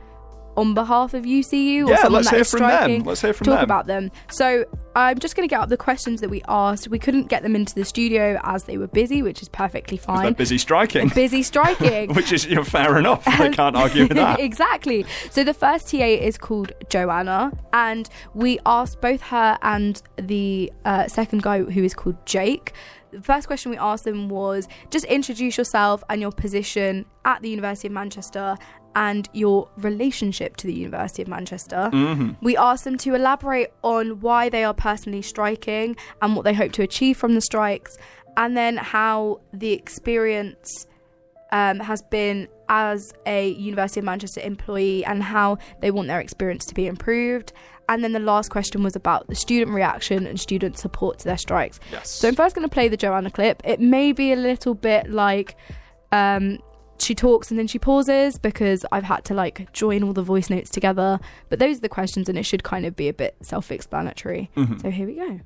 on 0.60 0.74
behalf 0.74 1.14
of 1.14 1.24
UCU 1.24 1.86
or 1.86 1.90
Yeah, 1.90 1.96
someone 2.02 2.12
let's 2.12 2.28
that 2.28 2.34
hear 2.34 2.40
is 2.42 2.50
from 2.50 2.60
them. 2.60 2.70
striking 2.76 3.04
Let's 3.04 3.20
hear 3.22 3.32
from 3.32 3.44
them. 3.46 3.52
talk 3.54 3.60
them. 3.60 3.64
about 3.64 3.86
them. 3.86 4.10
So 4.30 4.64
I'm 4.94 5.18
just 5.18 5.36
going 5.36 5.48
to 5.48 5.52
get 5.52 5.60
up 5.60 5.68
the 5.68 5.76
questions 5.76 6.20
that 6.20 6.28
we 6.30 6.42
asked. 6.48 6.88
We 6.88 6.98
couldn't 6.98 7.28
get 7.28 7.42
them 7.42 7.54
into 7.56 7.74
the 7.74 7.84
studio 7.84 8.38
as 8.42 8.64
they 8.64 8.76
were 8.76 8.88
busy, 8.88 9.22
which 9.22 9.40
is 9.40 9.48
perfectly 9.48 9.96
They're 9.96 10.16
fine. 10.16 10.32
busy 10.34 10.58
striking, 10.58 11.08
busy 11.14 11.42
striking. 11.42 12.12
which 12.14 12.32
is 12.32 12.44
you 12.46 12.56
know, 12.56 12.64
fair 12.64 12.98
enough. 12.98 13.22
I 13.26 13.48
can't 13.50 13.76
argue 13.76 14.02
with 14.08 14.16
that. 14.16 14.40
exactly. 14.50 15.06
So 15.30 15.44
the 15.44 15.54
first 15.54 15.90
TA 15.90 16.04
is 16.04 16.36
called 16.36 16.72
Joanna, 16.88 17.52
and 17.72 18.08
we 18.34 18.58
asked 18.66 19.00
both 19.00 19.20
her 19.22 19.56
and 19.62 20.02
the 20.16 20.72
uh, 20.84 21.06
second 21.08 21.42
guy 21.42 21.62
who 21.62 21.82
is 21.84 21.94
called 21.94 22.16
Jake. 22.26 22.72
The 23.12 23.22
first 23.22 23.48
question 23.48 23.72
we 23.72 23.76
asked 23.76 24.04
them 24.04 24.28
was 24.28 24.68
just 24.90 25.04
introduce 25.06 25.58
yourself 25.58 26.04
and 26.08 26.20
your 26.20 26.30
position 26.30 27.06
at 27.24 27.42
the 27.42 27.48
University 27.48 27.88
of 27.88 27.92
Manchester 27.92 28.56
and 28.96 29.28
your 29.32 29.68
relationship 29.76 30.56
to 30.56 30.66
the 30.66 30.74
University 30.74 31.22
of 31.22 31.28
Manchester. 31.28 31.90
We 32.42 32.56
asked 32.56 32.84
them 32.84 32.98
to 32.98 33.14
elaborate 33.14 33.72
on 33.82 34.20
why 34.20 34.48
they 34.48 34.64
are 34.64 34.74
personally 34.74 35.22
striking 35.22 35.96
and 36.20 36.34
what 36.34 36.44
they 36.44 36.54
hope 36.54 36.72
to 36.72 36.82
achieve 36.82 37.16
from 37.16 37.34
the 37.34 37.40
strikes, 37.40 37.96
and 38.36 38.56
then 38.56 38.76
how 38.76 39.40
the 39.52 39.72
experience 39.72 40.86
um, 41.52 41.80
has 41.80 42.02
been 42.10 42.48
as 42.68 43.12
a 43.26 43.50
University 43.50 44.00
of 44.00 44.06
Manchester 44.06 44.40
employee 44.40 45.04
and 45.04 45.22
how 45.22 45.58
they 45.80 45.90
want 45.90 46.08
their 46.08 46.20
experience 46.20 46.64
to 46.66 46.74
be 46.74 46.86
improved. 46.86 47.52
And 47.88 48.04
then 48.04 48.12
the 48.12 48.20
last 48.20 48.50
question 48.50 48.84
was 48.84 48.94
about 48.94 49.26
the 49.26 49.34
student 49.34 49.72
reaction 49.72 50.24
and 50.24 50.38
student 50.38 50.78
support 50.78 51.18
to 51.18 51.24
their 51.24 51.36
strikes. 51.36 51.80
Yes. 51.90 52.08
So 52.08 52.28
I'm 52.28 52.36
first 52.36 52.54
going 52.54 52.68
to 52.68 52.72
play 52.72 52.86
the 52.86 52.96
Joanna 52.96 53.32
clip. 53.32 53.62
It 53.64 53.80
may 53.80 54.12
be 54.12 54.32
a 54.32 54.36
little 54.36 54.74
bit 54.74 55.10
like 55.10 55.56
um, 56.12 56.60
she 57.02 57.14
talks 57.14 57.50
and 57.50 57.58
then 57.58 57.66
she 57.66 57.78
pauses 57.78 58.38
because 58.38 58.84
I've 58.92 59.04
had 59.04 59.24
to 59.26 59.34
like 59.34 59.72
join 59.72 60.02
all 60.02 60.12
the 60.12 60.22
voice 60.22 60.50
notes 60.50 60.70
together. 60.70 61.20
But 61.48 61.58
those 61.58 61.78
are 61.78 61.80
the 61.80 61.88
questions 61.88 62.28
and 62.28 62.38
it 62.38 62.44
should 62.44 62.62
kind 62.62 62.86
of 62.86 62.96
be 62.96 63.08
a 63.08 63.12
bit 63.12 63.36
self 63.42 63.70
explanatory. 63.70 64.50
So 64.80 64.90
here 64.90 65.06
we 65.06 65.14
go. 65.14 65.40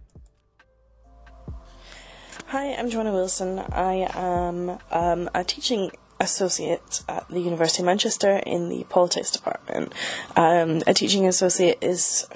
Hi, 2.46 2.74
I'm 2.74 2.90
Joanna 2.90 3.12
Wilson. 3.12 3.58
I 3.58 4.06
am 4.14 4.78
um, 4.92 5.30
a 5.34 5.42
teaching 5.44 5.90
associate 6.20 7.02
at 7.08 7.28
the 7.28 7.40
University 7.40 7.82
of 7.82 7.86
Manchester 7.86 8.40
in 8.46 8.68
the 8.68 8.84
politics 8.84 9.30
department. 9.30 9.92
Um, 10.36 10.82
a 10.86 10.94
teaching 10.94 11.26
associate 11.26 11.78
is 11.80 12.26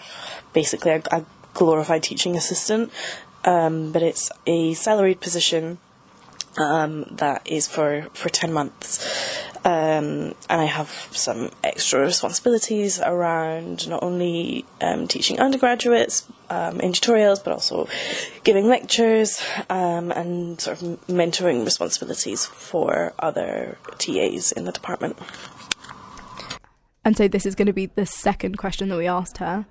basically 0.53 0.93
a, 0.93 1.03
a 1.13 1.25
glorified 1.55 2.03
teaching 2.03 2.37
assistant, 2.37 2.91
um, 3.45 3.93
but 3.93 4.03
it's 4.03 4.31
a 4.47 4.75
salaried 4.75 5.21
position 5.21 5.79
um, 6.59 7.05
that 7.13 7.43
is 7.51 7.67
for, 7.69 8.07
for 8.13 8.29
10 8.29 8.53
months. 8.53 9.07
Um, 9.65 10.35
and 10.49 10.61
I 10.61 10.65
have 10.65 10.89
some 11.13 11.51
extra 11.65 12.01
responsibilities 12.01 13.01
around 13.01 13.89
not 13.89 14.03
only 14.03 14.65
um, 14.81 15.09
teaching 15.09 15.41
undergraduates 15.41 16.27
um, 16.51 16.81
in 16.81 16.93
tutorials, 16.93 17.43
but 17.43 17.53
also 17.53 17.89
giving 18.45 18.67
lectures 18.69 19.43
um, 19.69 20.11
and 20.13 20.61
sort 20.61 20.81
of 20.81 20.89
mentoring 21.07 21.65
responsibilities 21.65 22.47
for 22.47 23.13
other 23.19 23.79
TAs 23.99 24.53
in 24.53 24.65
the 24.65 24.73
department. 24.73 25.19
And 27.05 27.17
so 27.17 27.27
this 27.29 27.47
is 27.47 27.55
going 27.55 27.67
to 27.67 27.73
be 27.73 27.87
the 27.87 28.07
second 28.07 28.59
question 28.59 28.89
that 28.91 28.97
we 28.99 29.07
asked 29.07 29.39
her. 29.39 29.67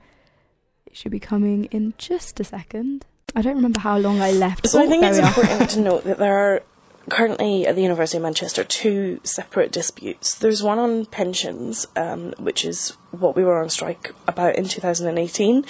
It 0.85 0.95
should 0.95 1.11
be 1.11 1.19
coming 1.19 1.65
in 1.65 1.93
just 1.97 2.39
a 2.39 2.43
second. 2.43 3.05
I 3.35 3.41
don't 3.41 3.55
remember 3.55 3.79
how 3.81 3.97
long 3.97 4.21
I 4.21 4.31
left. 4.31 4.67
So 4.67 4.79
I 4.81 4.85
Oh, 4.85 4.89
think 4.89 5.03
it's 5.03 5.19
important 5.19 5.69
to 5.71 5.79
note 5.81 6.03
that 6.05 6.17
there 6.17 6.37
are 6.37 6.63
currently 7.09 7.65
at 7.65 7.75
the 7.75 7.81
University 7.81 8.17
of 8.17 8.23
Manchester 8.23 8.63
two 8.63 9.19
separate 9.23 9.71
disputes. 9.71 10.35
There's 10.35 10.63
one 10.63 10.79
on 10.79 11.05
pensions, 11.05 11.87
um, 11.95 12.33
which 12.37 12.65
is 12.65 12.97
what 13.11 13.35
we 13.35 13.43
were 13.43 13.61
on 13.61 13.69
strike 13.69 14.13
about 14.27 14.55
in 14.55 14.65
2018, 14.65 15.65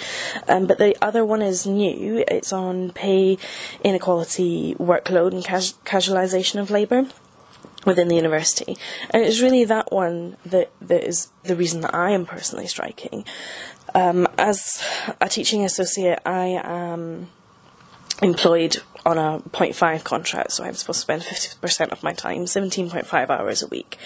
um, 0.48 0.66
but 0.66 0.78
the 0.78 0.96
other 1.02 1.24
one 1.24 1.42
is 1.42 1.66
new. 1.66 2.24
It's 2.28 2.52
on 2.52 2.90
pay 2.90 3.38
inequality, 3.84 4.74
workload, 4.78 5.32
and 5.32 5.44
cas- 5.44 5.74
casualisation 5.84 6.60
of 6.60 6.70
labour 6.70 7.06
within 7.84 8.08
the 8.08 8.16
university. 8.16 8.76
And 9.10 9.22
it's 9.22 9.40
really 9.40 9.64
that 9.64 9.92
one 9.92 10.36
that, 10.44 10.70
that 10.80 11.06
is 11.06 11.30
the 11.44 11.56
reason 11.56 11.80
that 11.82 11.94
I 11.94 12.10
am 12.10 12.26
personally 12.26 12.66
striking. 12.66 13.24
Um, 13.94 14.28
as 14.36 14.82
a 15.20 15.28
teaching 15.28 15.64
associate, 15.64 16.20
I 16.26 16.60
am 16.62 17.30
employed 18.22 18.78
on 19.08 19.16
a 19.16 19.40
0.5 19.50 20.04
contract, 20.04 20.52
so 20.52 20.64
I'm 20.64 20.74
supposed 20.74 20.98
to 20.98 21.00
spend 21.00 21.22
50% 21.22 21.92
of 21.92 22.02
my 22.02 22.12
time, 22.12 22.44
17.5 22.44 23.30
hours 23.30 23.62
a 23.62 23.66
week, 23.66 23.96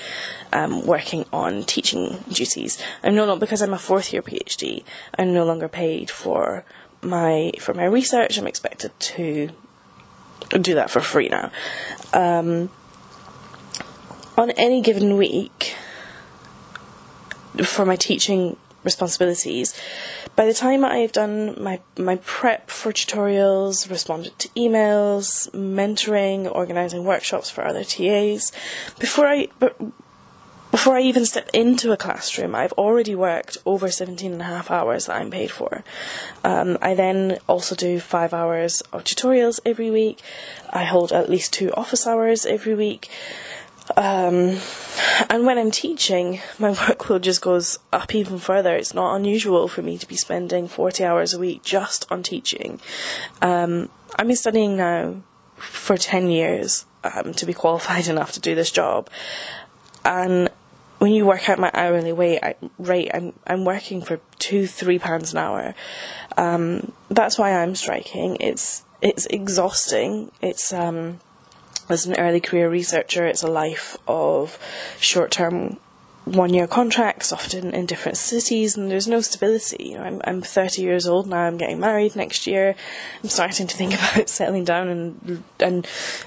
um, 0.53 0.87
working 0.87 1.25
on 1.33 1.65
teaching 1.65 2.23
duties. 2.31 2.81
I'm 3.03 3.17
no 3.17 3.25
longer, 3.27 3.41
because 3.41 3.63
I'm 3.63 3.75
a 3.75 3.79
fourth 3.79 4.13
year 4.13 4.23
PhD, 4.23 4.85
I'm 5.19 5.35
no 5.35 5.45
longer 5.45 5.67
paid 5.67 6.09
for 6.09 6.65
my, 7.03 7.51
for 7.59 7.75
my 7.75 7.85
research, 7.85 8.39
I'm 8.39 8.47
expected 8.47 8.93
to 9.01 9.51
do 10.51 10.75
that 10.77 10.89
for 10.89 11.01
free 11.01 11.29
now. 11.29 11.51
Um, 12.13 12.71
on 14.39 14.51
any 14.53 14.83
given 14.83 15.17
week, 15.17 15.75
for 17.65 17.85
my 17.85 17.97
teaching 17.97 18.57
responsibilities, 18.85 19.75
by 20.35 20.47
the 20.47 20.55
time 20.55 20.85
I've 20.85 21.13
done 21.13 21.63
my 21.63 21.81
my 21.99 22.17
prep 22.17 22.71
for 22.71 22.93
tutorials, 22.93 23.91
responded 23.91 24.39
to 24.39 24.49
emails, 24.51 25.51
mentoring, 25.51 26.51
organising 26.51 27.05
workshops 27.05 27.51
for 27.51 27.65
other 27.65 27.85
TAs, 27.85 28.53
before 28.99 29.27
I 29.27 29.49
before 30.73 30.97
I 30.97 31.03
even 31.03 31.27
step 31.27 31.51
into 31.53 31.93
a 31.93 31.99
classroom, 31.99 32.55
I've 32.55 32.73
already 32.73 33.15
worked 33.15 33.59
over 33.67 33.91
17 33.91 34.33
and 34.33 34.41
a 34.41 34.45
half 34.45 34.71
hours 34.71 35.05
that 35.05 35.17
I'm 35.17 35.31
paid 35.31 35.51
for. 35.51 35.85
Um, 36.43 36.79
I 36.81 36.95
then 36.95 37.39
also 37.47 37.75
do 37.75 38.01
five 38.01 38.33
hours 38.33 38.81
of 38.91 39.05
tutorials 39.05 39.61
every 39.67 39.91
week. 39.91 40.23
I 40.71 40.85
hold 40.85 41.13
at 41.13 41.29
least 41.29 41.53
two 41.53 41.71
office 41.75 42.07
hours 42.07 42.47
every 42.47 42.75
week. 42.75 43.11
Um, 43.97 44.59
and 45.29 45.47
when 45.47 45.59
I'm 45.59 45.71
teaching, 45.71 46.41
my 46.59 46.73
workload 46.73 47.23
just 47.23 47.41
goes 47.41 47.79
up 47.93 48.15
even 48.15 48.39
further. 48.39 48.75
It's 48.75 48.95
not 48.95 49.17
unusual 49.17 49.69
for 49.69 49.83
me 49.83 49.99
to 49.99 50.07
be 50.07 50.17
spending 50.17 50.69
40 50.69 51.05
hours 51.05 51.35
a 51.35 51.39
week 51.39 51.63
just 51.63 52.11
on 52.11 52.23
teaching. 52.23 52.81
Um, 53.41 53.89
I've 54.17 54.27
been 54.27 54.37
studying 54.37 54.77
now 54.77 55.23
for 55.57 55.97
10 55.97 56.29
years 56.29 56.87
um, 57.05 57.33
to 57.35 57.47
be 57.47 57.53
qualified 57.55 58.09
enough 58.09 58.33
to 58.33 58.41
do 58.41 58.55
this 58.55 58.71
job. 58.71 59.09
And 60.05 60.51
when 60.99 61.13
you 61.13 61.27
work 61.27 61.49
out 61.49 61.59
my 61.59 61.71
hourly 61.75 62.13
rate, 62.13 62.41
I, 62.43 62.55
rate 62.79 63.11
I'm, 63.13 63.33
I'm 63.47 63.65
working 63.65 64.03
for 64.03 64.21
two, 64.39 64.67
three 64.67 64.99
pounds 64.99 65.33
an 65.33 65.39
hour. 65.39 65.75
Um, 66.37 66.93
that's 67.09 67.39
why 67.39 67.53
I'm 67.53 67.75
striking. 67.75 68.37
It's, 68.41 68.85
it's 69.01 69.27
exhausting. 69.27 70.31
It's, 70.41 70.73
um, 70.73 71.21
as 71.93 72.07
an 72.07 72.19
early 72.19 72.41
career 72.41 72.69
researcher, 72.69 73.27
it's 73.27 73.43
a 73.43 73.51
life 73.51 73.97
of 74.09 74.59
short 74.99 75.31
term 75.31 75.79
one 76.25 76.55
year 76.55 76.67
contracts, 76.67 77.33
often 77.33 77.75
in 77.75 77.87
different 77.87 78.17
cities, 78.17 78.77
and 78.77 78.91
there's 78.91 79.09
no 79.09 79.21
stability. 79.21 79.91
You 79.91 79.99
know, 79.99 80.05
I'm, 80.05 80.21
I'm 80.25 80.43
30 80.43 80.83
years 80.83 81.07
old 81.07 81.27
now, 81.27 81.43
I'm 81.43 81.57
getting 81.57 81.81
married 81.81 82.15
next 82.15 82.47
year, 82.47 82.77
I'm 83.23 83.29
starting 83.29 83.67
to 83.67 83.77
think 83.77 83.95
about 84.15 84.29
settling 84.29 84.65
down 84.65 84.89
and, 84.89 85.45
and 85.61 85.87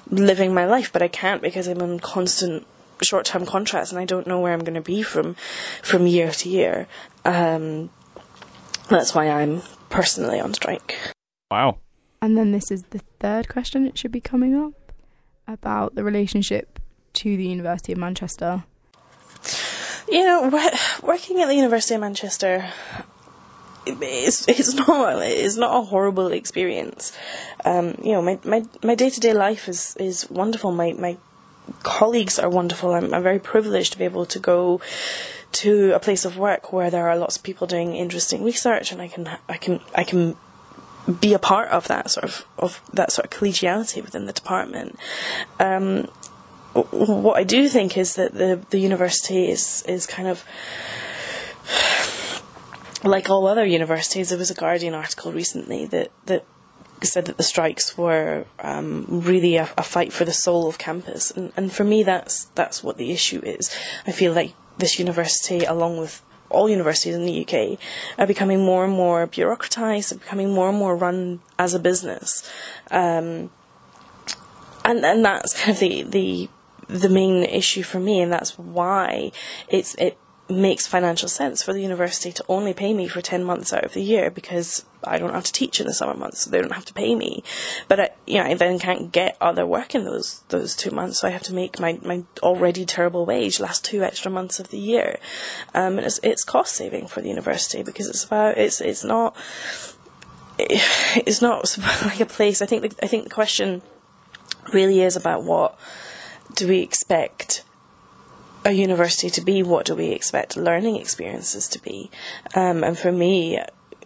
living 0.10 0.54
my 0.54 0.66
life, 0.66 0.92
but 0.92 1.02
I 1.02 1.08
can't 1.08 1.42
because 1.42 1.68
I'm 1.68 1.82
on 1.82 2.00
constant 2.00 2.68
short 3.02 3.26
term 3.26 3.46
contracts 3.46 3.92
and 3.92 4.00
I 4.00 4.06
don't 4.06 4.28
know 4.28 4.40
where 4.40 4.54
I'm 4.54 4.64
going 4.64 4.76
to 4.76 4.82
be 4.82 5.02
from, 5.02 5.36
from 5.82 6.08
year 6.08 6.32
to 6.32 6.50
year. 6.50 6.88
Um, 7.24 7.90
that's 8.90 9.16
why 9.16 9.30
I'm 9.30 9.62
personally 9.90 10.40
on 10.40 10.54
strike. 10.54 10.98
Wow. 11.50 11.78
And 12.22 12.38
then 12.38 12.52
this 12.52 12.72
is 12.72 12.84
the 12.90 13.02
third 13.20 13.48
question 13.48 13.86
it 13.86 13.98
should 13.98 14.12
be 14.12 14.22
coming 14.22 14.56
up 14.56 14.85
about 15.48 15.96
the 15.96 16.04
relationship 16.04 16.80
to 17.14 17.38
the 17.38 17.48
University 17.48 17.94
of 17.94 17.98
Manchester. 17.98 18.64
You 20.10 20.24
know, 20.24 20.72
working 21.04 21.42
at 21.42 21.48
the 21.48 21.56
University 21.56 21.96
of 21.96 22.02
Manchester 22.02 22.66
it's 23.86 24.48
it's 24.48 24.74
not 24.74 25.22
it's 25.22 25.58
not 25.58 25.76
a 25.76 25.82
horrible 25.86 26.28
experience. 26.32 27.16
Um, 27.64 27.96
you 28.04 28.14
know, 28.14 28.22
my 28.22 28.40
my 28.44 28.66
my 28.84 28.96
day 28.96 29.10
to 29.10 29.20
day 29.20 29.34
life 29.34 29.68
is 29.68 29.96
is 30.00 30.30
wonderful. 30.30 30.72
My 30.72 30.94
my 30.94 31.18
colleagues 31.84 32.40
are 32.40 32.50
wonderful. 32.50 32.94
I'm 32.94 33.14
I'm 33.14 33.24
very 33.24 33.40
privileged 33.40 33.94
to 33.94 33.98
be 33.98 34.06
able 34.06 34.26
to 34.26 34.40
go 34.40 34.82
to 35.54 35.94
a 35.94 36.00
place 36.00 36.26
of 36.26 36.38
work 36.38 36.74
where 36.74 36.90
there 36.90 37.08
are 37.08 37.18
lots 37.18 37.38
of 37.38 37.44
people 37.44 37.68
doing 37.68 37.96
interesting 37.96 38.44
research, 38.44 38.92
and 38.92 39.02
I 39.02 39.08
can 39.08 39.30
I 39.48 39.58
can 39.58 39.80
I 39.94 40.04
can 40.04 40.36
be 41.20 41.34
a 41.34 41.40
part 41.40 41.70
of 41.70 41.88
that 41.88 42.10
sort 42.10 42.24
of 42.24 42.46
of 42.58 42.82
that 42.94 43.12
sort 43.12 43.26
of 43.26 43.32
collegiality 43.32 44.02
within 44.02 44.26
the 44.26 44.34
department. 44.34 44.98
Um, 45.60 46.08
what 46.92 47.38
I 47.38 47.44
do 47.44 47.70
think 47.70 47.98
is 47.98 48.16
that 48.16 48.34
the 48.34 48.60
the 48.70 48.80
university 48.80 49.50
is 49.50 49.84
is 49.88 50.06
kind 50.06 50.28
of 50.28 50.44
like 53.04 53.30
all 53.30 53.48
other 53.48 53.66
universities. 53.66 54.30
There 54.30 54.38
was 54.38 54.52
a 54.52 54.56
Guardian 54.56 54.94
article 54.94 55.32
recently 55.32 55.86
that 55.86 56.12
that 56.26 56.46
said 57.04 57.26
that 57.26 57.38
the 57.38 57.44
strikes 57.44 57.98
were 57.98 58.46
um, 58.60 59.06
really 59.08 59.58
a, 59.58 59.70
a, 59.78 59.84
fight 59.84 60.12
for 60.12 60.26
the 60.26 60.34
soul 60.34 60.68
of 60.68 60.78
campus, 60.78 61.30
and, 61.30 61.52
and 61.56 61.72
for 61.72 61.84
me, 61.84 62.04
that's 62.04 62.46
that's 62.56 62.84
what 62.84 62.98
the 62.98 63.12
issue 63.12 63.42
is. 63.44 63.70
I 64.08 64.12
feel 64.12 64.34
like 64.34 64.54
this 64.78 65.00
university, 65.00 65.64
along 65.64 65.98
with 65.98 66.22
all 66.56 66.70
universities 66.70 67.16
in 67.16 67.26
the 67.26 67.46
UK, 67.46 67.78
are 68.18 68.28
becoming 68.28 68.64
more 68.64 68.86
and 68.86 68.94
more 68.94 69.28
bureaucratized, 69.28 70.12
are 70.12 70.20
becoming 70.20 70.54
more 70.54 70.70
and 70.70 70.78
more 70.78 70.96
run 70.96 71.42
as 71.60 71.74
a 71.74 71.80
business, 71.80 72.50
um, 72.92 73.52
and 74.84 75.06
and 75.06 75.24
that's 75.24 75.60
kind 75.60 75.72
of 75.76 75.80
the 75.80 76.04
the 76.04 76.50
the 76.88 77.10
main 77.10 77.44
issue 77.44 77.84
for 77.84 78.00
me, 78.00 78.22
and 78.22 78.32
that's 78.32 78.58
why 78.58 79.32
it's 79.68 79.96
it 79.96 80.18
makes 80.48 80.86
financial 80.86 81.28
sense 81.28 81.64
for 81.64 81.74
the 81.74 81.82
university 81.82 82.32
to 82.32 82.46
only 82.48 82.74
pay 82.74 82.94
me 82.94 83.08
for 83.08 83.20
10 83.20 83.44
months 83.44 83.74
out 83.74 83.84
of 83.84 83.94
the 83.94 84.04
year 84.04 84.30
because 84.30 84.86
I 85.04 85.18
don't 85.18 85.34
have 85.34 85.44
to 85.46 85.52
teach 85.52 85.80
in 85.80 85.88
the 85.88 85.94
summer 85.94 86.14
months, 86.14 86.42
so 86.42 86.50
they 86.50 86.62
don't 86.62 86.72
have 86.72 86.86
to 86.86 86.94
pay 86.94 87.16
me. 87.16 87.44
But 87.88 88.00
I, 88.00 88.10
you 88.28 88.38
know, 88.38 88.46
I 88.46 88.54
then 88.54 88.78
can't 88.78 89.12
get 89.12 89.38
other 89.42 89.66
work 89.66 89.96
in 89.96 90.06
those 90.06 90.44
those 90.50 90.76
two 90.76 90.92
months, 90.92 91.20
so 91.20 91.28
I 91.28 91.32
have 91.32 91.44
to 91.44 91.54
make 91.54 91.80
my, 91.80 92.00
my 92.04 92.24
already 92.44 92.86
terrible 92.86 93.26
wage 93.26 93.60
last 93.60 93.84
two 93.84 94.04
extra 94.04 94.30
months 94.30 94.60
of 94.60 94.70
the 94.70 94.78
year. 94.78 95.18
Um, 95.74 95.98
and 95.98 96.06
it's 96.06 96.20
it's 96.24 96.44
cost 96.44 96.76
saving 96.76 97.08
for 97.08 97.22
the 97.22 97.30
university 97.30 97.84
because 97.84 98.08
it's 98.08 98.24
about 98.24 98.58
it's 98.58 98.82
it's 98.82 99.04
not 99.04 99.36
it's 100.58 101.42
not 101.42 101.78
like 102.06 102.20
a 102.20 102.26
place. 102.26 102.62
I 102.62 102.66
think 102.66 102.84
the, 102.84 103.04
I 103.04 103.08
think 103.08 103.26
the 103.26 103.30
question 103.30 103.82
really 104.74 105.02
is 105.02 105.16
about 105.16 105.44
what 105.44 105.78
do 106.54 106.68
we 106.68 106.80
expect 106.80 107.64
a 108.66 108.72
university 108.72 109.30
to 109.30 109.42
be? 109.42 109.64
What 109.64 109.86
do 109.86 109.96
we 109.96 110.10
expect 110.10 110.58
learning 110.58 110.98
experiences 110.98 111.68
to 111.70 111.82
be? 111.82 112.10
Um, 112.56 112.84
and 112.84 112.98
for 112.98 113.12
me, 113.12 113.60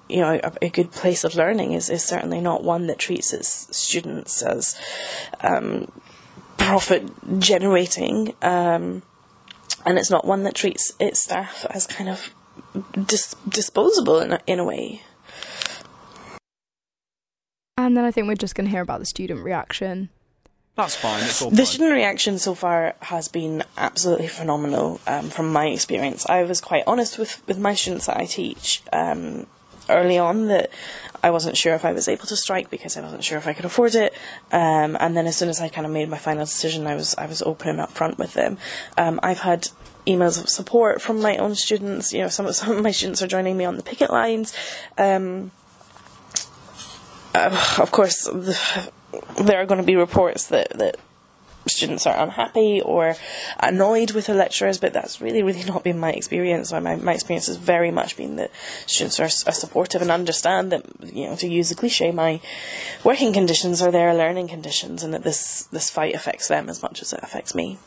you 0.09 0.21
know, 0.21 0.39
a, 0.43 0.51
a, 0.63 0.69
good 0.69 0.91
place 0.91 1.23
of 1.23 1.35
learning 1.35 1.73
is, 1.73 1.89
is 1.89 2.03
certainly 2.03 2.41
not 2.41 2.63
one 2.63 2.87
that 2.87 2.97
treats 2.97 3.31
its 3.31 3.75
students 3.75 4.41
as 4.41 4.79
um, 5.41 5.89
profit 6.57 7.03
generating, 7.39 8.33
um, 8.41 9.03
and 9.85 9.97
it's 9.97 10.09
not 10.09 10.25
one 10.25 10.43
that 10.43 10.55
treats 10.55 10.93
its 10.99 11.23
staff 11.23 11.65
as 11.69 11.87
kind 11.87 12.09
of 12.09 12.33
dis- 13.05 13.35
disposable 13.47 14.19
in 14.19 14.33
a, 14.33 14.39
in 14.45 14.59
a 14.59 14.65
way. 14.65 15.01
And 17.77 17.95
then 17.95 18.03
I 18.03 18.11
think 18.11 18.27
we're 18.27 18.35
just 18.35 18.55
going 18.55 18.65
to 18.65 18.71
hear 18.71 18.81
about 18.81 18.99
the 18.99 19.05
student 19.05 19.43
reaction 19.43 20.09
that's 20.79 20.95
fine. 20.95 21.21
It's 21.23 21.41
all 21.41 21.49
the 21.49 21.57
fine. 21.57 21.65
student 21.65 21.93
reaction 21.93 22.39
so 22.39 22.55
far 22.55 22.95
has 23.01 23.27
been 23.27 23.63
absolutely 23.77 24.27
phenomenal 24.27 25.01
um, 25.07 25.29
from 25.29 25.51
my 25.51 25.67
experience. 25.67 26.25
I 26.27 26.43
was 26.43 26.61
quite 26.61 26.83
honest 26.87 27.19
with, 27.19 27.45
with 27.47 27.59
my 27.59 27.75
students 27.75 28.05
that 28.05 28.17
I 28.17 28.25
teach 28.25 28.81
um, 28.93 29.45
early 29.89 30.17
on 30.17 30.47
that 30.47 30.69
I 31.21 31.31
wasn't 31.31 31.57
sure 31.57 31.73
if 31.73 31.83
I 31.83 31.91
was 31.91 32.07
able 32.07 32.25
to 32.27 32.37
strike 32.37 32.69
because 32.69 32.95
I 32.95 33.01
wasn't 33.01 33.25
sure 33.25 33.37
if 33.37 33.45
I 33.45 33.53
could 33.53 33.65
afford 33.65 33.95
it. 33.95 34.13
Um, 34.53 34.95
and 34.99 35.17
then 35.17 35.27
as 35.27 35.35
soon 35.35 35.49
as 35.49 35.59
I 35.59 35.67
kind 35.67 35.85
of 35.85 35.91
made 35.91 36.07
my 36.07 36.17
final 36.17 36.45
decision, 36.45 36.87
I 36.87 36.95
was 36.95 37.13
I 37.17 37.25
was 37.25 37.41
open 37.41 37.69
and 37.69 37.79
upfront 37.79 38.17
with 38.17 38.33
them. 38.33 38.57
Um, 38.97 39.19
I've 39.21 39.39
had 39.39 39.67
emails 40.07 40.41
of 40.41 40.49
support 40.49 41.01
from 41.01 41.21
my 41.21 41.35
own 41.37 41.55
students. 41.55 42.13
You 42.13 42.21
know, 42.21 42.29
some 42.29 42.51
some 42.53 42.77
of 42.77 42.83
my 42.83 42.91
students 42.91 43.21
are 43.21 43.27
joining 43.27 43.57
me 43.57 43.65
on 43.65 43.75
the 43.75 43.83
picket 43.83 44.11
lines. 44.11 44.53
Um, 44.97 45.51
uh, 47.35 47.75
of 47.79 47.91
course, 47.91 48.23
the, 48.23 48.57
there 49.41 49.61
are 49.61 49.65
going 49.65 49.79
to 49.79 49.85
be 49.85 49.95
reports 49.95 50.47
that, 50.47 50.69
that 50.77 50.97
students 51.67 52.07
are 52.07 52.17
unhappy 52.17 52.81
or 52.81 53.15
annoyed 53.59 54.11
with 54.11 54.27
the 54.27 54.33
lecturers, 54.33 54.77
but 54.77 54.93
that's 54.93 55.21
really, 55.21 55.43
really 55.43 55.63
not 55.63 55.83
been 55.83 55.99
my 55.99 56.11
experience. 56.11 56.71
My, 56.71 56.95
my 56.95 57.13
experience 57.13 57.47
has 57.47 57.57
very 57.57 57.91
much 57.91 58.17
been 58.17 58.37
that 58.37 58.51
students 58.85 59.19
are, 59.19 59.49
are 59.49 59.53
supportive 59.53 60.01
and 60.01 60.11
understand 60.11 60.71
that, 60.71 60.85
you 61.13 61.27
know, 61.27 61.35
to 61.37 61.47
use 61.47 61.69
the 61.69 61.75
cliche, 61.75 62.11
my 62.11 62.41
working 63.03 63.33
conditions 63.33 63.81
are 63.81 63.91
their 63.91 64.13
learning 64.13 64.47
conditions 64.47 65.03
and 65.03 65.13
that 65.13 65.23
this, 65.23 65.63
this 65.71 65.89
fight 65.89 66.15
affects 66.15 66.47
them 66.47 66.69
as 66.69 66.81
much 66.81 67.01
as 67.01 67.13
it 67.13 67.19
affects 67.21 67.53
me. 67.53 67.77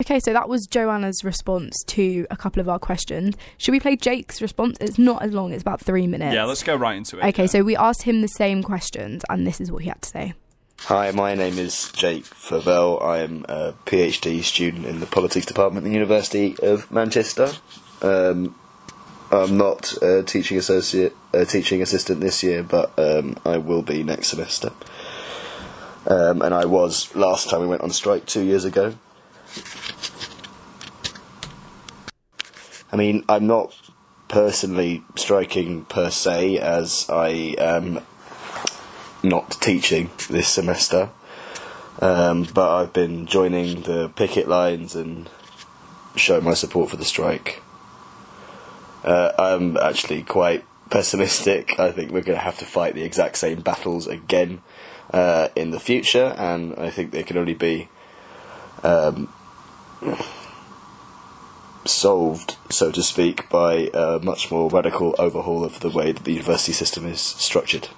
Okay, 0.00 0.20
so 0.20 0.32
that 0.32 0.48
was 0.48 0.68
Joanna's 0.68 1.24
response 1.24 1.82
to 1.88 2.24
a 2.30 2.36
couple 2.36 2.60
of 2.60 2.68
our 2.68 2.78
questions. 2.78 3.34
Should 3.56 3.72
we 3.72 3.80
play 3.80 3.96
Jake's 3.96 4.40
response? 4.40 4.78
It's 4.80 4.96
not 4.96 5.24
as 5.24 5.32
long, 5.32 5.52
it's 5.52 5.60
about 5.60 5.80
three 5.80 6.06
minutes. 6.06 6.32
Yeah, 6.32 6.44
let's 6.44 6.62
go 6.62 6.76
right 6.76 6.96
into 6.96 7.18
it. 7.18 7.24
Okay, 7.24 7.42
yeah. 7.42 7.48
so 7.48 7.64
we 7.64 7.74
asked 7.74 8.02
him 8.02 8.20
the 8.20 8.28
same 8.28 8.62
questions, 8.62 9.24
and 9.28 9.44
this 9.44 9.60
is 9.60 9.72
what 9.72 9.82
he 9.82 9.88
had 9.88 10.00
to 10.02 10.08
say. 10.08 10.34
Hi, 10.82 11.10
my 11.10 11.34
name 11.34 11.58
is 11.58 11.90
Jake 11.90 12.22
Favell. 12.22 13.02
I 13.02 13.18
am 13.18 13.44
a 13.48 13.72
PhD 13.86 14.40
student 14.44 14.86
in 14.86 15.00
the 15.00 15.06
Politics 15.06 15.46
Department 15.46 15.84
at 15.84 15.88
the 15.88 15.94
University 15.94 16.54
of 16.62 16.88
Manchester. 16.92 17.50
Um, 18.00 18.54
I'm 19.32 19.56
not 19.56 20.00
a 20.00 20.22
teaching 20.22 20.58
associate, 20.58 21.12
a 21.32 21.44
teaching 21.44 21.82
assistant 21.82 22.20
this 22.20 22.44
year, 22.44 22.62
but 22.62 22.96
um, 23.00 23.36
I 23.44 23.58
will 23.58 23.82
be 23.82 24.04
next 24.04 24.28
semester. 24.28 24.70
Um, 26.06 26.40
and 26.40 26.54
I 26.54 26.66
was 26.66 27.12
last 27.16 27.50
time 27.50 27.62
we 27.62 27.66
went 27.66 27.82
on 27.82 27.90
strike 27.90 28.26
two 28.26 28.44
years 28.44 28.64
ago. 28.64 28.94
I 32.90 32.96
mean, 32.96 33.24
I'm 33.28 33.46
not 33.46 33.76
personally 34.28 35.02
striking 35.14 35.84
per 35.84 36.10
se, 36.10 36.58
as 36.58 37.06
I 37.08 37.54
am 37.58 38.00
not 39.22 39.50
teaching 39.60 40.10
this 40.28 40.48
semester. 40.48 41.10
Um, 42.00 42.46
but 42.54 42.70
I've 42.70 42.92
been 42.92 43.26
joining 43.26 43.82
the 43.82 44.08
picket 44.08 44.48
lines 44.48 44.94
and 44.94 45.28
showing 46.16 46.44
my 46.44 46.54
support 46.54 46.90
for 46.90 46.96
the 46.96 47.04
strike. 47.04 47.62
Uh, 49.02 49.32
I'm 49.38 49.76
actually 49.76 50.22
quite 50.22 50.64
pessimistic. 50.90 51.78
I 51.78 51.90
think 51.92 52.12
we're 52.12 52.22
going 52.22 52.38
to 52.38 52.44
have 52.44 52.58
to 52.58 52.64
fight 52.64 52.94
the 52.94 53.02
exact 53.02 53.36
same 53.36 53.60
battles 53.60 54.06
again 54.06 54.62
uh, 55.12 55.48
in 55.56 55.70
the 55.70 55.80
future, 55.80 56.34
and 56.38 56.74
I 56.76 56.90
think 56.90 57.10
they 57.10 57.22
can 57.22 57.36
only 57.36 57.54
be 57.54 57.88
um, 58.82 59.32
solved, 61.84 62.56
so 62.70 62.90
to 62.90 63.02
speak, 63.02 63.48
by 63.48 63.90
a 63.94 64.18
much 64.22 64.50
more 64.50 64.68
radical 64.70 65.14
overhaul 65.18 65.64
of 65.64 65.80
the 65.80 65.90
way 65.90 66.12
that 66.12 66.24
the 66.24 66.32
university 66.32 66.72
system 66.72 67.06
is 67.06 67.20
structured. 67.20 67.88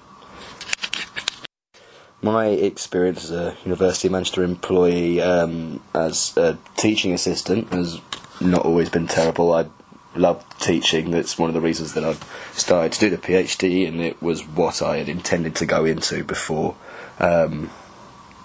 My 2.23 2.49
experience 2.49 3.25
as 3.25 3.31
a 3.31 3.57
University 3.65 4.09
of 4.09 4.13
Manchester 4.13 4.43
employee 4.43 5.23
um, 5.23 5.83
as 5.95 6.37
a 6.37 6.59
teaching 6.77 7.13
assistant 7.13 7.73
has 7.73 8.01
not 8.41 8.65
always 8.65 8.91
been 8.91 9.07
terrible. 9.07 9.53
I 9.55 9.67
love 10.15 10.45
teaching. 10.59 11.11
That's 11.11 11.39
one 11.39 11.49
of 11.49 11.55
the 11.55 11.61
reasons 11.61 11.95
that 11.95 12.05
I've 12.05 12.23
started 12.53 12.93
to 12.93 13.01
do 13.01 13.11
the 13.11 13.17
PhD, 13.17 13.89
and 13.89 14.01
it 14.01 14.21
was 14.23 14.47
what 14.47 14.83
I 14.83 14.99
had 14.99 15.09
intended 15.09 15.55
to 15.57 15.67
go 15.67 15.87
into 15.87 16.23
before 16.23 16.77
um, 17.19 17.71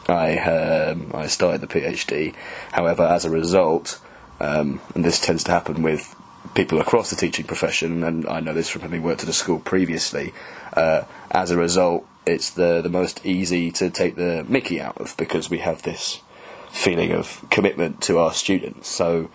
I 0.08 0.38
um, 0.38 1.12
I 1.14 1.28
started 1.28 1.62
the 1.62 1.68
PhD. 1.68 2.36
However, 2.72 3.04
as 3.04 3.26
a 3.26 3.30
result, 3.30 4.00
um, 4.40 4.82
and 4.94 5.04
this 5.04 5.20
tends 5.20 5.44
to 5.46 5.52
happen 5.52 5.82
with 5.82 6.16
people 6.54 6.80
across 6.80 7.10
the 7.10 7.16
teaching 7.16 7.46
profession, 7.46 8.04
and 8.04 8.28
I 8.28 8.40
know 8.40 8.54
this 8.54 8.70
from 8.70 8.82
having 8.82 9.04
worked 9.04 9.24
at 9.24 9.30
a 9.30 9.34
school 9.34 9.60
previously. 9.60 10.34
Uh, 10.74 11.04
as 11.32 11.52
a 11.52 11.58
result, 11.58 12.08
it's 12.26 12.50
the 12.52 12.82
the 12.82 12.90
most 12.90 13.26
easy 13.26 13.72
to 13.72 13.90
take 13.90 14.16
the 14.16 14.46
Mickey 14.48 14.80
out 14.80 14.98
of 14.98 15.16
because 15.18 15.50
we 15.50 15.60
have 15.60 15.82
this 15.82 16.22
feeling 16.70 17.12
of 17.12 17.44
commitment 17.50 18.02
to 18.02 18.20
our 18.20 18.34
students. 18.34 18.90
So, 18.90 19.30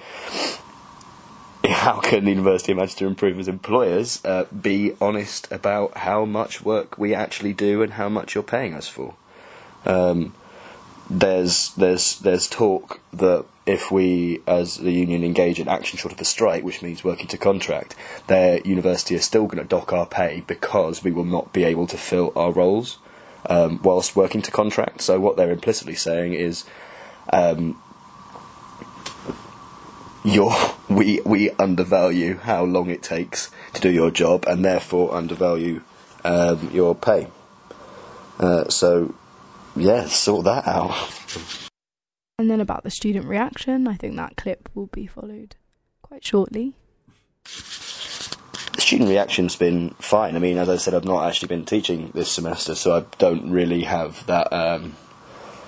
how 1.65 2.01
can 2.01 2.25
the 2.25 2.31
University 2.31 2.73
of 2.73 2.79
Manchester 2.79 3.07
improve 3.07 3.39
as 3.39 3.49
employers? 3.49 4.25
Uh, 4.25 4.45
be 4.45 4.95
honest 5.01 5.51
about 5.51 5.99
how 5.99 6.25
much 6.25 6.63
work 6.63 6.99
we 6.99 7.15
actually 7.15 7.55
do 7.55 7.83
and 7.83 7.95
how 7.95 8.09
much 8.09 8.35
you're 8.35 8.45
paying 8.45 8.75
us 8.75 8.89
for. 8.89 9.15
Um, 9.87 10.35
there's 11.11 11.75
there's 11.75 12.19
there's 12.21 12.47
talk 12.47 13.01
that 13.13 13.45
if 13.67 13.91
we, 13.91 14.41
as 14.47 14.79
the 14.79 14.91
union, 14.93 15.23
engage 15.23 15.61
in 15.61 15.69
action 15.69 15.99
short 15.99 16.13
of 16.13 16.21
a 16.21 16.25
strike, 16.25 16.65
which 16.65 16.83
means 16.83 17.05
working 17.05 17.27
to 17.29 17.37
contract, 17.37 17.95
their 18.27 18.61
university 18.61 19.15
is 19.15 19.25
still 19.25 19.47
going 19.47 19.63
to 19.63 19.69
dock 19.69 19.93
our 19.93 20.07
pay 20.07 20.43
because 20.47 21.05
we 21.05 21.11
will 21.11 21.25
not 21.25 21.53
be 21.53 21.65
able 21.65 21.87
to 21.87 21.99
fill 21.99 22.33
our 22.35 22.53
roles 22.53 22.99
um, 23.49 23.81
whilst 23.83 24.17
working 24.17 24.43
to 24.43 24.51
contract. 24.51 25.03
So 25.03 25.21
what 25.21 25.37
they're 25.37 25.53
implicitly 25.53 25.95
saying 25.95 26.35
is, 26.35 26.65
um, 27.33 27.81
your 30.25 30.55
we 30.89 31.21
we 31.25 31.51
undervalue 31.53 32.39
how 32.39 32.65
long 32.65 32.91
it 32.91 33.03
takes 33.03 33.51
to 33.75 33.81
do 33.81 33.91
your 33.91 34.11
job, 34.11 34.45
and 34.47 34.65
therefore 34.65 35.15
undervalue 35.15 35.83
um, 36.25 36.71
your 36.73 36.95
pay. 36.95 37.29
Uh, 38.39 38.69
so, 38.69 39.15
yeah, 39.77 40.07
sort 40.07 40.45
that 40.45 40.67
out. 40.67 40.95
And 42.39 42.51
then 42.51 42.61
about 42.61 42.85
the 42.85 42.91
student 42.91 43.27
reaction, 43.27 43.87
I 43.87 43.95
think 43.95 44.17
that 44.17 44.37
clip 44.37 44.69
will 44.75 44.87
be 44.87 45.07
followed 45.07 45.57
quite 46.03 46.25
shortly. 46.25 46.75
The 47.45 48.81
student 48.81 49.11
reaction's 49.11 49.57
been 49.57 49.91
fine. 49.99 50.37
I 50.37 50.39
mean, 50.39 50.57
as 50.57 50.69
I 50.69 50.77
said, 50.77 50.95
I've 50.95 51.05
not 51.05 51.27
actually 51.27 51.49
been 51.49 51.67
teaching 51.67 52.11
this 52.15 52.31
semester, 52.31 52.75
so 52.75 52.97
I 52.97 53.05
don't 53.19 53.51
really 53.51 53.83
have 53.83 54.25
that 54.27 54.53
um, 54.53 54.97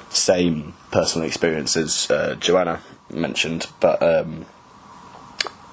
same 0.09 0.75
personal 0.91 1.27
experience 1.27 1.77
as 1.77 2.11
uh, 2.11 2.37
Joanna 2.37 2.81
mentioned. 3.11 3.67
But 3.81 4.03
um, 4.03 4.47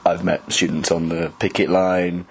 I've 0.05 0.23
met 0.23 0.51
students 0.51 0.91
on 0.91 1.09
the 1.09 1.31
picket 1.39 1.69
line. 1.69 2.25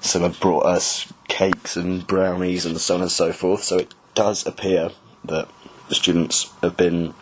Some 0.00 0.22
have 0.22 0.40
brought 0.40 0.64
us 0.64 1.12
cakes 1.28 1.76
and 1.76 2.06
brownies 2.06 2.64
and 2.64 2.80
so 2.80 2.94
on 2.94 3.02
and 3.02 3.10
so 3.10 3.32
forth. 3.32 3.64
So 3.64 3.78
it 3.78 3.94
does 4.14 4.46
appear 4.46 4.92
that 5.28 5.48
students 5.90 6.52
have 6.62 6.76
been 6.76 7.14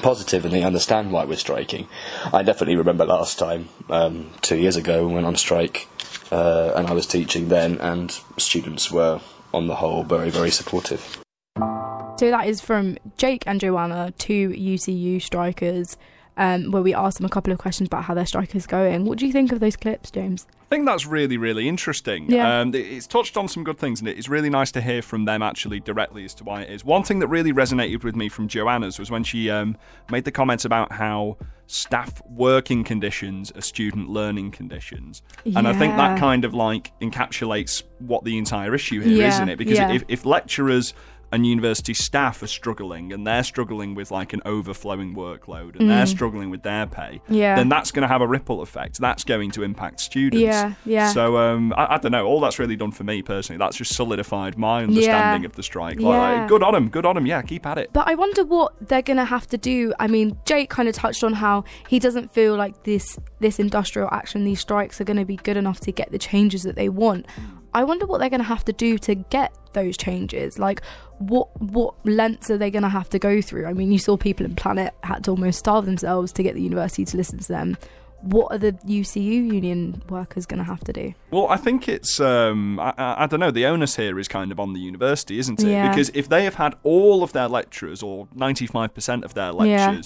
positive 0.00 0.44
and 0.44 0.54
they 0.54 0.62
understand 0.62 1.12
why 1.12 1.24
we're 1.24 1.36
striking. 1.36 1.88
I 2.32 2.42
definitely 2.42 2.76
remember 2.76 3.04
last 3.04 3.38
time, 3.38 3.68
um, 3.90 4.30
two 4.40 4.56
years 4.56 4.76
ago, 4.76 5.06
when 5.06 5.24
on 5.24 5.36
strike, 5.36 5.88
uh, 6.30 6.72
and 6.76 6.86
I 6.86 6.92
was 6.92 7.06
teaching 7.06 7.48
then, 7.48 7.78
and 7.78 8.10
students 8.38 8.90
were, 8.90 9.20
on 9.52 9.66
the 9.66 9.76
whole, 9.76 10.02
very, 10.02 10.30
very 10.30 10.50
supportive. 10.50 11.18
So 12.18 12.30
that 12.30 12.46
is 12.46 12.60
from 12.60 12.98
Jake 13.18 13.44
and 13.46 13.60
Joanna, 13.60 14.12
two 14.16 14.50
UCU 14.50 15.20
strikers, 15.20 15.96
um, 16.36 16.70
where 16.70 16.82
we 16.82 16.94
asked 16.94 17.18
them 17.18 17.26
a 17.26 17.30
couple 17.30 17.52
of 17.52 17.58
questions 17.58 17.88
about 17.88 18.04
how 18.04 18.14
their 18.14 18.26
strike 18.26 18.54
is 18.54 18.66
going. 18.66 19.04
What 19.04 19.18
do 19.18 19.26
you 19.26 19.32
think 19.32 19.52
of 19.52 19.60
those 19.60 19.76
clips, 19.76 20.10
James? 20.10 20.46
I 20.72 20.74
think 20.74 20.86
that's 20.86 21.04
really, 21.04 21.36
really 21.36 21.68
interesting. 21.68 22.30
Yeah. 22.30 22.60
Um, 22.60 22.74
it's 22.74 23.06
touched 23.06 23.36
on 23.36 23.46
some 23.46 23.62
good 23.62 23.76
things, 23.78 24.00
and 24.00 24.08
it's 24.08 24.30
really 24.30 24.48
nice 24.48 24.72
to 24.72 24.80
hear 24.80 25.02
from 25.02 25.26
them 25.26 25.42
actually 25.42 25.80
directly 25.80 26.24
as 26.24 26.32
to 26.36 26.44
why 26.44 26.62
it 26.62 26.70
is. 26.70 26.82
One 26.82 27.02
thing 27.02 27.18
that 27.18 27.26
really 27.26 27.52
resonated 27.52 28.04
with 28.04 28.16
me 28.16 28.30
from 28.30 28.48
Joanna's 28.48 28.98
was 28.98 29.10
when 29.10 29.22
she 29.22 29.50
um, 29.50 29.76
made 30.10 30.24
the 30.24 30.30
comments 30.30 30.64
about 30.64 30.90
how 30.90 31.36
staff 31.66 32.22
working 32.26 32.84
conditions 32.84 33.52
are 33.52 33.60
student 33.60 34.08
learning 34.08 34.50
conditions. 34.50 35.20
And 35.44 35.68
I 35.68 35.74
think 35.74 35.94
that 35.96 36.18
kind 36.18 36.46
of 36.46 36.54
like 36.54 36.98
encapsulates 37.00 37.82
what 37.98 38.24
the 38.24 38.38
entire 38.38 38.74
issue 38.74 39.00
here, 39.00 39.26
Yeah, 39.26 39.38
not 39.40 39.50
it? 39.50 39.58
Because 39.58 39.76
yeah. 39.76 39.92
if, 39.92 40.04
if 40.08 40.24
lecturers 40.24 40.94
and 41.32 41.46
university 41.46 41.94
staff 41.94 42.42
are 42.42 42.46
struggling 42.46 43.12
and 43.12 43.26
they're 43.26 43.42
struggling 43.42 43.94
with 43.94 44.10
like 44.10 44.32
an 44.34 44.42
overflowing 44.44 45.14
workload 45.14 45.78
and 45.80 45.88
they're 45.90 46.06
struggling 46.06 46.50
with 46.50 46.62
their 46.62 46.86
pay, 46.86 47.20
Mm. 47.28 47.36
Yeah. 47.36 47.56
then 47.56 47.68
that's 47.68 47.90
going 47.90 48.02
to 48.02 48.08
have 48.08 48.20
a 48.20 48.26
ripple 48.26 48.60
effect. 48.60 48.98
That's 49.00 49.24
going 49.24 49.50
to 49.52 49.62
impact 49.62 50.00
students. 50.00 50.42
Yeah, 50.42 50.74
yeah. 50.84 51.08
So 51.12 51.38
um, 51.38 51.72
I, 51.76 51.94
I 51.94 51.98
don't 51.98 52.12
know. 52.12 52.26
All 52.26 52.40
that's 52.40 52.58
really 52.58 52.76
done 52.76 52.92
for 52.92 53.04
me 53.04 53.22
personally. 53.22 53.58
That's 53.58 53.76
just 53.76 53.94
solidified 53.94 54.58
my 54.58 54.82
understanding 54.84 55.42
Yeah. 55.42 55.46
of 55.46 55.52
the 55.56 55.62
strike. 55.62 55.98
Yeah. 55.98 56.08
Like, 56.08 56.48
good 56.48 56.62
on 56.62 56.74
them. 56.74 56.88
Good 56.90 57.06
on 57.06 57.14
them. 57.14 57.26
Yeah, 57.26 57.42
keep 57.42 57.64
at 57.66 57.78
it. 57.78 57.90
But 57.92 58.08
I 58.08 58.14
wonder 58.14 58.44
what 58.44 58.74
they're 58.88 59.02
gonna 59.02 59.24
have 59.24 59.46
to 59.48 59.58
do. 59.58 59.92
I 59.98 60.06
mean, 60.08 60.36
Jake 60.44 60.68
kind 60.70 60.88
of 60.88 60.94
touched 60.94 61.24
on 61.24 61.32
how 61.32 61.64
he 61.88 61.98
doesn't 61.98 62.30
feel 62.32 62.56
like 62.56 62.84
this 62.84 63.18
this 63.40 63.58
industrial 63.58 64.08
action, 64.12 64.44
these 64.44 64.60
strikes 64.60 65.00
are 65.00 65.04
gonna 65.04 65.24
be 65.24 65.36
good 65.36 65.56
enough 65.56 65.80
to 65.80 65.92
get 65.92 66.12
the 66.12 66.18
changes 66.18 66.62
that 66.64 66.76
they 66.76 66.88
want. 66.88 67.26
I 67.74 67.84
wonder 67.84 68.06
what 68.06 68.18
they're 68.18 68.30
gonna 68.30 68.44
have 68.44 68.64
to 68.66 68.72
do 68.72 68.98
to 68.98 69.14
get 69.14 69.54
those 69.72 69.96
changes. 69.96 70.58
Like, 70.58 70.82
what 71.18 71.48
what 71.60 71.94
lengths 72.04 72.50
are 72.50 72.58
they 72.58 72.70
gonna 72.70 72.88
have 72.88 73.08
to 73.10 73.18
go 73.18 73.40
through? 73.40 73.66
I 73.66 73.72
mean, 73.72 73.92
you 73.92 73.98
saw 73.98 74.16
People 74.16 74.44
and 74.46 74.56
Planet 74.56 74.94
had 75.02 75.24
to 75.24 75.30
almost 75.30 75.58
starve 75.58 75.86
themselves 75.86 76.32
to 76.32 76.42
get 76.42 76.54
the 76.54 76.62
university 76.62 77.04
to 77.06 77.16
listen 77.16 77.38
to 77.38 77.48
them. 77.48 77.76
What 78.20 78.52
are 78.52 78.58
the 78.58 78.72
UCU 78.86 79.52
union 79.52 80.00
workers 80.08 80.46
gonna 80.46 80.64
have 80.64 80.80
to 80.84 80.92
do? 80.92 81.12
Well, 81.30 81.48
I 81.48 81.56
think 81.56 81.88
it's 81.88 82.20
um, 82.20 82.78
I, 82.78 82.94
I, 82.96 83.24
I 83.24 83.26
don't 83.26 83.40
know. 83.40 83.50
The 83.50 83.66
onus 83.66 83.96
here 83.96 84.18
is 84.18 84.28
kind 84.28 84.52
of 84.52 84.60
on 84.60 84.74
the 84.74 84.80
university, 84.80 85.38
isn't 85.38 85.60
it? 85.62 85.68
Yeah. 85.68 85.88
Because 85.88 86.10
if 86.14 86.28
they 86.28 86.44
have 86.44 86.54
had 86.54 86.76
all 86.82 87.22
of 87.22 87.32
their 87.32 87.48
lecturers 87.48 88.02
or 88.02 88.28
ninety 88.34 88.66
five 88.66 88.94
percent 88.94 89.24
of 89.24 89.34
their 89.34 89.52
Yeah. 89.64 90.00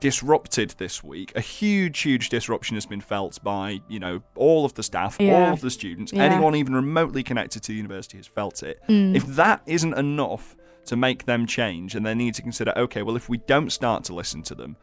Disrupted 0.00 0.70
this 0.78 1.02
week, 1.02 1.32
a 1.36 1.40
huge, 1.40 2.00
huge 2.00 2.28
disruption 2.28 2.76
has 2.76 2.86
been 2.86 3.00
felt 3.00 3.42
by 3.42 3.80
you 3.88 3.98
know 3.98 4.22
all 4.36 4.64
of 4.64 4.74
the 4.74 4.82
staff, 4.82 5.16
Yeah. 5.18 5.46
all 5.46 5.52
of 5.52 5.60
the 5.60 5.70
students, 5.70 6.12
Yeah. 6.12 6.24
anyone 6.24 6.54
even 6.54 6.74
remotely 6.74 7.22
connected 7.22 7.62
to 7.64 7.68
the 7.72 7.76
university 7.76 8.16
has 8.16 8.26
felt 8.26 8.62
it. 8.62 8.80
Mm. 8.88 9.16
If 9.16 9.26
that 9.26 9.62
isn't 9.66 9.94
enough 9.94 10.56
to 10.86 10.96
make 10.96 11.26
them 11.26 11.46
change, 11.46 11.94
and 11.94 12.06
they 12.06 12.14
need 12.14 12.34
to 12.34 12.40
consider, 12.42 12.72
okay, 12.74 13.02
well, 13.02 13.14
if 13.16 13.28
we 13.28 13.36
don't 13.36 13.70
start 13.70 14.04
to 14.04 14.14
listen 14.14 14.42
to 14.42 14.54
them, 14.54 14.76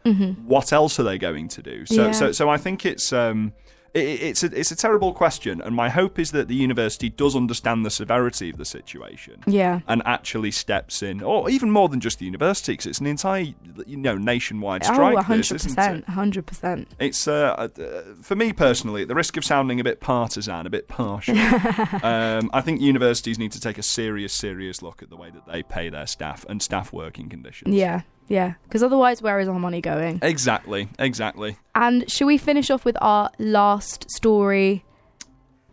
what 0.45 0.71
else 0.71 0.99
are 0.99 1.03
they 1.03 1.17
going 1.17 1.47
to 1.47 1.63
do? 1.63 1.85
So, 1.87 1.95
Mm-hmm. 1.95 2.05
Yeah. 2.05 2.11
so, 2.11 2.31
so 2.31 2.49
I 2.49 2.57
think 2.57 2.85
it's 2.85 3.11
um, 3.11 3.53
it's 3.95 4.43
a 4.43 4.47
it's 4.59 4.71
a 4.71 4.75
terrible 4.75 5.13
question, 5.13 5.61
and 5.61 5.75
my 5.75 5.89
hope 5.89 6.19
is 6.19 6.31
that 6.31 6.47
the 6.47 6.55
university 6.55 7.09
does 7.09 7.35
understand 7.35 7.85
the 7.85 7.89
severity 7.89 8.49
of 8.49 8.57
the 8.57 8.65
situation 8.65 9.41
Yeah. 9.47 9.79
and 9.87 10.01
actually 10.05 10.51
steps 10.51 11.01
in, 11.01 11.21
or 11.23 11.49
even 11.49 11.71
more 11.71 11.87
than 11.89 11.99
just 12.01 12.19
the 12.19 12.25
university, 12.25 12.73
because 12.73 12.87
it's 12.87 12.99
an 12.99 13.07
entire 13.07 13.53
you 13.85 13.97
know 13.97 14.15
nationwide 14.17 14.83
strike. 14.83 14.99
oh, 15.17 15.35
this, 15.35 15.51
Oh, 15.51 15.55
hundred 15.55 15.63
percent, 15.63 16.05
hundred 16.09 16.45
percent. 16.45 16.91
It's 16.99 17.27
uh, 17.27 17.69
uh, 17.77 18.01
for 18.21 18.35
me 18.35 18.51
personally, 18.53 19.03
at 19.03 19.07
the 19.07 19.15
risk 19.15 19.37
of 19.37 19.45
sounding 19.45 19.79
a 19.79 19.83
bit 19.83 19.99
partisan, 20.01 20.65
a 20.65 20.69
bit 20.69 20.87
partial. 20.87 21.37
um, 22.03 22.49
I 22.53 22.61
think 22.61 22.81
universities 22.81 23.39
need 23.39 23.51
to 23.53 23.59
take 23.59 23.77
a 23.77 23.83
serious, 23.83 24.33
serious 24.33 24.81
look 24.81 25.01
at 25.01 25.09
the 25.09 25.15
way 25.15 25.29
that 25.29 25.45
they 25.51 25.63
pay 25.63 25.89
their 25.89 26.07
staff 26.07 26.45
and 26.49 26.61
staff 26.61 26.91
working 26.91 27.29
conditions. 27.29 27.73
Yeah, 27.73 28.01
yeah. 28.27 28.53
Because 28.63 28.83
otherwise, 28.83 29.21
where 29.21 29.39
is 29.39 29.47
our 29.47 29.59
money 29.59 29.81
going? 29.81 30.19
Exactly, 30.21 30.89
exactly. 30.99 31.57
And 31.75 32.09
should 32.11 32.25
we 32.25 32.37
finish 32.37 32.69
off 32.69 32.85
with 32.85 32.97
our 33.01 33.29
last 33.39 34.09
story? 34.09 34.83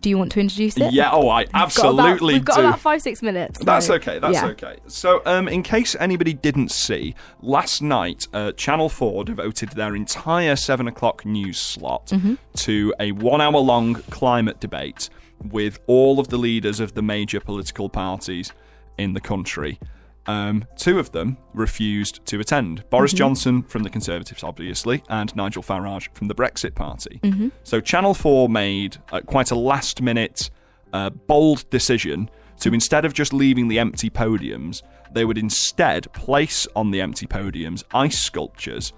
Do 0.01 0.09
you 0.09 0.19
want 0.19 0.33
to 0.33 0.41
introduce 0.41 0.77
it? 0.79 0.93
Yeah, 0.93 1.11
oh, 1.13 1.29
I 1.29 1.43
We've 1.43 1.47
got 1.53 1.55
about- 1.55 1.63
absolutely 1.63 2.35
We've 2.35 2.45
got 2.45 2.57
do. 2.57 2.61
about 2.63 2.81
five, 2.81 3.01
six 3.03 3.23
minutes. 3.23 3.61
That's 3.65 3.89
okay. 3.89 4.19
That's 4.19 4.35
yeah. 4.35 4.47
okay. 4.47 4.79
So, 4.89 5.23
um, 5.27 5.47
in 5.47 5.63
case 5.63 5.95
anybody 6.01 6.33
didn't 6.33 6.73
see, 6.73 7.15
last 7.41 7.83
night 7.83 8.27
uh, 8.33 8.51
Channel 8.53 8.89
Four 8.89 9.25
devoted 9.25 9.69
their 9.71 9.95
entire 9.95 10.57
seven 10.57 10.89
o'clock 10.89 11.25
news 11.25 11.59
slot 11.59 12.07
Mm-hmm. 12.09 12.35
to 12.55 12.93
a 12.99 13.13
one-hour-long 13.13 13.95
climate 14.11 14.59
debate 14.59 15.09
with 15.51 15.79
all 15.87 16.19
of 16.19 16.29
the 16.29 16.37
leaders 16.37 16.81
of 16.81 16.95
the 16.95 17.03
major 17.03 17.39
political 17.39 17.89
parties 17.89 18.53
in 18.99 19.13
the 19.13 19.21
country. 19.21 19.79
Um, 20.27 20.65
two 20.77 20.99
of 20.99 21.13
them 21.13 21.37
refused 21.53 22.25
to 22.27 22.41
attend. 22.41 22.89
Boris 22.91 23.13
Mm-hmm. 23.13 23.19
Johnson 23.19 23.63
from 23.65 23.83
the 23.83 23.91
Conservatives, 23.91 24.43
obviously, 24.45 25.03
and 25.09 25.35
Nigel 25.35 25.63
Farage 25.63 26.09
from 26.15 26.29
the 26.29 26.35
Brexit 26.35 26.75
Party. 26.75 27.21
Mm-hmm. 27.23 27.49
So 27.65 27.81
Channel 27.81 28.15
4 28.15 28.49
made 28.49 28.99
uh, 29.11 29.21
quite 29.21 29.51
a 29.51 29.57
last 29.57 30.01
minute, 30.01 30.51
uh, 30.93 31.11
bold 31.11 31.69
decision 31.71 32.31
to 32.61 32.73
instead 32.73 33.05
of 33.05 33.13
just 33.13 33.33
leaving 33.33 33.69
the 33.69 33.79
empty 33.79 34.09
podiums, 34.09 34.83
they 35.13 35.25
would 35.25 35.39
instead 35.39 36.11
place 36.13 36.67
on 36.77 36.91
the 36.91 37.01
empty 37.01 37.27
podiums 37.27 37.83
ice 37.93 38.21
sculptures. 38.21 38.93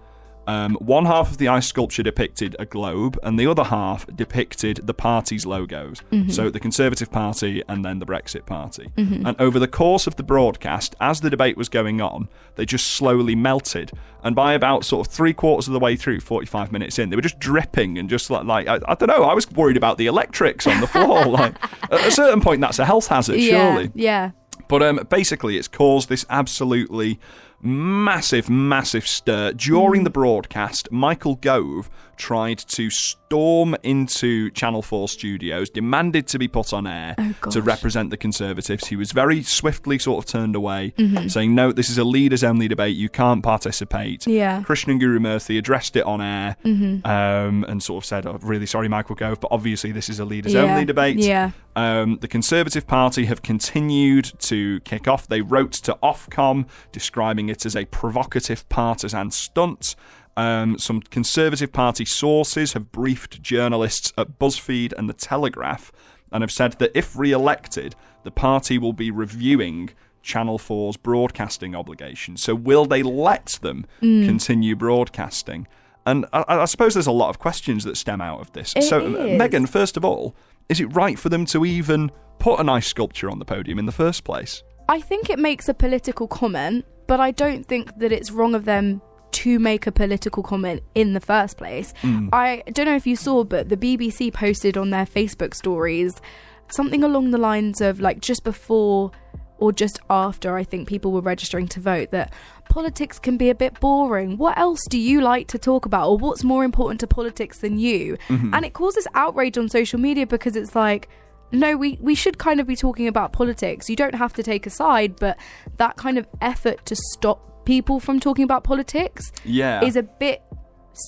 Um, 0.47 0.75
one 0.75 1.07
half 1.07 1.31
of 1.31 1.39
the 1.39 1.49
ice 1.49 1.67
sculpture 1.67 2.03
depicted 2.03 2.55
a 2.59 2.67
globe, 2.67 3.19
and 3.23 3.39
the 3.39 3.47
other 3.47 3.65
half 3.65 4.07
depicted 4.15 4.81
the 4.85 4.95
party's 4.95 5.47
logos. 5.47 6.03
So 6.29 6.51
the 6.51 6.61
Conservative 6.61 7.11
Party 7.11 7.63
and 7.69 7.85
then 7.85 7.99
the 7.99 8.07
Brexit 8.07 8.47
Party. 8.47 8.91
And 8.97 9.35
over 9.41 9.59
the 9.59 9.69
course 9.69 10.07
of 10.07 10.17
the 10.17 10.23
broadcast, 10.23 10.95
as 11.01 11.21
the 11.21 11.31
debate 11.31 11.57
was 11.57 11.69
going 11.69 12.01
on, 12.01 12.29
they 12.57 12.65
just 12.67 12.87
slowly 12.89 13.35
melted. 13.35 13.91
And 14.23 14.35
by 14.37 14.53
about 14.55 14.85
sort 14.85 15.07
of 15.07 15.13
three 15.13 15.33
quarters 15.35 15.67
of 15.67 15.73
the 15.75 15.81
way 15.81 15.97
through, 15.97 16.21
45 16.21 16.73
minutes 16.73 16.99
in, 16.99 17.11
they 17.11 17.17
were 17.17 17.23
just 17.23 17.39
dripping 17.39 17.99
and 17.99 18.09
just 18.09 18.31
like, 18.31 18.45
like 18.45 18.69
I, 18.69 18.79
I 18.89 18.95
don't 18.95 19.09
know, 19.09 19.25
I 19.25 19.35
was 19.35 19.51
worried 19.51 19.77
about 19.77 19.99
the 19.99 20.07
electrics 20.07 20.67
on 20.67 20.81
the 20.81 20.87
floor. 20.87 21.25
like, 21.27 21.55
at 21.91 22.07
a 22.07 22.11
certain 22.11 22.41
point, 22.41 22.61
that's 22.61 22.79
a 22.79 22.85
health 22.85 23.09
hazard, 23.09 23.37
Yeah, 23.37 23.73
surely. 23.75 23.91
yeah. 23.95 24.31
But 24.69 24.83
um, 24.83 25.07
basically, 25.11 25.59
it's 25.59 25.69
caused 25.69 26.09
this 26.09 26.25
absolutely 26.31 27.19
massive, 27.65 28.51
massive 28.51 29.07
stir. 29.07 29.53
During 29.53 30.05
the 30.05 30.11
broadcast, 30.11 30.89
Michael 30.93 31.37
Gove 31.37 31.89
tried 32.17 32.59
to 32.59 32.91
storm 32.91 33.75
into 33.83 34.51
Channel 34.51 34.83
4 34.83 35.09
studios, 35.09 35.71
demanded 35.71 36.27
to 36.29 36.39
be 36.39 36.49
put 36.49 36.73
on 36.73 36.87
air 36.87 37.15
Oh, 37.19 37.51
to 37.51 37.63
represent 37.63 38.11
the 38.11 38.17
Conservatives. 38.17 38.87
He 38.89 38.97
was 38.97 39.13
very 39.13 39.43
swiftly 39.43 39.99
sort 39.99 40.25
of 40.25 40.31
turned 40.31 40.55
away, 40.57 40.93
Mm-hmm. 40.99 41.29
saying, 41.29 41.55
No, 41.55 41.73
this 41.73 41.91
is 41.91 41.99
a 41.99 42.05
leaders 42.05 42.45
only 42.45 42.69
debate. 42.69 42.97
You 42.97 43.09
can't 43.09 43.43
participate. 43.43 44.27
Yeah. 44.27 44.63
Krishnan 44.63 44.93
and 44.93 45.01
Guru 45.01 45.19
Murthy 45.19 45.59
addressed 45.59 45.97
it 45.97 46.05
on 46.05 46.21
air 46.21 46.57
Mm-hmm. 46.65 47.07
um, 47.07 47.65
and 47.69 47.83
sort 47.83 48.03
of 48.05 48.07
said, 48.07 48.27
oh, 48.27 48.39
Really 48.43 48.67
sorry, 48.67 48.89
Michael 48.89 49.15
Gove, 49.17 49.41
but 49.41 49.49
obviously 49.51 49.93
this 49.93 50.09
is 50.09 50.21
a 50.21 50.25
leaders 50.25 50.53
Yeah. 50.55 50.63
only 50.63 50.85
debate. 50.85 51.19
Yeah. 51.19 51.51
Um, 51.77 52.19
the 52.21 52.29
Conservative 52.29 52.87
Party 52.87 53.25
have 53.25 53.43
continued 53.43 54.33
to 54.41 54.79
kick 54.81 55.09
off. 55.09 55.27
They 55.27 55.41
wrote 55.41 55.73
to 55.73 55.99
Ofcom 56.03 56.67
describing 56.93 57.49
it 57.49 57.67
as 57.67 57.75
a 57.75 57.85
provocative 57.87 58.69
partisan 58.69 59.31
stunt. 59.33 59.97
Um, 60.37 60.79
some 60.79 61.01
Conservative 61.01 61.73
Party 61.73 62.05
sources 62.05 62.73
have 62.73 62.91
briefed 62.91 63.41
journalists 63.43 64.13
at 64.19 64.39
BuzzFeed 64.39 64.93
and 64.97 65.09
The 65.09 65.13
Telegraph 65.15 65.93
and 66.33 66.43
have 66.43 66.51
said 66.51 66.73
that 66.81 66.91
if 66.95 67.17
re 67.17 67.31
elected, 67.33 67.95
the 68.25 68.31
party 68.31 68.79
will 68.79 68.93
be 68.93 69.11
reviewing 69.11 69.91
Channel 70.23 70.59
4's 70.59 70.97
broadcasting 70.97 71.75
obligations. 71.77 72.43
So, 72.43 72.55
will 72.55 72.87
they 72.87 73.03
let 73.03 73.59
them 73.63 73.87
Mm. 74.03 74.27
continue 74.27 74.75
broadcasting? 74.75 75.69
And 76.07 76.27
I, 76.33 76.45
I 76.49 76.65
suppose 76.65 76.95
there's 76.95 77.07
a 77.07 77.13
lot 77.13 77.29
of 77.31 77.39
questions 77.39 77.85
that 77.85 77.97
stem 77.97 78.21
out 78.21 78.41
of 78.41 78.53
this. 78.53 78.73
It 78.77 78.83
so, 78.83 79.01
is. 79.15 79.39
Megan, 79.39 79.67
first 79.67 79.97
of 79.97 80.05
all, 80.05 80.35
is 80.69 80.81
it 80.81 80.87
right 80.87 81.19
for 81.19 81.29
them 81.29 81.47
to 81.47 81.65
even 81.65 82.11
put 82.39 82.59
a 82.59 82.65
nice 82.65 82.87
sculpture 82.87 83.31
on 83.31 83.39
the 83.39 83.45
podium 83.45 83.79
in 83.79 83.87
the 83.87 83.93
first 83.93 84.25
place? 84.25 84.63
I 84.89 85.01
think 85.01 85.31
it 85.31 85.39
makes 85.39 85.69
a 85.69 85.75
political 85.75 86.27
comment, 86.27 86.85
but 87.07 87.21
I 87.21 87.31
don't 87.31 87.65
think 87.67 87.99
that 87.99 88.13
it's 88.13 88.31
wrong 88.31 88.55
of 88.55 88.65
them 88.65 89.01
to 89.35 89.59
make 89.59 89.87
a 89.87 89.93
political 89.93 90.43
comment 90.43 90.83
in 90.95 91.13
the 91.13 91.21
first 91.21 91.57
place. 91.57 91.93
Mm. 92.03 92.31
I 92.33 92.63
don't 92.73 92.87
know 92.87 92.97
if 92.97 93.07
you 93.07 93.17
saw, 93.17 93.45
but 93.45 93.69
the 93.69 93.77
BBC 93.77 94.33
posted 94.33 94.77
on 94.77 94.91
their 94.91 95.07
Facebook 95.07 95.55
stories 95.55 96.21
something 96.69 97.05
along 97.05 97.31
the 97.31 97.39
lines 97.39 97.81
of 97.81 98.01
like 98.01 98.21
just 98.21 98.45
before 98.45 99.11
or 99.59 99.73
just 99.73 100.01
after 100.11 100.57
I 100.57 100.65
think 100.65 100.89
people 100.89 101.13
were 101.13 101.21
registering 101.21 101.69
to 101.69 101.81
vote 101.81 102.11
that 102.11 102.33
politics 102.69 103.19
can 103.19 103.37
be 103.37 103.51
a 103.51 103.55
bit 103.55 103.79
boring. 103.81 104.37
What 104.37 104.59
else 104.59 104.81
do 104.89 104.99
you 104.99 105.21
like 105.21 105.47
to 105.49 105.59
talk 105.59 105.87
about 105.87 106.09
or 106.09 106.19
what's 106.19 106.43
more 106.43 106.65
important 106.65 107.01
to 107.01 107.07
politics 107.07 107.59
than 107.59 107.79
you? 107.79 108.17
Mm-hmm. 108.29 108.55
And 108.55 108.65
it 108.65 108.73
causes 108.73 109.07
outrage 109.15 109.57
on 109.57 109.69
social 109.69 110.01
media 110.01 110.27
because 110.27 110.57
it's 110.57 110.75
like 110.75 111.09
no, 111.53 111.77
we, 111.77 111.99
we 112.01 112.17
should 112.17 112.39
kind 112.39 112.59
of 112.59 112.67
be 112.67 112.75
talking 112.75 113.07
about 113.07 113.33
politics. 113.33 113.89
You 113.89 113.95
don't 113.95 114.17
have 114.17 114.33
to 114.33 114.43
take 114.43 114.67
a 114.67 114.71
side, 114.71 115.15
but 115.17 115.39
that 115.77 115.97
kind 115.97 116.19
of 116.19 116.27
effort 116.41 116.85
to 116.87 116.97
stop 116.97 117.54
people 117.65 118.01
from 118.01 118.21
talking 118.21 118.45
about 118.45 118.65
politics 118.65 119.33
Yeah. 119.45 119.85
is 119.85 119.97
a 119.97 120.03
bit 120.03 120.43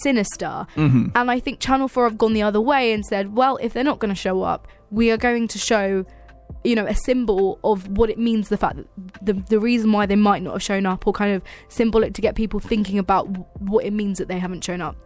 sinister. 0.03 0.67
Mm-hmm. 0.77 1.09
And 1.15 1.31
I 1.31 1.39
think 1.41 1.61
Channel 1.61 1.89
4 1.89 2.05
have 2.05 2.19
gone 2.19 2.33
the 2.33 2.43
other 2.43 2.61
way 2.61 2.93
and 2.93 3.05
said, 3.05 3.35
well, 3.37 3.57
if 3.61 3.73
they're 3.73 3.85
not 3.85 3.99
going 3.99 4.09
to 4.15 4.21
show 4.21 4.43
up, 4.43 4.67
we 4.91 5.11
are 5.11 5.17
going 5.17 5.49
to 5.49 5.59
show, 5.59 6.05
you 6.65 6.75
know, 6.75 6.87
a 6.87 6.95
symbol 6.95 7.59
of 7.65 7.87
what 7.89 8.11
it 8.11 8.19
means, 8.19 8.49
the 8.49 8.57
fact 8.57 8.77
that 8.77 8.87
the, 9.23 9.33
the 9.35 9.61
reason 9.61 9.93
why 9.93 10.07
they 10.07 10.17
might 10.17 10.43
not 10.43 10.55
have 10.55 10.63
shown 10.63 10.87
up, 10.87 11.07
or 11.07 11.13
kind 11.13 11.33
of 11.35 11.43
symbolic 11.69 12.15
to 12.15 12.21
get 12.21 12.35
people 12.35 12.61
thinking 12.61 12.99
about 12.99 13.25
what 13.61 13.85
it 13.85 13.93
means 13.93 14.19
that 14.19 14.29
they 14.29 14.39
haven't 14.39 14.65
shown 14.65 14.81
up. 14.81 14.97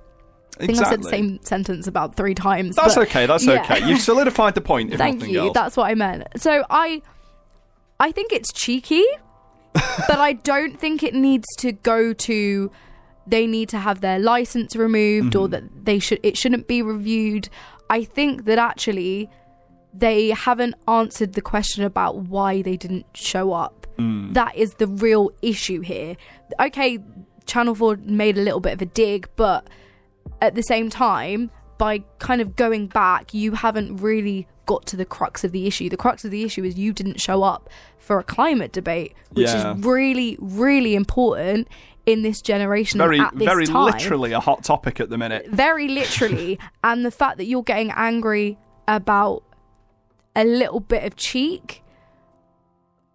I 0.59 0.67
think 0.67 0.79
I've 0.79 0.89
said 0.89 1.03
the 1.03 1.09
same 1.09 1.41
sentence 1.43 1.87
about 1.87 2.17
three 2.17 2.35
times. 2.35 2.77
That's 2.77 2.99
okay. 2.99 3.25
That's 3.25 3.47
yeah. 3.47 3.63
okay. 3.63 3.87
You've 3.89 4.01
solidified 4.01 4.55
the 4.55 4.61
point. 4.61 4.93
If 4.93 4.99
Thank 4.99 5.27
you. 5.27 5.41
else. 5.41 5.55
That's 5.55 5.77
what 5.77 5.91
I 5.91 5.95
meant. 5.95 6.25
So 6.37 6.65
I 6.69 7.01
I 7.99 8.13
think 8.13 8.33
it's 8.33 8.53
cheeky, 8.53 9.05
but 9.73 10.19
I 10.19 10.35
don't 10.35 10.79
think 10.79 11.03
it 11.03 11.15
needs 11.15 11.47
to 11.59 11.73
go 11.73 12.13
to 12.13 12.71
they 13.27 13.47
need 13.47 13.69
to 13.69 13.79
have 13.79 14.01
their 14.01 14.19
license 14.19 14.75
removed 14.75 15.37
or 15.37 15.47
mm-hmm. 15.47 15.53
that 15.53 15.85
they 15.85 15.99
should 15.99 16.21
it 16.23 16.37
shouldn't 16.37 16.67
be 16.67 16.83
reviewed. 16.83 17.49
I 17.89 18.05
think 18.05 18.45
that 18.45 18.59
actually 18.59 19.31
they 19.93 20.31
haven't 20.31 20.75
answered 20.87 21.33
the 21.35 21.41
question 21.41 21.85
about 21.85 22.17
why 22.17 22.63
they 22.63 22.77
didn't 22.77 23.07
show 23.15 23.53
up. 23.53 23.87
Mm. 23.99 24.35
That 24.35 24.57
is 24.57 24.75
the 24.75 24.87
real 24.87 25.33
issue 25.43 25.81
here. 25.81 26.17
Okay, 26.61 26.99
Channel 27.47 27.75
4 27.75 27.97
made 28.03 28.39
a 28.39 28.41
little 28.41 28.61
bit 28.61 28.75
of 28.75 28.83
a 28.83 28.87
dig, 28.87 29.29
but 29.37 29.69
at 30.41 30.55
the 30.55 30.63
same 30.63 30.89
time, 30.91 31.51
by 31.79 31.99
kind 32.19 32.41
of 32.41 32.57
going 32.57 32.87
back, 32.87 33.35
you 33.35 33.53
haven't 33.53 33.97
really 33.97 34.47
got 34.73 34.87
to 34.87 34.97
the 34.97 35.05
crux 35.17 35.45
of 35.45 35.51
the 35.53 35.67
issue. 35.67 35.89
The 35.89 35.97
crux 36.05 36.25
of 36.25 36.31
the 36.31 36.43
issue 36.45 36.63
is 36.65 36.79
you 36.79 36.93
didn't 36.93 37.21
show 37.21 37.43
up 37.43 37.69
for 37.99 38.19
a 38.19 38.25
climate 38.37 38.73
debate, 38.73 39.15
which 39.33 39.49
Yeah. 39.49 39.75
is 39.75 39.85
really, 39.85 40.37
really 40.41 40.95
important 40.95 41.67
in 42.07 42.23
this 42.23 42.41
generation. 42.41 42.99
very, 42.99 43.19
this 43.35 43.45
very 43.55 43.67
time. 43.67 43.85
literally 43.87 44.33
a 44.33 44.41
hot 44.41 44.63
topic 44.65 45.01
at 45.01 45.09
the 45.11 45.19
minute. 45.19 45.47
Very 45.51 45.89
literally. 45.89 46.59
and 46.85 47.05
the 47.05 47.11
fact 47.11 47.37
that 47.39 47.47
you're 47.47 47.63
getting 47.75 47.91
angry 48.11 48.59
about 48.89 49.43
a 50.37 50.45
little 50.45 50.81
bit 50.81 51.03
of 51.05 51.17
cheek, 51.17 51.83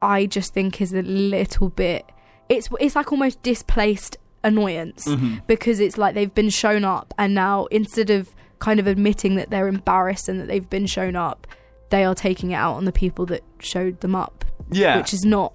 I 0.01 0.25
just 0.25 0.53
think 0.53 0.81
is 0.81 0.93
a 0.93 1.01
little 1.01 1.69
bit. 1.69 2.05
It's 2.49 2.69
it's 2.79 2.95
like 2.95 3.11
almost 3.11 3.41
displaced 3.43 4.17
annoyance 4.43 5.05
Mm-hmm. 5.07 5.37
because 5.47 5.79
it's 5.79 5.97
like 5.97 6.13
they've 6.13 6.33
been 6.35 6.49
shown 6.51 6.83
up 6.85 7.13
and 7.17 7.33
now 7.33 7.65
instead 7.71 8.09
of 8.11 8.35
kind 8.59 8.79
of 8.79 8.87
admitting 8.87 9.35
that 9.35 9.49
they're 9.49 9.67
embarrassed 9.67 10.29
and 10.29 10.39
that 10.39 10.47
they've 10.47 10.69
been 10.69 10.85
shown 10.85 11.15
up, 11.15 11.47
they 11.89 12.03
are 12.03 12.15
taking 12.15 12.51
it 12.51 12.55
out 12.55 12.73
on 12.75 12.85
the 12.85 12.91
people 12.91 13.25
that 13.27 13.41
showed 13.59 14.01
them 14.01 14.15
up, 14.15 14.45
Yeah. 14.71 14.97
which 14.97 15.13
is 15.13 15.25
not 15.25 15.53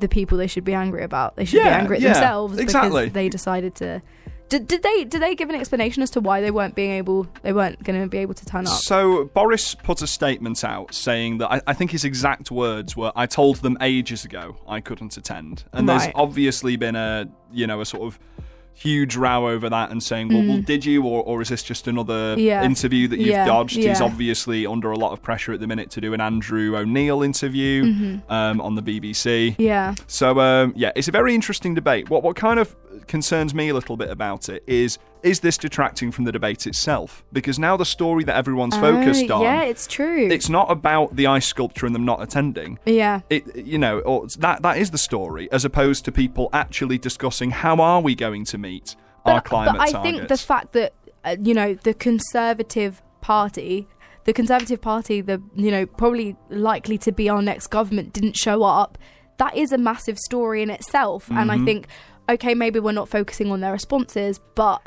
the 0.00 0.08
people 0.08 0.38
they 0.38 0.46
should 0.46 0.64
be 0.64 0.74
angry 0.74 1.02
about. 1.02 1.36
They 1.36 1.44
should 1.44 1.62
be 1.62 1.68
angry 1.68 1.96
at 1.96 2.02
yeah, 2.02 2.12
themselves 2.12 2.58
exactly. 2.58 3.02
because 3.02 3.12
they 3.14 3.28
decided 3.28 3.74
to. 3.76 4.02
Did, 4.50 4.68
did 4.68 4.82
they 4.82 5.04
did 5.04 5.22
they 5.22 5.34
give 5.34 5.48
an 5.48 5.54
explanation 5.54 6.02
as 6.02 6.10
to 6.10 6.20
why 6.20 6.40
they 6.42 6.50
weren't 6.50 6.74
being 6.74 6.90
able 6.90 7.26
they 7.42 7.52
weren't 7.52 7.82
going 7.82 8.00
to 8.00 8.06
be 8.06 8.18
able 8.18 8.34
to 8.34 8.44
turn 8.44 8.66
up? 8.66 8.74
So 8.74 9.24
Boris 9.32 9.74
put 9.74 10.02
a 10.02 10.06
statement 10.06 10.62
out 10.62 10.92
saying 10.94 11.38
that 11.38 11.50
I, 11.50 11.60
I 11.66 11.72
think 11.72 11.90
his 11.92 12.04
exact 12.04 12.50
words 12.50 12.94
were, 12.94 13.10
"I 13.16 13.26
told 13.26 13.56
them 13.56 13.78
ages 13.80 14.24
ago 14.24 14.56
I 14.68 14.80
couldn't 14.80 15.16
attend," 15.16 15.64
and 15.72 15.88
there's 15.88 16.08
obviously 16.14 16.76
been 16.76 16.94
a 16.94 17.26
you 17.50 17.66
know 17.66 17.80
a 17.80 17.86
sort 17.86 18.02
of 18.02 18.18
huge 18.74 19.16
row 19.16 19.48
over 19.48 19.70
that 19.70 19.90
and 19.90 20.02
saying, 20.02 20.28
well, 20.28 20.44
well 20.46 20.60
did 20.60 20.84
you, 20.84 21.04
or, 21.04 21.22
or 21.24 21.40
is 21.40 21.48
this 21.48 21.62
just 21.62 21.86
another 21.86 22.36
Mm. 22.36 22.42
Yeah. 22.44 22.64
interview 22.64 23.06
that 23.08 23.18
you've 23.18 23.28
Yeah, 23.28 23.46
dodged? 23.46 23.76
He's 23.76 24.00
obviously 24.00 24.66
under 24.66 24.90
a 24.90 24.96
lot 24.98 25.12
of 25.12 25.22
pressure 25.22 25.52
at 25.52 25.60
the 25.60 25.66
minute 25.66 25.90
to 25.92 26.00
do 26.00 26.12
an 26.14 26.20
Andrew 26.20 26.84
Neil 26.84 27.22
interview 27.22 27.84
Mm-hmm. 27.84 28.32
um, 28.32 28.60
on 28.60 28.74
the 28.74 28.82
BBC. 28.82 29.54
Yeah, 29.58 29.94
So 30.06 30.38
um, 30.40 30.72
yeah, 30.76 30.92
it's 30.96 31.08
a 31.08 31.12
very 31.12 31.34
interesting 31.34 31.74
debate. 31.74 32.10
What 32.10 32.22
what 32.22 32.36
kind 32.36 32.58
of 32.58 32.74
concerns 33.08 33.54
me 33.54 33.68
a 33.68 33.74
little 33.74 33.96
bit 33.96 34.10
about 34.10 34.48
it 34.48 34.62
is 34.66 34.98
is 35.22 35.40
this 35.40 35.56
detracting 35.56 36.12
from 36.12 36.24
the 36.26 36.32
debate 36.32 36.66
itself? 36.66 37.24
Because 37.32 37.58
now 37.58 37.78
the 37.78 37.86
story 37.86 38.24
that 38.24 38.36
everyone's 38.36 38.76
focused 38.76 39.30
Oh, 39.30 39.36
on, 39.36 39.42
Yeah, 39.42 39.62
it's 39.62 39.86
true. 39.86 40.28
it's 40.30 40.50
not 40.50 40.70
about 40.70 41.16
the 41.16 41.26
ice 41.26 41.46
sculpture 41.46 41.86
and 41.86 41.94
them 41.94 42.04
not 42.04 42.22
attending. 42.22 42.78
yeah, 42.84 43.20
It 43.30 43.56
you 43.56 43.78
know, 43.78 44.00
or 44.00 44.26
that 44.38 44.60
that 44.62 44.76
is 44.76 44.90
the 44.90 44.98
story, 44.98 45.50
as 45.50 45.64
opposed 45.64 46.04
to 46.04 46.12
people 46.12 46.50
actually 46.52 46.98
discussing 46.98 47.50
how 47.52 47.76
are 47.80 48.00
we 48.02 48.14
going 48.14 48.44
to 48.46 48.58
meet 48.58 48.96
our 49.24 49.40
climate 49.40 49.76
but 49.78 49.88
I 49.88 49.92
targets. 49.92 50.16
think 50.18 50.28
the 50.28 50.36
fact 50.36 50.72
that 50.74 50.92
uh, 51.24 51.36
you 51.40 51.54
know 51.54 51.72
the 51.74 51.94
Conservative 51.94 53.00
Party, 53.22 53.88
the 54.24 54.32
Conservative 54.34 54.80
Party, 54.82 55.20
the 55.22 55.40
you 55.54 55.70
know 55.70 55.86
probably 55.86 56.36
likely 56.50 56.98
to 56.98 57.12
be 57.12 57.28
our 57.30 57.40
next 57.40 57.68
government 57.68 58.12
didn't 58.12 58.36
show 58.36 58.62
up. 58.62 58.98
That 59.38 59.56
is 59.56 59.72
a 59.72 59.78
massive 59.78 60.18
story 60.18 60.62
in 60.62 60.68
itself, 60.70 61.28
and 61.30 61.38
Mm-hmm. 61.38 61.50
I 61.50 61.64
think 61.64 61.86
okay, 62.28 62.54
maybe 62.54 62.78
we're 62.80 62.92
not 62.92 63.08
focusing 63.08 63.50
on 63.52 63.60
their 63.60 63.72
responses, 63.72 64.40
but 64.54 64.80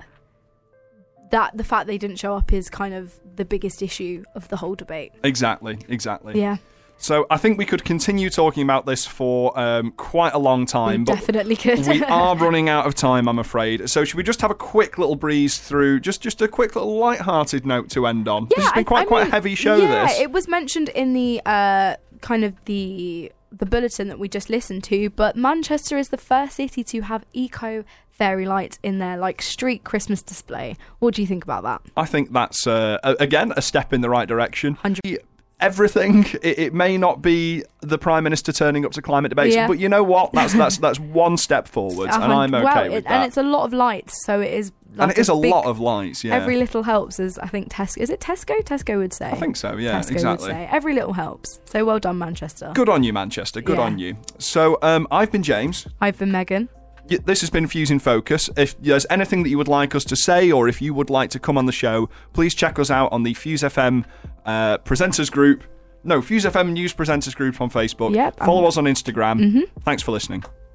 that 1.31 1.55
the 1.57 1.63
fact 1.63 1.87
they 1.87 1.97
didn't 1.97 2.17
show 2.17 2.35
up 2.35 2.53
is 2.53 2.69
kind 2.69 2.93
of 2.93 3.19
the 3.35 3.45
biggest 3.45 3.81
issue 3.81 4.23
of 4.35 4.47
the 4.49 4.57
whole 4.57 4.75
debate. 4.75 5.11
exactly, 5.23 5.77
exactly. 5.89 6.39
Yeah, 6.39 6.57
So 6.97 7.27
I 7.29 7.35
think 7.37 7.57
we 7.57 7.65
could 7.65 7.83
continue 7.83 8.29
talking 8.29 8.63
about 8.63 8.85
this 8.85 9.05
for 9.05 9.57
um, 9.59 9.91
quite 9.97 10.33
a 10.33 10.37
long 10.39 10.65
time, 10.65 11.01
we 11.01 11.05
but 11.05 11.15
definitely 11.15 11.55
could. 11.57 11.85
we 11.85 12.01
are 12.05 12.35
running 12.37 12.69
out 12.69 12.85
of 12.87 12.95
time, 12.95 13.27
I'm 13.27 13.39
afraid. 13.39 13.89
So 13.89 14.05
should 14.05 14.15
we 14.15 14.23
just 14.23 14.39
have 14.41 14.51
a 14.51 14.55
quick 14.55 14.97
little 14.97 15.15
breeze 15.17 15.57
through, 15.59 15.99
just 15.99 16.21
just 16.21 16.41
a 16.41 16.47
quick 16.47 16.75
little 16.75 16.97
light-hearted 16.97 17.65
note 17.65 17.89
to 17.91 18.07
end 18.07 18.27
on? 18.29 18.43
Yeah, 18.43 18.55
this 18.55 18.63
has 18.65 18.73
been 18.73 18.79
I- 18.79 18.83
quite 18.83 19.01
I 19.01 19.05
quite 19.05 19.19
mean, 19.23 19.27
a 19.27 19.31
heavy 19.31 19.55
show. 19.55 19.75
Yeah, 19.75 20.07
this. 20.07 20.19
it 20.21 20.31
was 20.31 20.47
mentioned 20.47 20.89
in 20.89 21.11
the 21.13 21.41
uh, 21.45 21.95
kind 22.21 22.45
of 22.45 22.53
the 22.65 23.31
the 23.51 23.65
bulletin 23.65 24.07
that 24.09 24.19
we 24.19 24.27
just 24.29 24.49
listened 24.49 24.83
to. 24.85 25.09
But 25.09 25.35
Manchester 25.35 25.97
is 25.97 26.09
the 26.09 26.17
first 26.17 26.55
city 26.55 26.83
to 26.85 27.01
have 27.01 27.25
eco 27.33 27.83
fairy 28.09 28.45
lights 28.45 28.79
in 28.81 28.99
their 28.99 29.17
like 29.17 29.41
street 29.41 29.83
Christmas 29.83 30.21
display. 30.21 30.75
What 30.99 31.13
do 31.13 31.21
you 31.21 31.27
think 31.27 31.43
about 31.43 31.63
that? 31.63 31.81
I 31.95 32.05
think 32.05 32.31
that's 32.31 32.65
uh, 32.65 32.97
again 33.03 33.53
a 33.55 33.61
step 33.61 33.93
in 33.93 34.01
the 34.01 34.09
right 34.09 34.27
direction. 34.27 34.73
100 34.75 35.21
Everything. 35.59 36.25
It, 36.43 36.59
it 36.59 36.73
may 36.73 36.97
not 36.97 37.21
be 37.21 37.63
the 37.81 37.97
prime 37.97 38.23
minister 38.23 38.51
turning 38.51 38.85
up 38.85 38.91
to 38.93 39.01
climate 39.01 39.29
debates, 39.29 39.55
Yeah. 39.55 39.67
but 39.67 39.79
you 39.79 39.89
know 39.89 40.03
what? 40.03 40.31
That's 40.33 40.53
that's 40.53 40.77
that's 40.85 40.99
one 40.99 41.35
step 41.37 41.67
forward, 41.67 42.09
and 42.11 42.31
I'm 42.31 42.53
okay 42.53 42.63
well, 42.63 42.83
with 42.83 42.93
it, 42.93 43.03
that. 43.05 43.11
and 43.11 43.23
it's 43.25 43.37
a 43.37 43.43
lot 43.43 43.65
of 43.65 43.73
lights, 43.73 44.23
so 44.25 44.39
it 44.39 44.53
is. 44.53 44.71
and 44.89 44.97
like 44.97 45.11
it 45.11 45.17
is 45.17 45.29
a 45.29 45.35
big- 45.35 45.49
lot 45.51 45.65
of 45.65 45.79
lights. 45.79 46.23
Yeah, 46.23 46.35
Every 46.35 46.57
little 46.57 46.83
helps, 46.83 47.19
as 47.19 47.39
I 47.39 47.47
think 47.47 47.71
Tesco. 47.71 47.97
Is 47.97 48.09
it 48.11 48.19
Tesco? 48.19 48.61
Tesco 48.63 48.97
would 48.99 49.13
say. 49.13 49.31
I 49.31 49.35
think 49.35 49.55
so. 49.55 49.75
Yeah, 49.77 49.99
Tesco 49.99 50.11
exactly. 50.11 50.47
would 50.49 50.53
say 50.53 50.67
every 50.71 50.93
little 50.93 51.13
helps. 51.13 51.59
So 51.65 51.83
well 51.85 51.99
done, 51.99 52.19
Manchester. 52.19 52.71
Good 52.75 52.89
on 52.89 53.03
you, 53.03 53.11
Manchester. 53.13 53.59
Good 53.61 53.77
Yeah. 53.77 53.83
on 53.85 53.97
you. 53.97 54.15
So 54.37 54.77
um, 54.83 55.07
I've 55.09 55.31
been 55.31 55.43
James. 55.43 55.87
I've 56.01 56.19
been 56.19 56.31
Megan. 56.31 56.69
This 57.07 57.41
has 57.41 57.49
been 57.49 57.67
Fuse 57.67 57.89
in 57.91 57.99
Focus. 57.99 58.49
If 58.57 58.79
there's 58.81 59.05
anything 59.09 59.43
that 59.43 59.49
you 59.49 59.57
would 59.57 59.67
like 59.67 59.95
us 59.95 60.03
to 60.05 60.15
say, 60.15 60.51
or 60.51 60.67
if 60.67 60.81
you 60.81 60.93
would 60.93 61.09
like 61.09 61.29
to 61.31 61.39
come 61.39 61.57
on 61.57 61.65
the 61.65 61.71
show, 61.71 62.09
please 62.33 62.53
check 62.53 62.77
us 62.79 62.89
out 62.91 63.11
on 63.11 63.23
the 63.23 63.33
Fuse 63.33 63.61
FM 63.63 64.05
uh, 64.45 64.77
presenters 64.79 65.31
group. 65.31 65.63
No, 66.03 66.21
Fuse 66.21 66.45
FM 66.45 66.71
News 66.71 66.93
presenters 66.93 67.35
group 67.35 67.59
on 67.59 67.69
Facebook. 67.69 68.13
Yep, 68.15 68.37
Follow 68.39 68.65
us 68.65 68.77
on 68.77 68.85
Instagram. 68.85 69.39
Mhm. 69.41 69.63
Thanks 69.83 70.03
for 70.03 70.11
listening. 70.11 70.43